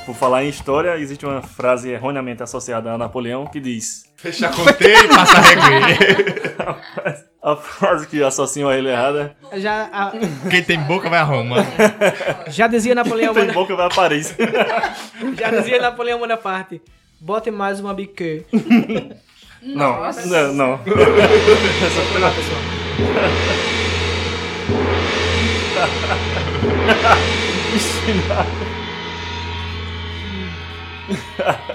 Por 0.04 0.14
falar 0.16 0.42
em 0.42 0.48
história, 0.48 0.98
existe 0.98 1.24
uma 1.24 1.42
frase 1.42 1.90
erroneamente 1.90 2.42
associada 2.42 2.90
a 2.90 2.98
Napoleão 2.98 3.46
que 3.46 3.60
diz: 3.60 4.12
Fechar 4.16 4.52
conteiro 4.52 5.04
e 5.04 5.08
passar 5.08 5.40
regueiro. 5.40 7.24
a 7.42 7.56
frase 7.56 8.06
que 8.06 8.22
associam 8.22 8.68
a 8.68 8.76
ele 8.76 8.90
errada 8.90 9.34
Já, 9.54 9.88
a- 9.92 10.12
Quem 10.50 10.62
tem 10.62 10.78
boca 10.80 11.08
vai 11.08 11.18
a 11.20 11.22
Roma. 11.24 11.56
já 12.48 12.66
dizia 12.66 12.94
Napoleão 12.94 13.32
tem 13.32 13.42
Bona- 13.44 13.54
boca 13.54 13.74
vai 13.76 13.86
a 13.86 13.88
Paris. 13.88 14.34
já 15.38 15.50
dizia 15.50 15.80
Napoleão 15.80 16.18
Bonaparte. 16.18 16.80
Bote 17.20 17.50
mais 17.50 17.80
uma 17.80 17.92
biquê. 17.94 18.44
Não, 19.62 20.00
não, 20.26 20.54
não. 20.54 20.80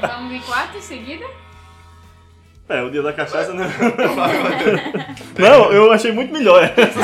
Vamos 0.01 0.34
em 0.34 0.39
quatro 0.41 0.78
em 0.78 0.82
seguida? 0.82 1.25
É, 2.67 2.82
o 2.82 2.89
dia 2.89 3.04
da 3.04 3.13
cachaça 3.13 3.54
não. 3.54 3.63
Não, 5.38 5.71
eu 5.71 5.91
achei 5.91 6.12
muito 6.12 6.34
melhor 6.34 6.63
essa. 6.63 6.99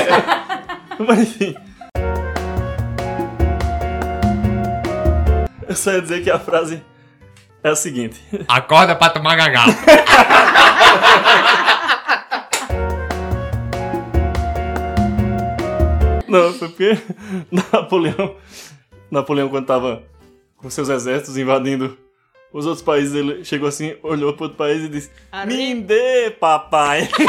Mas 1.06 1.20
enfim. 1.20 1.56
Eu 5.68 5.76
só 5.76 5.92
ia 5.92 6.02
dizer 6.02 6.24
que 6.24 6.32
a 6.32 6.40
frase 6.40 6.82
é 7.64 7.70
a 7.70 7.76
seguinte. 7.76 8.20
Acorda 8.48 8.96
pra 8.96 9.10
tomar 9.10 9.36
gagal. 9.36 9.68
Não, 16.28 16.54
foi 16.54 16.70
porque 16.70 16.98
Napoleão, 17.52 18.36
Napoleão 19.12 19.50
quando 19.50 19.66
tava 19.66 20.04
com 20.58 20.70
seus 20.70 20.90
exércitos 20.90 21.38
invadindo 21.38 21.98
os 22.54 22.66
outros 22.66 22.84
países, 22.84 23.14
ele 23.14 23.46
chegou 23.46 23.68
assim, 23.68 23.96
olhou 24.04 24.34
pro 24.34 24.44
outro 24.44 24.58
país 24.58 24.84
e 24.84 24.90
disse: 24.90 25.10
Me 25.46 25.76
dê, 25.76 26.32
papai. 26.32 27.10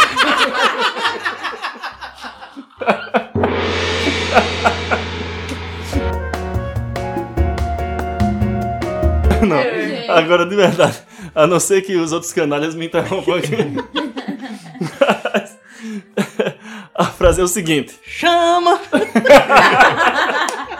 Não, 9.42 10.16
agora 10.16 10.46
de 10.46 10.54
verdade, 10.54 11.02
a 11.35 11.46
não 11.48 11.58
ser 11.58 11.82
que 11.82 11.96
os 11.96 12.12
outros 12.12 12.32
canalhas 12.32 12.76
me 12.76 12.87
interrompam 12.87 13.35
aqui. 13.37 13.56
Mas, 15.35 15.58
a 16.94 17.04
frase 17.06 17.40
é 17.40 17.44
o 17.44 17.48
seguinte: 17.48 17.98
Chama! 18.04 18.80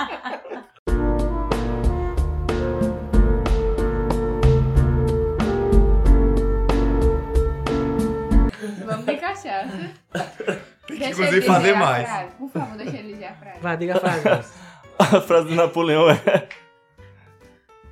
Tem 10.87 10.99
que 10.99 11.05
inclusive 11.07 11.43
fazer 11.43 11.75
mais. 11.75 12.07
frase. 12.09 12.33
Por 12.39 12.51
favor, 12.51 12.77
deixa 12.77 12.97
ele 12.97 13.13
dizer 13.13 13.27
a 13.27 13.35
frase. 13.35 13.61
Vai, 13.61 13.77
diga 13.77 13.97
a 13.97 14.01
frase. 14.01 14.53
A 14.99 15.21
frase 15.21 15.49
de 15.49 15.55
Napoleão 15.55 16.09
é: 16.11 16.47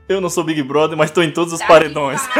Eu 0.09 0.21
não 0.21 0.31
sou 0.31 0.45
Big 0.45 0.63
Brother, 0.63 0.97
mas 0.97 1.11
tô 1.11 1.23
em 1.23 1.33
todos 1.33 1.53
os 1.53 1.59
Tá 1.59 1.67
paredões. 1.67 2.21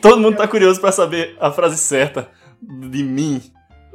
Todo 0.00 0.20
mundo 0.20 0.36
tá 0.36 0.46
curioso 0.46 0.80
pra 0.80 0.92
saber 0.92 1.36
a 1.40 1.50
frase 1.50 1.76
certa 1.76 2.28
de 2.60 3.02
mim, 3.02 3.42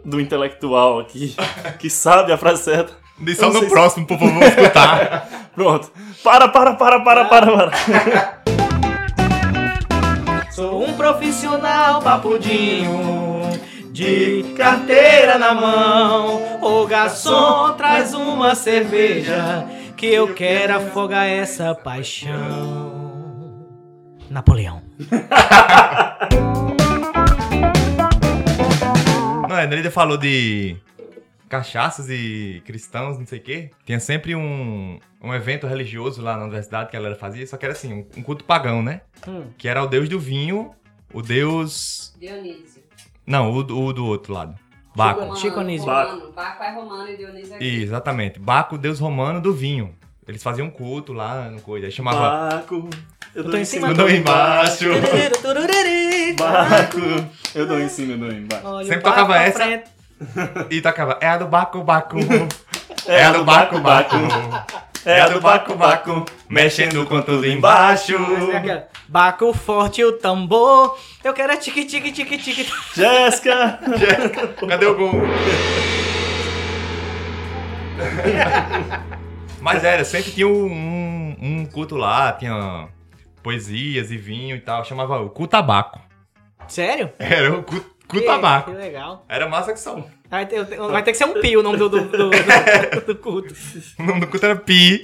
do 0.04 0.20
intelectual 0.20 1.00
aqui, 1.00 1.36
que 1.80 1.89
sabe 1.89 2.32
a 2.32 2.38
frase 2.38 2.63
certa. 2.63 2.94
Não 3.19 3.54
no 3.54 3.67
próximo, 3.67 4.06
pro 4.06 4.17
povo 4.17 4.43
escutar. 4.43 5.28
Pronto. 5.56 5.91
Para, 6.23 6.47
para, 6.47 6.73
para, 6.73 6.99
para, 6.99 7.26
para, 7.26 7.52
para. 7.52 7.71
Sou 10.52 10.88
um 10.88 10.93
profissional 10.93 12.02
papudinho, 12.02 13.41
de 13.91 14.54
carteira 14.58 15.38
na 15.38 15.54
mão. 15.54 16.60
O 16.62 16.86
garçom 16.88 17.73
traz 17.73 18.13
uma 18.13 18.56
cerveja, 18.56 19.65
que 19.95 20.08
eu 20.08 20.34
quero 20.34 20.76
afogar 20.78 21.28
essa 21.28 21.73
paixão. 21.76 22.93
Napoleão. 24.30 24.82
Não, 29.47 29.56
a 29.56 29.65
Nereida 29.67 29.91
falou 29.91 30.17
de 30.17 30.78
cachaças 31.54 32.10
e 32.10 32.63
cristãos, 32.66 33.20
não 33.20 33.28
sei 33.28 33.38
o 33.38 33.42
quê. 33.44 33.70
Tinha 33.86 34.00
sempre 34.00 34.36
um, 34.36 35.00
um 35.22 35.32
evento 35.36 35.68
religioso 35.68 36.20
lá 36.20 36.36
na 36.36 36.44
universidade 36.46 36.89
que 36.89 36.98
a 36.98 37.00
galera 37.00 37.16
fazia, 37.16 37.46
só 37.46 37.58
que 37.58 37.63
era 37.66 37.74
assim, 37.74 37.94
um, 37.94 38.08
um 38.18 38.24
culto 38.24 38.44
pagão, 38.44 38.82
né? 38.82 39.02
Hum. 39.28 39.46
Que 39.56 39.68
era 39.68 39.84
o 39.84 39.86
deus 39.88 40.10
do 40.10 40.20
vinho, 40.20 40.72
o 41.13 41.22
deus... 41.22 42.12
Dionísio. 42.20 42.82
Não, 43.26 43.52
o, 43.52 43.62
do- 43.63 43.80
o 43.80 43.94
do 43.94 44.04
outro 44.04 44.34
lado. 44.34 44.56
Baco. 44.96 45.20
Romano, 45.22 45.38
Chico 45.39 45.60
Anísio. 45.60 45.86
Romano. 45.88 46.32
Baco 46.32 46.63
é 46.63 46.72
romano 46.74 47.10
e 47.10 47.18
Dionísio 47.18 47.54
é 47.54 47.58
grego. 47.60 47.84
Exatamente. 47.84 48.39
Baco, 48.39 48.76
deus 48.76 49.00
romano 49.00 49.39
do 49.39 49.54
vinho. 49.54 49.96
Eles 50.28 50.42
faziam 50.42 50.72
culto 50.72 51.13
lá 51.13 51.52
no 51.52 51.62
coisa. 51.62 51.86
Aí 51.86 51.92
chamava... 51.92 52.50
Baco, 52.50 52.89
eu 53.36 53.44
tô 53.44 53.50
dou 53.52 53.60
em 53.60 53.62
em 53.62 53.66
cima, 53.66 53.89
Eu 53.89 53.94
dou 53.94 54.10
embaixo. 54.10 54.86
Baco, 56.38 56.98
eu 57.54 57.68
dou 57.68 57.80
em 57.80 57.89
cima, 57.89 58.13
eu 58.13 58.18
dou 58.18 58.32
embaixo. 58.32 58.66
Olha 58.68 58.88
Sempre 58.88 59.04
tocava 59.04 59.38
essa. 59.38 59.60
frente. 59.60 59.92
E 60.70 60.82
tocava, 60.82 61.18
é 61.22 61.28
a 61.28 61.38
do 61.38 61.48
Baco 61.48 61.84
Baco. 61.84 62.18
É 63.06 63.24
a 63.24 63.32
do 63.32 63.44
Baco 63.44 63.80
Baco. 63.80 64.16
É 65.06 65.22
a 65.22 65.30
do 65.30 65.42
Baco 65.42 65.76
Baco. 65.76 66.26
Mexendo 66.50 67.06
com 67.06 67.22
tudo 67.22 67.46
embaixo. 67.46 68.16
É 68.16 68.88
Baco 69.08 69.54
forte 69.54 70.04
o 70.04 70.14
tambor. 70.14 70.98
Eu 71.24 71.34
quero 71.34 71.54
é 71.54 71.58
tique 71.58 71.86
tique 71.86 72.12
tique 72.12 72.38
tique. 72.38 72.72
Jéssica! 72.96 73.80
Cadê 74.68 74.86
o 74.86 74.96
gol? 74.96 75.12
Mas 79.60 79.84
era, 79.84 80.04
sempre 80.04 80.32
tinha 80.32 80.48
um, 80.48 81.36
um 81.42 81.66
culto 81.66 81.96
lá, 81.96 82.34
tinha 82.34 82.88
poesias 83.42 84.10
e 84.10 84.18
vinho 84.18 84.56
e 84.56 84.60
tal. 84.62 84.86
Chamava 84.86 85.22
o 85.22 85.30
culto 85.30 85.52
tabaco. 85.52 86.00
Sério? 86.68 87.12
Era 87.20 87.54
o 87.54 87.64
culto, 87.64 87.92
culto 88.08 88.26
Que- 88.26 88.32
tabaco. 88.32 88.72
Que 88.72 88.78
legal. 88.78 89.26
Era 89.28 89.48
massa 89.48 89.74
que 89.74 89.80
são. 89.80 90.06
Vai 90.30 90.46
ter, 90.46 90.63
vai 90.66 91.04
ter 91.04 91.12
que 91.12 91.18
ser 91.18 91.26
um 91.26 91.39
pio 91.39 91.60
o 91.60 91.63
nome 91.63 91.78
do, 91.78 91.89
do, 91.89 92.02
do, 92.02 92.30
do- 92.30 93.02
do 93.06 93.16
culto. 93.16 93.54
O 94.00 94.04
nome 94.04 94.20
do 94.22 94.28
culto 94.28 94.46
era 94.46 94.56
Pi. 94.56 95.04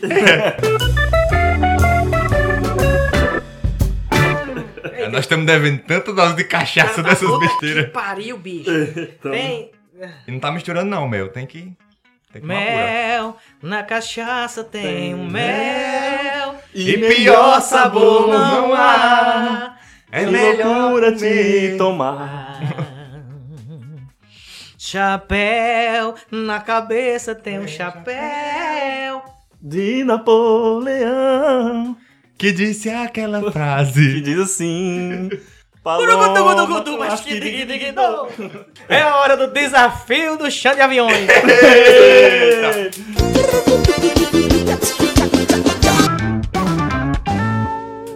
É, 4.94 5.08
nós 5.08 5.22
estamos 5.22 5.46
devendo 5.46 5.80
tanta 5.84 6.12
dose 6.14 6.36
de 6.36 6.44
cachaça 6.44 7.02
dessas 7.02 7.28
Puta 7.30 7.40
besteiras. 7.40 7.86
Que 7.86 7.92
pariu, 7.92 8.38
bicho. 8.38 8.70
Tem 9.22 9.72
E 10.28 10.32
não 10.32 10.40
tá 10.40 10.52
misturando 10.52 10.90
não, 10.90 11.08
meu. 11.08 11.30
Tem 11.30 11.46
que... 11.46 11.72
Tem 12.32 12.42
que 12.42 12.48
mel, 12.48 13.36
na 13.60 13.82
cachaça 13.82 14.64
tem 14.64 15.16
um 15.16 15.28
mel. 15.28 16.56
E 16.76 16.96
pior 16.96 17.60
sabor 17.60 18.28
não 18.28 18.72
há. 18.76 19.76
É 20.12 20.26
melhor 20.28 20.82
loucura 20.92 21.16
te 21.16 21.74
tomar. 21.76 22.60
Chapéu, 24.92 26.16
na 26.32 26.60
cabeça 26.62 27.36
tem 27.36 27.60
um 27.60 27.68
chapéu. 27.68 29.22
De 29.62 30.04
Napoleão. 30.04 31.96
Que 32.36 32.52
disse 32.52 32.90
aquela 32.90 33.38
Que 33.46 33.52
frase. 33.52 34.20
diz 34.22 34.40
assim. 34.40 35.30
Paloma, 35.84 36.34
que 37.24 37.40
dig, 37.40 37.92
não. 37.92 38.30
É 38.90 39.04
a 39.04 39.18
hora 39.18 39.38
do 39.38 39.54
desafio 39.54 40.38
do 40.38 40.50
chão 40.50 40.74
de 40.74 40.82
aviões. 40.82 41.28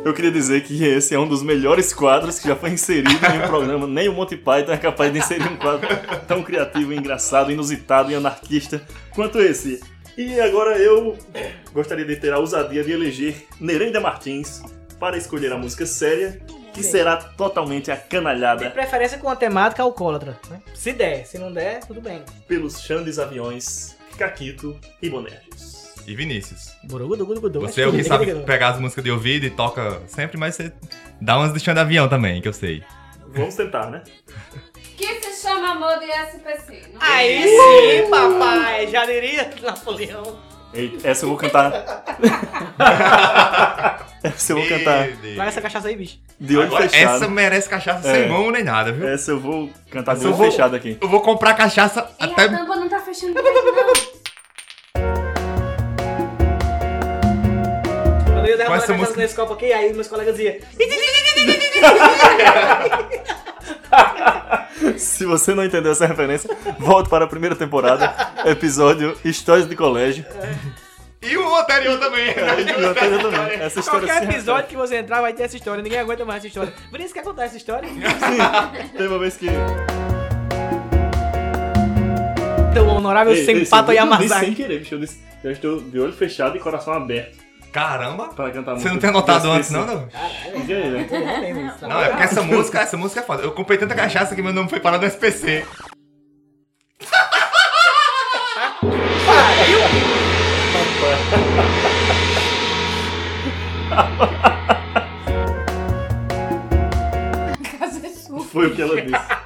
Eu 0.05 0.13
queria 0.13 0.31
dizer 0.31 0.63
que 0.63 0.83
esse 0.83 1.15
é 1.15 1.19
um 1.19 1.27
dos 1.27 1.41
melhores 1.41 1.93
quadros 1.93 2.37
que 2.37 2.47
já 2.47 2.55
foi 2.55 2.71
inserido 2.71 3.09
em 3.09 3.41
um 3.41 3.47
programa. 3.47 3.87
Nem 3.87 4.09
o 4.09 4.13
Monty 4.13 4.35
Python 4.35 4.73
é 4.73 4.77
capaz 4.77 5.13
de 5.13 5.19
inserir 5.19 5.47
um 5.47 5.55
quadro 5.55 5.87
tão 6.27 6.43
criativo, 6.43 6.93
engraçado, 6.93 7.51
inusitado 7.51 8.11
e 8.11 8.15
anarquista 8.15 8.81
quanto 9.11 9.39
esse. 9.39 9.81
E 10.17 10.39
agora 10.41 10.77
eu 10.77 11.17
gostaria 11.71 12.05
de 12.05 12.17
ter 12.17 12.33
a 12.33 12.39
ousadia 12.39 12.83
de 12.83 12.91
eleger 12.91 13.45
Nereida 13.59 14.01
Martins 14.01 14.61
para 14.99 15.17
escolher 15.17 15.53
a 15.53 15.57
música 15.57 15.85
séria, 15.85 16.39
que 16.73 16.83
será 16.83 17.15
totalmente 17.17 17.85
De 17.85 17.91
acanalhada 17.91 18.69
preferência 18.71 19.17
com 19.17 19.29
a 19.29 19.35
temática 19.35 19.83
alcoólatra. 19.83 20.37
né? 20.49 20.61
Se 20.75 20.91
der, 20.91 21.25
se 21.25 21.37
não 21.37 21.51
der, 21.51 21.79
tudo 21.85 22.01
bem. 22.01 22.23
pelos 22.47 22.81
Xandes 22.81 23.19
Aviões, 23.19 23.95
Caquito 24.17 24.77
e 25.01 25.09
Bonerges. 25.09 25.82
E 26.05 26.15
Vinícius. 26.15 26.73
Você 27.61 27.81
é 27.81 27.87
o 27.87 27.91
que 27.93 28.03
sabe 28.03 28.33
pegar 28.43 28.69
as 28.69 28.79
músicas 28.79 29.03
de 29.03 29.11
ouvido 29.11 29.45
e 29.45 29.49
toca 29.49 30.01
sempre, 30.07 30.37
mas 30.37 30.55
você 30.55 30.71
dá 31.21 31.37
umas 31.37 31.53
do 31.53 31.59
chão 31.59 31.73
de 31.73 31.79
avião 31.79 32.07
também, 32.09 32.41
que 32.41 32.47
eu 32.47 32.53
sei. 32.53 32.83
Vamos 33.35 33.55
tentar, 33.55 33.89
né? 33.89 34.03
Que 34.97 35.05
se 35.21 35.41
chama 35.47 35.71
amor 35.71 35.97
de 35.99 36.05
SPC. 36.05 36.83
Não 36.93 37.01
Aí 37.01 37.43
sim, 37.43 38.09
papai. 38.09 38.87
Já 38.87 39.05
diria 39.05 39.49
Napoleão. 39.63 40.37
Eita, 40.73 41.07
essa 41.07 41.25
eu 41.25 41.29
vou 41.29 41.37
cantar. 41.37 41.71
essa 44.23 44.51
eu 44.53 44.57
vou 44.57 44.67
cantar. 44.67 45.07
Vai 45.35 45.47
essa 45.47 45.61
cachaça 45.61 45.87
aí, 45.87 45.95
bicho. 45.95 46.17
de 46.39 46.57
olho 46.57 46.67
Agora, 46.67 46.89
fechado. 46.89 47.15
essa 47.15 47.27
merece 47.27 47.69
cachaça 47.69 48.07
É. 48.09 48.13
sem 48.21 48.29
mão 48.29 48.51
nem 48.51 48.63
nada, 48.63 48.91
viu? 48.91 49.07
Essa 49.07 49.31
eu 49.31 49.39
vou 49.39 49.69
cantar 49.89 50.13
de 50.13 50.19
Essa 50.19 50.27
eu 50.27 50.31
olho 50.31 50.37
vou- 50.37 50.51
fechado 50.51 50.75
aqui. 50.75 50.97
Eu 50.99 51.07
vou 51.07 51.21
comprar 51.21 51.53
cachaça 51.53 52.07
E 52.19 52.23
até. 52.23 52.43
a 52.45 52.49
tampa 52.49 52.75
não 52.75 52.89
tá 52.89 52.99
fechando 52.99 53.33
direito, 53.33 53.65
não. 53.65 54.12
Eu 58.53 58.57
ia 58.57 58.57
derramar 58.57 58.77
essa 58.77 58.85
a 58.85 58.87
cachaça 58.87 59.01
música- 59.01 59.21
nesse 59.21 59.35
copo 59.35 59.53
aqui, 59.53 59.71
aí 59.73 59.93
meus 59.93 60.07
colegas 60.07 60.35
diziam... 60.35 60.55
Se 64.97 65.25
você 65.25 65.53
não 65.53 65.63
entendeu 65.63 65.91
essa 65.91 66.05
referência, 66.05 66.49
volte 66.79 67.09
para 67.09 67.25
a 67.25 67.27
primeira 67.27 67.55
temporada, 67.55 68.13
episódio 68.45 69.17
Histórias 69.23 69.67
de 69.67 69.75
Colégio. 69.75 70.25
E 71.21 71.37
o 71.37 71.55
anterior 71.55 71.97
também. 71.99 72.27
E 72.29 72.83
o 72.83 72.89
anterior 72.89 73.21
também. 73.21 73.59
Essa 73.61 73.79
história 73.79 74.07
Qualquer 74.07 74.29
episódio 74.29 74.67
que 74.67 74.75
você 74.75 74.97
entrar 74.97 75.21
vai 75.21 75.31
ter 75.33 75.43
essa 75.43 75.55
história. 75.55 75.81
Ninguém 75.81 75.99
aguenta 75.99 76.25
mais 76.25 76.39
essa 76.39 76.47
história. 76.47 76.73
Vinícius, 76.91 77.13
quer 77.13 77.23
contar 77.23 77.45
essa 77.45 77.55
história? 77.55 77.87
repete. 77.89 78.89
Teve 78.91 79.07
uma 79.07 79.19
vez 79.19 79.37
que. 79.37 79.47
Teu 82.73 82.87
honorável 82.87 83.33
Ei, 83.33 83.39
ei, 83.39 83.45
Sempato 83.45 83.91
eu 83.91 83.95
disse 83.95 84.17
sem 84.17 84.27
Yamazaki. 84.29 84.55
querer, 84.55 84.79
bicho. 84.79 84.95
Eu 84.95 84.99
disse, 84.99 85.21
eu 85.43 85.51
estou 85.51 85.79
de 85.79 85.99
olho 85.99 86.11
fechado 86.11 86.57
e 86.57 86.59
coração 86.59 86.91
aberto 86.93 87.37
Caramba. 87.73 88.29
Você 88.67 88.87
não 88.87 88.99
tem 88.99 89.09
anotado 89.09 89.47
do 89.47 89.51
antes, 89.51 89.71
não, 89.71 89.83
não? 89.83 90.07
Diga 90.63 90.75
aí, 90.75 90.91
né? 90.91 91.75
Não, 91.81 92.01
é 92.01 92.09
porque 92.09 92.23
essa 92.23 92.43
música, 92.43 92.79
essa 92.79 92.95
música 92.95 93.21
é 93.21 93.23
foda. 93.23 93.41
Eu 93.41 93.51
comprei 93.51 93.79
tanta 93.79 93.95
cachaça 93.95 94.35
que 94.35 94.43
meu 94.43 94.53
nome 94.53 94.69
foi 94.69 94.79
parar 94.79 94.99
no 94.99 95.05
SPC. 95.07 95.65
Chuva. 108.33 108.45
Foi 108.45 108.67
o 108.67 108.75
que 108.75 108.81
ela 108.81 109.01
disse. 109.01 109.42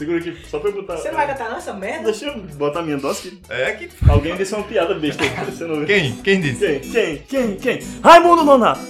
Segura 0.00 0.16
aqui, 0.16 0.34
só 0.48 0.58
pra 0.58 0.70
eu 0.70 0.74
botar. 0.76 0.96
Você 0.96 1.10
não 1.10 1.16
vai 1.18 1.26
cantar 1.26 1.50
não 1.50 1.58
essa 1.58 1.74
merda? 1.74 2.04
Deixa 2.04 2.24
eu 2.24 2.40
botar 2.56 2.80
minha 2.80 2.96
dose 2.96 3.20
que 3.20 3.38
É 3.52 3.72
que. 3.72 3.90
alguém 4.08 4.34
disse 4.34 4.54
uma 4.54 4.64
piada 4.64 4.94
besta. 4.94 5.22
Você 5.44 5.66
não 5.66 5.76
viu? 5.76 5.84
Quem? 5.84 6.16
Quem 6.16 6.40
disse? 6.40 6.80
Quem? 6.80 6.82
Quem? 6.90 7.18
Quem? 7.18 7.56
Quem? 7.56 7.78
Raimundo 8.02 8.42
Nonato! 8.42 8.80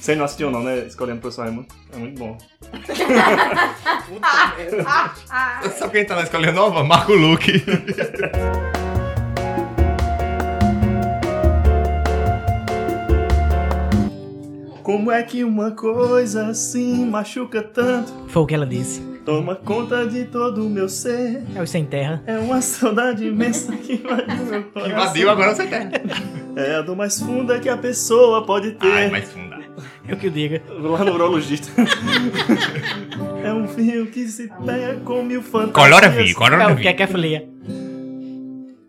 Você 0.00 0.14
não 0.14 0.24
assistiu 0.24 0.50
não, 0.50 0.62
né? 0.62 0.86
Escolhendo 0.86 1.18
o 1.18 1.20
professor 1.20 1.42
Raimundo. 1.42 1.66
É 1.92 1.98
muito 1.98 2.18
bom. 2.18 2.38
Sabe 5.76 5.92
quem 5.92 6.06
tá 6.06 6.16
na 6.16 6.22
escola 6.22 6.50
nova? 6.50 6.82
Marco 6.82 7.12
Luque. 7.12 7.62
Como 14.82 15.10
é 15.10 15.22
que 15.22 15.42
uma 15.44 15.70
coisa 15.72 16.46
assim 16.46 17.04
machuca 17.06 17.62
tanto? 17.62 18.12
Foi 18.28 18.42
o 18.42 18.46
que 18.46 18.54
ela 18.54 18.66
disse. 18.66 19.02
Toma 19.24 19.54
conta 19.54 20.06
de 20.06 20.24
todo 20.26 20.66
o 20.66 20.68
meu 20.68 20.86
ser. 20.88 21.42
É 21.56 21.62
o 21.62 21.66
sem 21.66 21.84
terra. 21.84 22.22
É 22.26 22.36
uma 22.38 22.60
saudade 22.60 23.26
imensa 23.26 23.74
que 23.74 23.94
invadiu 23.94 24.44
meu 24.44 24.62
coração. 24.64 24.90
Invadiu, 24.92 25.30
agora 25.30 25.54
você 25.54 25.66
quer. 25.66 25.90
É 26.56 26.74
a 26.76 26.82
dor 26.82 26.94
mais 26.94 27.18
funda 27.20 27.58
que 27.58 27.68
a 27.68 27.76
pessoa 27.76 28.44
pode 28.44 28.72
ter. 28.72 28.86
Ai, 28.86 29.10
mas 29.10 29.24
funda. 29.30 29.54
Eu 30.06 30.16
que 30.18 30.26
o 30.26 30.30
diga. 30.30 30.62
Lá 30.68 31.02
no 31.02 31.14
urologista. 31.14 31.68
é 33.42 33.52
um 33.52 33.66
fio 33.66 34.06
que 34.06 34.28
se 34.28 34.50
pega 34.66 34.96
com 35.00 35.22
mil 35.22 35.40
fantasias. 35.42 35.72
Colora 35.72 36.08
vi, 36.10 36.30
É 36.30 36.34
colora 36.34 36.72
o 36.72 36.76
que 36.76 36.86
é 36.86 36.90
vi. 36.90 36.96
que 36.98 37.02
é 37.02 37.06
filia. 37.06 37.48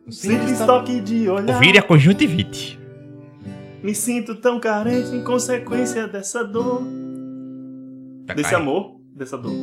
Simples 0.10 0.60
toque 0.60 1.00
de 1.00 1.30
olhar. 1.30 1.56
O 1.56 1.60
vírus 1.60 1.78
é 1.78 1.82
conjuntivite. 1.82 2.78
Me 3.82 3.96
sinto 3.96 4.36
tão 4.36 4.60
carente 4.60 5.16
em 5.16 5.24
consequência 5.24 6.08
dessa 6.08 6.44
dor. 6.44 6.84
Tá 8.28 8.34
Desse 8.34 8.52
caindo. 8.52 8.62
amor, 8.64 9.00
dessa 9.16 9.38
dor. 9.38 9.54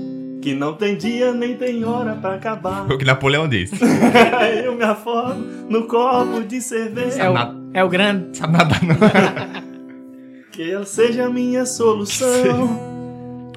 Que 0.42 0.54
não 0.54 0.74
tem 0.74 0.96
dia 0.96 1.32
nem 1.32 1.56
tem 1.56 1.84
hora 1.84 2.14
pra 2.20 2.34
acabar. 2.34 2.84
Foi 2.86 2.96
o 2.96 2.98
que 2.98 3.04
Napoleão 3.04 3.48
disse. 3.48 3.74
Eu 4.64 4.74
me 4.74 4.82
afogo 4.82 5.34
no 5.68 5.84
copo 5.86 6.42
de 6.42 6.60
cerveja. 6.60 7.22
É 7.22 7.30
o, 7.30 7.34
é 7.72 7.84
o 7.84 7.88
grande. 7.88 8.36
Sabe 8.36 8.52
nada 8.58 8.74
não. 8.82 9.62
Que 10.52 10.70
ela 10.70 10.84
seja 10.84 11.26
a 11.26 11.30
minha 11.30 11.64
solução. 11.64 12.92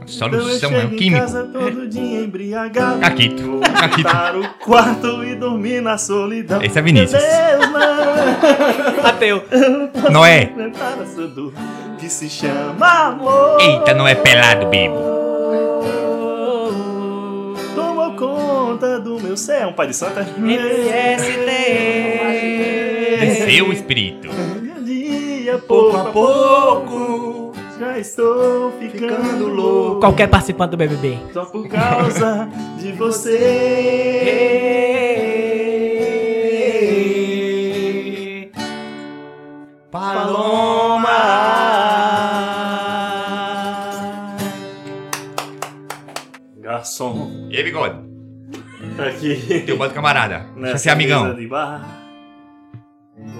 Então 0.07 0.27
eu 0.27 0.39
Solução 0.39 0.69
é 0.69 0.81
chego 0.81 0.87
um 0.87 0.93
em 0.93 0.97
químico. 0.97 1.21
casa 1.21 1.43
todo 1.51 1.87
dia 1.87 2.21
embriagado. 2.21 2.99
Caquito. 2.99 3.59
Caquito. 3.73 4.09
o 4.37 4.63
quarto 4.63 5.23
e 5.23 5.33
dormir 5.33 5.81
na 5.81 5.97
solidão. 5.97 6.61
Esse 6.61 6.77
é 6.77 6.81
Vinícius. 6.83 7.19
Deus, 7.23 7.71
não. 7.71 9.03
Ateu. 9.09 9.43
Noé. 10.11 10.51
Que 11.97 12.07
se 12.07 12.29
chama 12.29 12.87
amor. 13.07 13.59
Eita, 13.59 13.95
não 13.95 14.07
é 14.07 14.13
pelado, 14.13 14.67
Bibo. 14.67 14.93
Do 18.75 19.19
meu 19.21 19.37
ser. 19.37 19.61
É 19.61 19.67
um 19.67 19.73
pai 19.73 19.87
de 19.87 19.93
santa? 19.95 20.21
MST. 20.37 21.45
Desceu 23.19 23.69
o 23.69 23.73
espírito. 23.73 24.27
Dia, 24.83 25.57
pouco 25.59 25.97
a 25.97 26.05
pouco, 26.05 27.53
já 27.79 27.97
estou 27.97 28.71
ficando 28.73 29.47
louco. 29.47 29.99
Qualquer 30.01 30.27
participante 30.27 30.71
do 30.71 30.77
BBB. 30.77 31.17
Só 31.33 31.45
por 31.45 31.67
causa 31.67 32.47
de 32.77 32.91
você. 32.91 33.35
Paloma. 39.91 41.15
Garçom, 46.57 47.47
E 47.49 47.57
aí, 47.57 47.63
bigode? 47.63 48.04
Aqui. 49.03 49.63
Teu 49.65 49.77
bode 49.77 49.93
camarada. 49.93 50.45
Deixa 50.55 50.77
ser 50.77 50.89
amigão. 50.89 51.25
mesa 51.25 51.35
de 51.35 51.47
bar, 51.47 51.85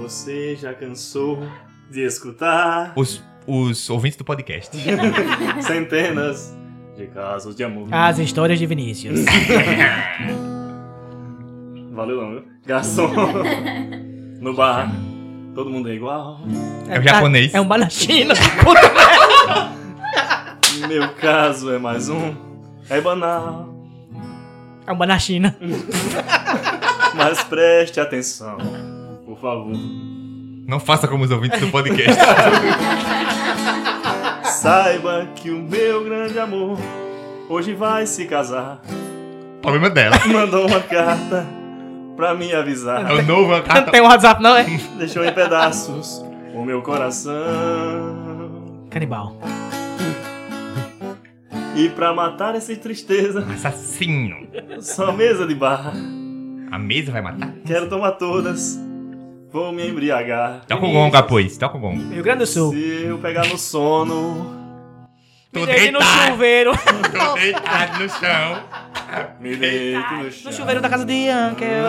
você 0.02 0.56
já 0.56 0.74
cansou 0.74 1.44
de 1.90 2.02
escutar 2.02 2.94
Os, 2.96 3.24
os 3.46 3.90
ouvintes 3.90 4.18
do 4.18 4.24
podcast. 4.26 4.76
centenas 5.62 6.56
de 6.98 7.08
casos 7.08 7.56
de 7.56 7.64
amor. 7.64 7.88
As 7.92 8.20
histórias 8.20 8.58
de 8.60 8.66
Vinícius. 8.66 9.20
Valeu 11.92 12.22
não, 12.22 12.32
viu? 12.32 12.44
Garçom, 12.66 13.10
no 14.42 14.54
bar, 14.54 14.92
todo 15.54 15.70
mundo 15.70 15.90
é 15.90 15.94
igual. 15.94 16.42
É 16.90 17.00
o 17.00 17.02
japonês. 17.04 17.54
É 17.54 17.62
um 17.62 17.68
bar 17.68 17.78
na 17.78 17.90
China. 17.90 18.34
Meu 20.90 21.14
caso 21.14 21.72
é 21.72 21.78
mais 21.80 22.10
um, 22.10 22.36
é 22.90 23.00
banal. 23.00 23.75
É 24.88 24.92
um 24.92 24.96
bar 24.98 25.08
na 25.08 25.18
China. 25.20 25.56
Mas 27.16 27.44
preste 27.44 28.00
atenção, 28.00 28.58
por 29.26 29.38
favor. 29.40 29.74
Não 30.68 30.80
faça 30.80 31.08
como 31.08 31.24
os 31.24 31.32
ouvintes 31.32 31.60
do 31.60 31.68
podcast. 31.70 32.20
Saiba 34.44 35.28
que 35.36 35.50
o 35.50 35.60
meu 35.62 36.04
grande 36.04 36.38
amor 36.40 36.78
hoje 37.50 37.74
vai 37.74 38.06
se 38.06 38.26
casar. 38.26 38.82
Problema 39.62 39.90
dela. 39.90 40.16
Mandou 40.28 40.68
uma 40.68 40.80
carta 40.82 41.46
pra 42.16 42.34
me 42.34 42.54
avisar. 42.54 43.10
É 43.10 43.14
o 43.14 43.22
novo 43.24 43.54
a 43.54 43.58
Não 43.58 43.64
carta. 43.64 43.92
tem 43.92 44.02
um 44.02 44.06
WhatsApp, 44.06 44.42
não, 44.42 44.56
é? 44.56 44.66
Deixou 44.98 45.24
em 45.24 45.32
pedaços 45.34 46.24
o 46.54 46.64
meu 46.64 46.82
coração. 46.82 47.34
Canibal. 48.90 49.36
E 51.76 51.90
pra 51.90 52.14
matar 52.14 52.56
essa 52.56 52.74
tristeza, 52.76 53.46
Assassino. 53.54 54.48
só 54.82 55.12
mesa 55.12 55.46
de 55.46 55.54
barra. 55.56 55.92
A 56.72 56.80
mesa 56.80 57.12
vai 57.12 57.22
matar? 57.22 57.54
Quero 57.66 57.90
tomar 57.90 58.14
todas. 58.14 58.80
Vou 59.52 59.72
me 59.72 59.88
embriagar. 59.88 60.62
Toca 60.68 60.86
o 60.86 60.92
gongo, 60.92 61.24
pois. 61.24 61.58
Toca 61.58 61.78
o 61.78 61.80
gongo. 61.80 62.14
Rio 62.14 62.24
Grande 62.24 62.40
do 62.40 62.48
Sul. 62.48 62.72
Se 62.72 63.04
eu 63.04 63.18
pegar 63.20 63.48
no 63.48 63.58
sono, 63.58 64.54
Me 65.54 65.66
deitei 65.66 65.92
no 65.92 66.00
chuveiro. 66.02 66.72
Tô 67.12 67.34
deitado 67.36 68.04
no 68.04 68.10
chão. 68.10 68.64
me 69.40 69.56
deito 69.56 70.14
no 70.16 70.32
chão. 70.32 70.52
No 70.52 70.54
chuveiro 70.54 70.82
da 70.82 70.90
casa 70.90 71.06
de 71.06 71.30
Ankel. 71.30 71.86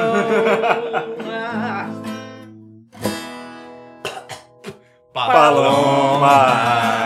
Paloma. 5.13 7.06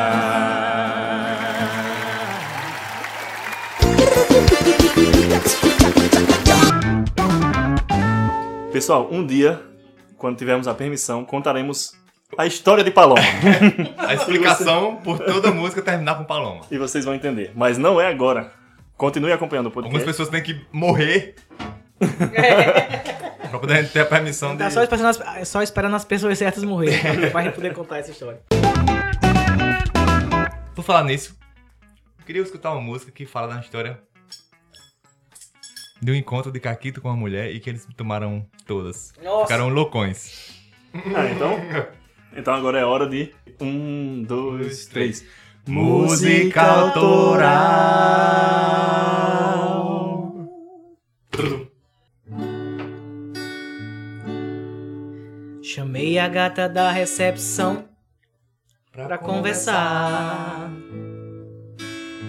Pessoal, 8.72 9.08
um 9.10 9.26
dia, 9.26 9.60
quando 10.16 10.36
tivermos 10.38 10.66
a 10.68 10.74
permissão, 10.74 11.24
contaremos 11.24 11.92
a 12.38 12.46
história 12.46 12.84
de 12.84 12.90
Paloma. 12.90 13.20
A 13.98 14.14
explicação 14.14 14.96
por 14.96 15.18
toda 15.18 15.48
a 15.48 15.52
música 15.52 15.82
terminar 15.82 16.16
com 16.16 16.24
paloma. 16.24 16.60
e 16.70 16.78
vocês 16.78 17.04
vão 17.04 17.14
entender. 17.14 17.52
Mas 17.54 17.76
não 17.76 18.00
é 18.00 18.06
agora. 18.06 18.52
Continue 18.96 19.32
acompanhando 19.32 19.66
o 19.66 19.68
Algumas 19.70 20.02
podcast. 20.04 20.06
pessoas 20.10 20.28
têm 20.28 20.42
que 20.42 20.60
morrer 20.72 21.34
pra 23.50 23.58
poder 23.58 23.88
ter 23.90 24.00
a 24.00 24.06
permissão 24.06 24.52
de... 24.52 24.58
Tá 24.58 24.70
só 24.70 24.82
esperando, 24.82 25.06
as, 25.08 25.48
só 25.48 25.62
esperando 25.62 25.96
as 25.96 26.04
pessoas 26.04 26.38
certas 26.38 26.62
morrerem 26.64 27.30
pra 27.30 27.42
gente 27.42 27.54
poder 27.54 27.72
contar 27.74 27.98
essa 27.98 28.10
história. 28.10 28.40
Por 30.74 30.84
falar 30.84 31.04
nisso, 31.04 31.36
eu 32.18 32.24
queria 32.24 32.42
escutar 32.42 32.72
uma 32.72 32.80
música 32.80 33.10
que 33.10 33.26
fala 33.26 33.54
da 33.54 33.60
história 33.60 34.00
de 36.00 36.10
um 36.10 36.14
encontro 36.14 36.50
de 36.50 36.58
Caquito 36.58 37.00
com 37.00 37.08
uma 37.08 37.16
mulher 37.16 37.54
e 37.54 37.60
que 37.60 37.68
eles 37.68 37.86
tomaram 37.96 38.46
todas. 38.66 39.12
Nossa. 39.22 39.46
Ficaram 39.46 39.68
loucões. 39.68 40.58
Ah, 41.14 41.30
então, 41.30 41.56
então 42.36 42.52
agora 42.52 42.80
é 42.80 42.84
hora 42.84 43.08
de 43.08 43.32
um, 43.60 44.24
dois, 44.24 44.86
três. 44.86 45.24
Música 45.64 46.62
autoral. 46.62 47.60
Chamei 55.62 56.18
a 56.18 56.26
gata 56.26 56.68
da 56.68 56.90
recepção 56.90 57.84
pra 58.90 59.16
conversar. 59.16 60.68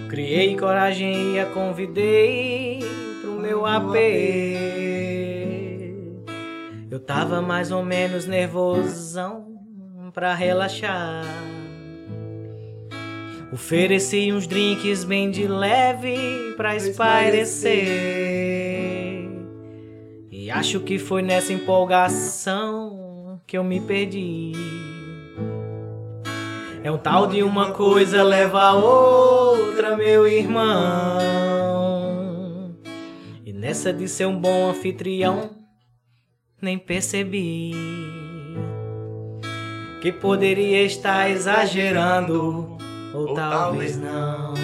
Criei 0.07 0.55
coragem 0.55 1.33
e 1.33 1.39
a 1.39 1.47
convidei 1.47 2.70
meu 3.51 3.65
AP. 3.65 3.95
Eu 6.89 6.99
tava 6.99 7.41
mais 7.41 7.69
ou 7.71 7.83
menos 7.83 8.25
nervosão 8.25 9.59
pra 10.13 10.33
relaxar. 10.33 11.25
Ofereci 13.51 14.31
uns 14.31 14.47
drinks 14.47 15.03
bem 15.03 15.29
de 15.29 15.45
leve 15.47 16.53
pra 16.55 16.77
espairecer. 16.77 17.73
E 20.31 20.49
acho 20.49 20.79
que 20.79 20.97
foi 20.97 21.21
nessa 21.21 21.51
empolgação 21.51 23.41
que 23.45 23.57
eu 23.57 23.65
me 23.65 23.81
perdi. 23.81 24.53
É 26.83 26.89
um 26.89 26.97
tal 26.97 27.27
de 27.27 27.43
uma 27.43 27.71
coisa 27.71 28.23
leva 28.23 28.61
a 28.61 28.73
outra, 28.73 29.97
meu 29.97 30.25
irmão. 30.25 31.50
Nessa 33.61 33.93
de 33.93 34.07
ser 34.07 34.25
um 34.25 34.35
bom 34.35 34.71
anfitrião, 34.71 35.51
nem 36.59 36.79
percebi 36.79 37.71
que 40.01 40.11
poderia 40.11 40.81
estar 40.81 41.29
exagerando, 41.29 42.79
ou, 43.13 43.27
Ou 43.27 43.35
talvez 43.35 43.97
talvez 43.97 43.97
não. 43.97 44.55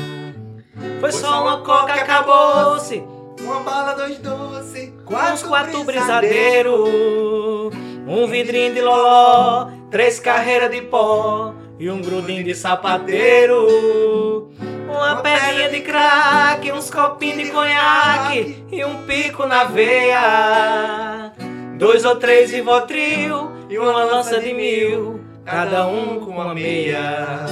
Foi 0.99 1.11
só 1.11 1.43
uma 1.43 1.61
coca, 1.61 1.93
acabou-se. 1.93 3.03
Uma 3.39 3.59
bala, 3.59 3.93
dois 3.93 4.17
doces, 4.17 4.91
Uns 5.31 5.43
quatro 5.43 5.83
brisadeiro, 5.83 7.69
um 8.07 8.25
vidrinho 8.25 8.73
de 8.73 8.81
loló, 8.81 9.69
três 9.91 10.19
carreiras 10.19 10.71
de 10.71 10.81
pó 10.81 11.53
e 11.77 11.87
um 11.87 12.01
grudinho 12.01 12.43
de 12.43 12.55
sapateiro. 12.55 14.49
Uma 14.89 15.17
pedrinha 15.17 15.69
de 15.69 15.81
crack, 15.81 16.71
uns 16.71 16.89
copinhos 16.89 17.37
de 17.37 17.51
conhaque 17.51 18.65
e 18.71 18.85
um 18.85 19.03
pico 19.03 19.45
na 19.45 19.65
veia. 19.65 21.33
Dois 21.77 22.05
ou 22.05 22.15
três 22.15 22.51
Rivotril 22.51 23.51
e 23.69 23.77
uma 23.77 24.05
lança 24.05 24.39
de 24.39 24.53
mil, 24.53 25.19
cada 25.45 25.85
um 25.87 26.21
com 26.21 26.31
uma 26.31 26.53
meia. 26.53 27.45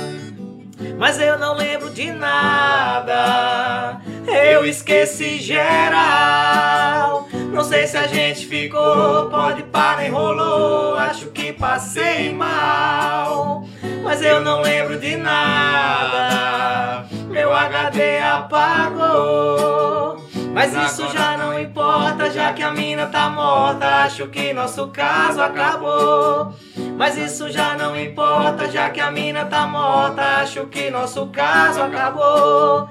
Mas 0.97 1.19
eu 1.19 1.37
não 1.37 1.55
lembro 1.55 1.89
de 1.89 2.11
nada. 2.11 3.99
Eu 4.25 4.65
esqueci 4.65 5.37
geral. 5.39 7.27
Não 7.51 7.63
sei 7.63 7.85
se 7.85 7.97
a 7.97 8.07
gente 8.07 8.47
ficou, 8.47 9.29
pode 9.29 9.63
para 9.63 10.05
enrolou. 10.05 10.95
Acho 10.95 11.27
que 11.27 11.53
passei 11.53 12.33
mal. 12.33 13.65
Mas 14.03 14.21
eu 14.21 14.41
não 14.41 14.61
lembro 14.61 14.97
de 14.99 15.15
nada. 15.15 17.05
Meu 17.45 17.53
HD 17.53 18.17
apagou. 18.21 20.17
Mas 20.51 20.73
isso 20.73 21.07
já 21.09 21.37
não 21.37 21.59
importa, 21.59 22.31
já 22.31 22.51
que 22.51 22.63
a 22.63 22.71
mina 22.71 23.05
tá 23.05 23.29
morta. 23.29 23.85
Acho 23.97 24.27
que 24.29 24.51
nosso 24.51 24.87
caso 24.87 25.39
acabou. 25.39 26.55
Mas 26.97 27.15
isso 27.15 27.51
já 27.51 27.77
não 27.77 27.95
importa, 27.95 28.67
já 28.67 28.89
que 28.89 28.99
a 28.99 29.11
mina 29.11 29.45
tá 29.45 29.67
morta. 29.67 30.23
Acho 30.41 30.65
que 30.65 30.89
nosso 30.89 31.27
caso 31.27 31.83
acabou. 31.83 32.89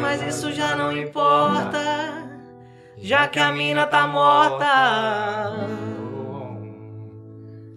Mas 0.00 0.22
isso 0.22 0.52
já 0.52 0.76
não 0.76 0.96
importa, 0.96 2.28
já 2.98 3.26
que 3.26 3.40
a 3.40 3.50
mina 3.50 3.88
tá 3.88 4.06
morta. 4.06 5.52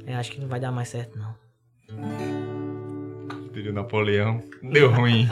É, 0.05 0.13
acho 0.15 0.31
que 0.31 0.39
não 0.39 0.47
vai 0.47 0.59
dar 0.59 0.71
mais 0.71 0.89
certo, 0.89 1.17
não. 1.17 2.28
Pediu 3.59 3.73
Napoleão. 3.73 4.41
Deu 4.63 4.89
ruim. 4.89 5.27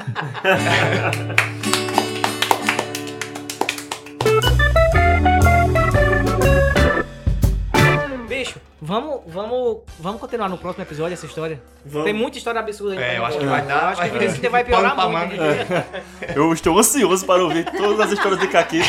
Bicho, 8.28 8.60
vamos, 8.82 9.22
vamos, 9.28 9.80
vamos 10.00 10.20
continuar 10.20 10.50
no 10.50 10.58
próximo 10.58 10.84
episódio 10.84 11.14
essa 11.14 11.26
história. 11.26 11.62
Vamos. 11.86 12.06
Tem 12.06 12.14
muita 12.14 12.38
história 12.38 12.60
absurda 12.60 12.96
aí. 13.00 13.16
É, 13.16 13.18
eu 13.18 13.26
acho 13.26 13.38
que 13.40 13.46
vai 13.46 13.62
dar- 13.66 13.86
acho 13.90 14.02
que 14.02 14.10
vai- 14.10 14.26
esse 14.26 14.50
vai 14.50 14.64
piorar 14.64 14.96
muito. 15.10 15.36
Eu 16.36 16.54
estou 16.54 16.78
ansioso 16.78 17.26
para 17.26 17.44
ouvir 17.44 17.66
todas 17.72 18.00
as 18.00 18.12
histórias 18.12 18.40
de 18.40 18.48
Caquito 18.48 18.86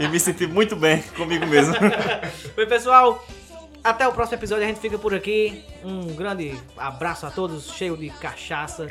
e 0.00 0.08
me 0.08 0.18
sentir 0.18 0.48
muito 0.48 0.74
bem 0.74 1.02
comigo 1.16 1.46
mesmo. 1.46 1.74
Oi, 2.56 2.66
pessoal. 2.66 3.24
Até 3.82 4.06
o 4.06 4.12
próximo 4.12 4.36
episódio, 4.38 4.64
a 4.64 4.66
gente 4.66 4.80
fica 4.80 4.98
por 4.98 5.14
aqui. 5.14 5.64
Um 5.84 6.14
grande 6.14 6.58
abraço 6.76 7.24
a 7.26 7.30
todos, 7.30 7.68
cheio 7.72 7.96
de 7.96 8.10
cachaça. 8.10 8.86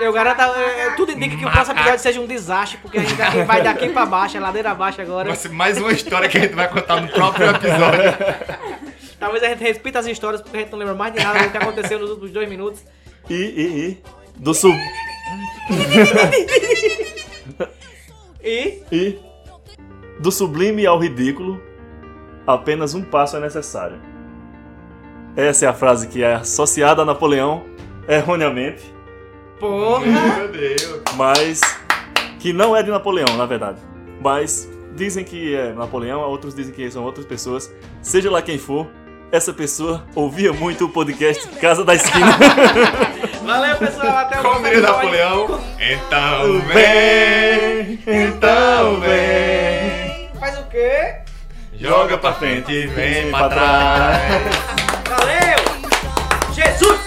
Eu 0.00 0.12
garanto, 0.12 0.40
é, 0.40 0.90
tudo 0.96 1.12
indica 1.12 1.36
que 1.36 1.44
o 1.44 1.50
próximo 1.50 1.78
episódio 1.78 2.00
seja 2.00 2.20
um 2.20 2.26
desastre, 2.26 2.78
porque 2.78 2.98
a 2.98 3.02
gente 3.02 3.14
daqui- 3.14 3.42
vai 3.44 3.62
daqui 3.62 3.88
pra 3.90 4.06
baixo, 4.06 4.36
é 4.36 4.40
ladeira 4.40 4.70
abaixo 4.70 5.00
agora. 5.00 5.28
Vai 5.28 5.36
ser 5.36 5.50
mais 5.50 5.78
uma 5.78 5.92
história 5.92 6.28
que 6.28 6.36
a 6.38 6.40
gente 6.40 6.54
vai 6.54 6.68
contar 6.68 7.00
no 7.00 7.08
próprio 7.08 7.48
episódio. 7.50 8.14
Talvez 9.20 9.42
a 9.44 9.48
gente 9.48 9.60
repita 9.62 9.98
as 10.00 10.06
histórias, 10.06 10.42
porque 10.42 10.56
a 10.56 10.60
gente 10.60 10.72
não 10.72 10.78
lembra 10.78 10.94
mais 10.94 11.12
de 11.14 11.22
nada 11.22 11.42
do 11.44 11.50
que 11.50 11.56
aconteceu 11.56 11.98
nos 11.98 12.10
últimos 12.10 12.32
dois 12.32 12.48
minutos. 12.48 12.82
E, 13.30 13.34
e, 13.34 13.90
e 13.90 14.02
do 14.36 14.52
sub 14.54 14.76
E 18.42 18.82
e 18.92 19.18
do 20.20 20.30
sublime 20.30 20.86
ao 20.86 20.98
ridículo, 20.98 21.60
apenas 22.46 22.94
um 22.94 23.02
passo 23.02 23.36
é 23.36 23.40
necessário. 23.40 23.96
Essa 25.36 25.66
é 25.66 25.68
a 25.68 25.74
frase 25.74 26.08
que 26.08 26.22
é 26.22 26.34
associada 26.36 27.02
a 27.02 27.04
Napoleão 27.04 27.64
erroneamente, 28.08 28.82
porra, 29.60 30.06
Meu 30.06 30.48
Deus. 30.48 31.02
mas 31.16 31.60
que 32.38 32.52
não 32.52 32.74
é 32.76 32.82
de 32.82 32.90
Napoleão, 32.90 33.36
na 33.36 33.44
verdade. 33.46 33.80
Mas 34.20 34.68
dizem 34.94 35.24
que 35.24 35.54
é 35.54 35.72
Napoleão, 35.72 36.20
outros 36.20 36.54
dizem 36.54 36.72
que 36.72 36.90
são 36.90 37.04
outras 37.04 37.26
pessoas. 37.26 37.70
Seja 38.00 38.30
lá 38.30 38.40
quem 38.40 38.56
for, 38.58 38.86
essa 39.30 39.52
pessoa 39.52 40.04
ouvia 40.14 40.52
muito 40.52 40.86
o 40.86 40.88
podcast 40.88 41.46
Casa 41.58 41.84
da 41.84 41.94
Esquina. 41.94 42.38
valeu 43.44 43.76
pessoal, 43.76 44.16
até 44.18 44.38
o 44.38 44.42
Como 44.42 44.60
próximo 44.60 44.64
diria 44.64 44.78
episódio. 44.78 45.10
Napoleão? 45.10 45.60
Então 45.80 46.60
vem, 46.72 48.00
então 48.06 49.00
vem. 49.00 50.30
Faz 50.40 50.58
o 50.60 50.66
quê? 50.68 51.25
Joga 51.78 52.16
pra 52.16 52.32
frente 52.32 52.72
e 52.72 52.86
vem 52.86 53.30
pra 53.30 53.48
trás. 53.48 54.22
Valeu! 55.08 56.54
Jesus! 56.54 57.05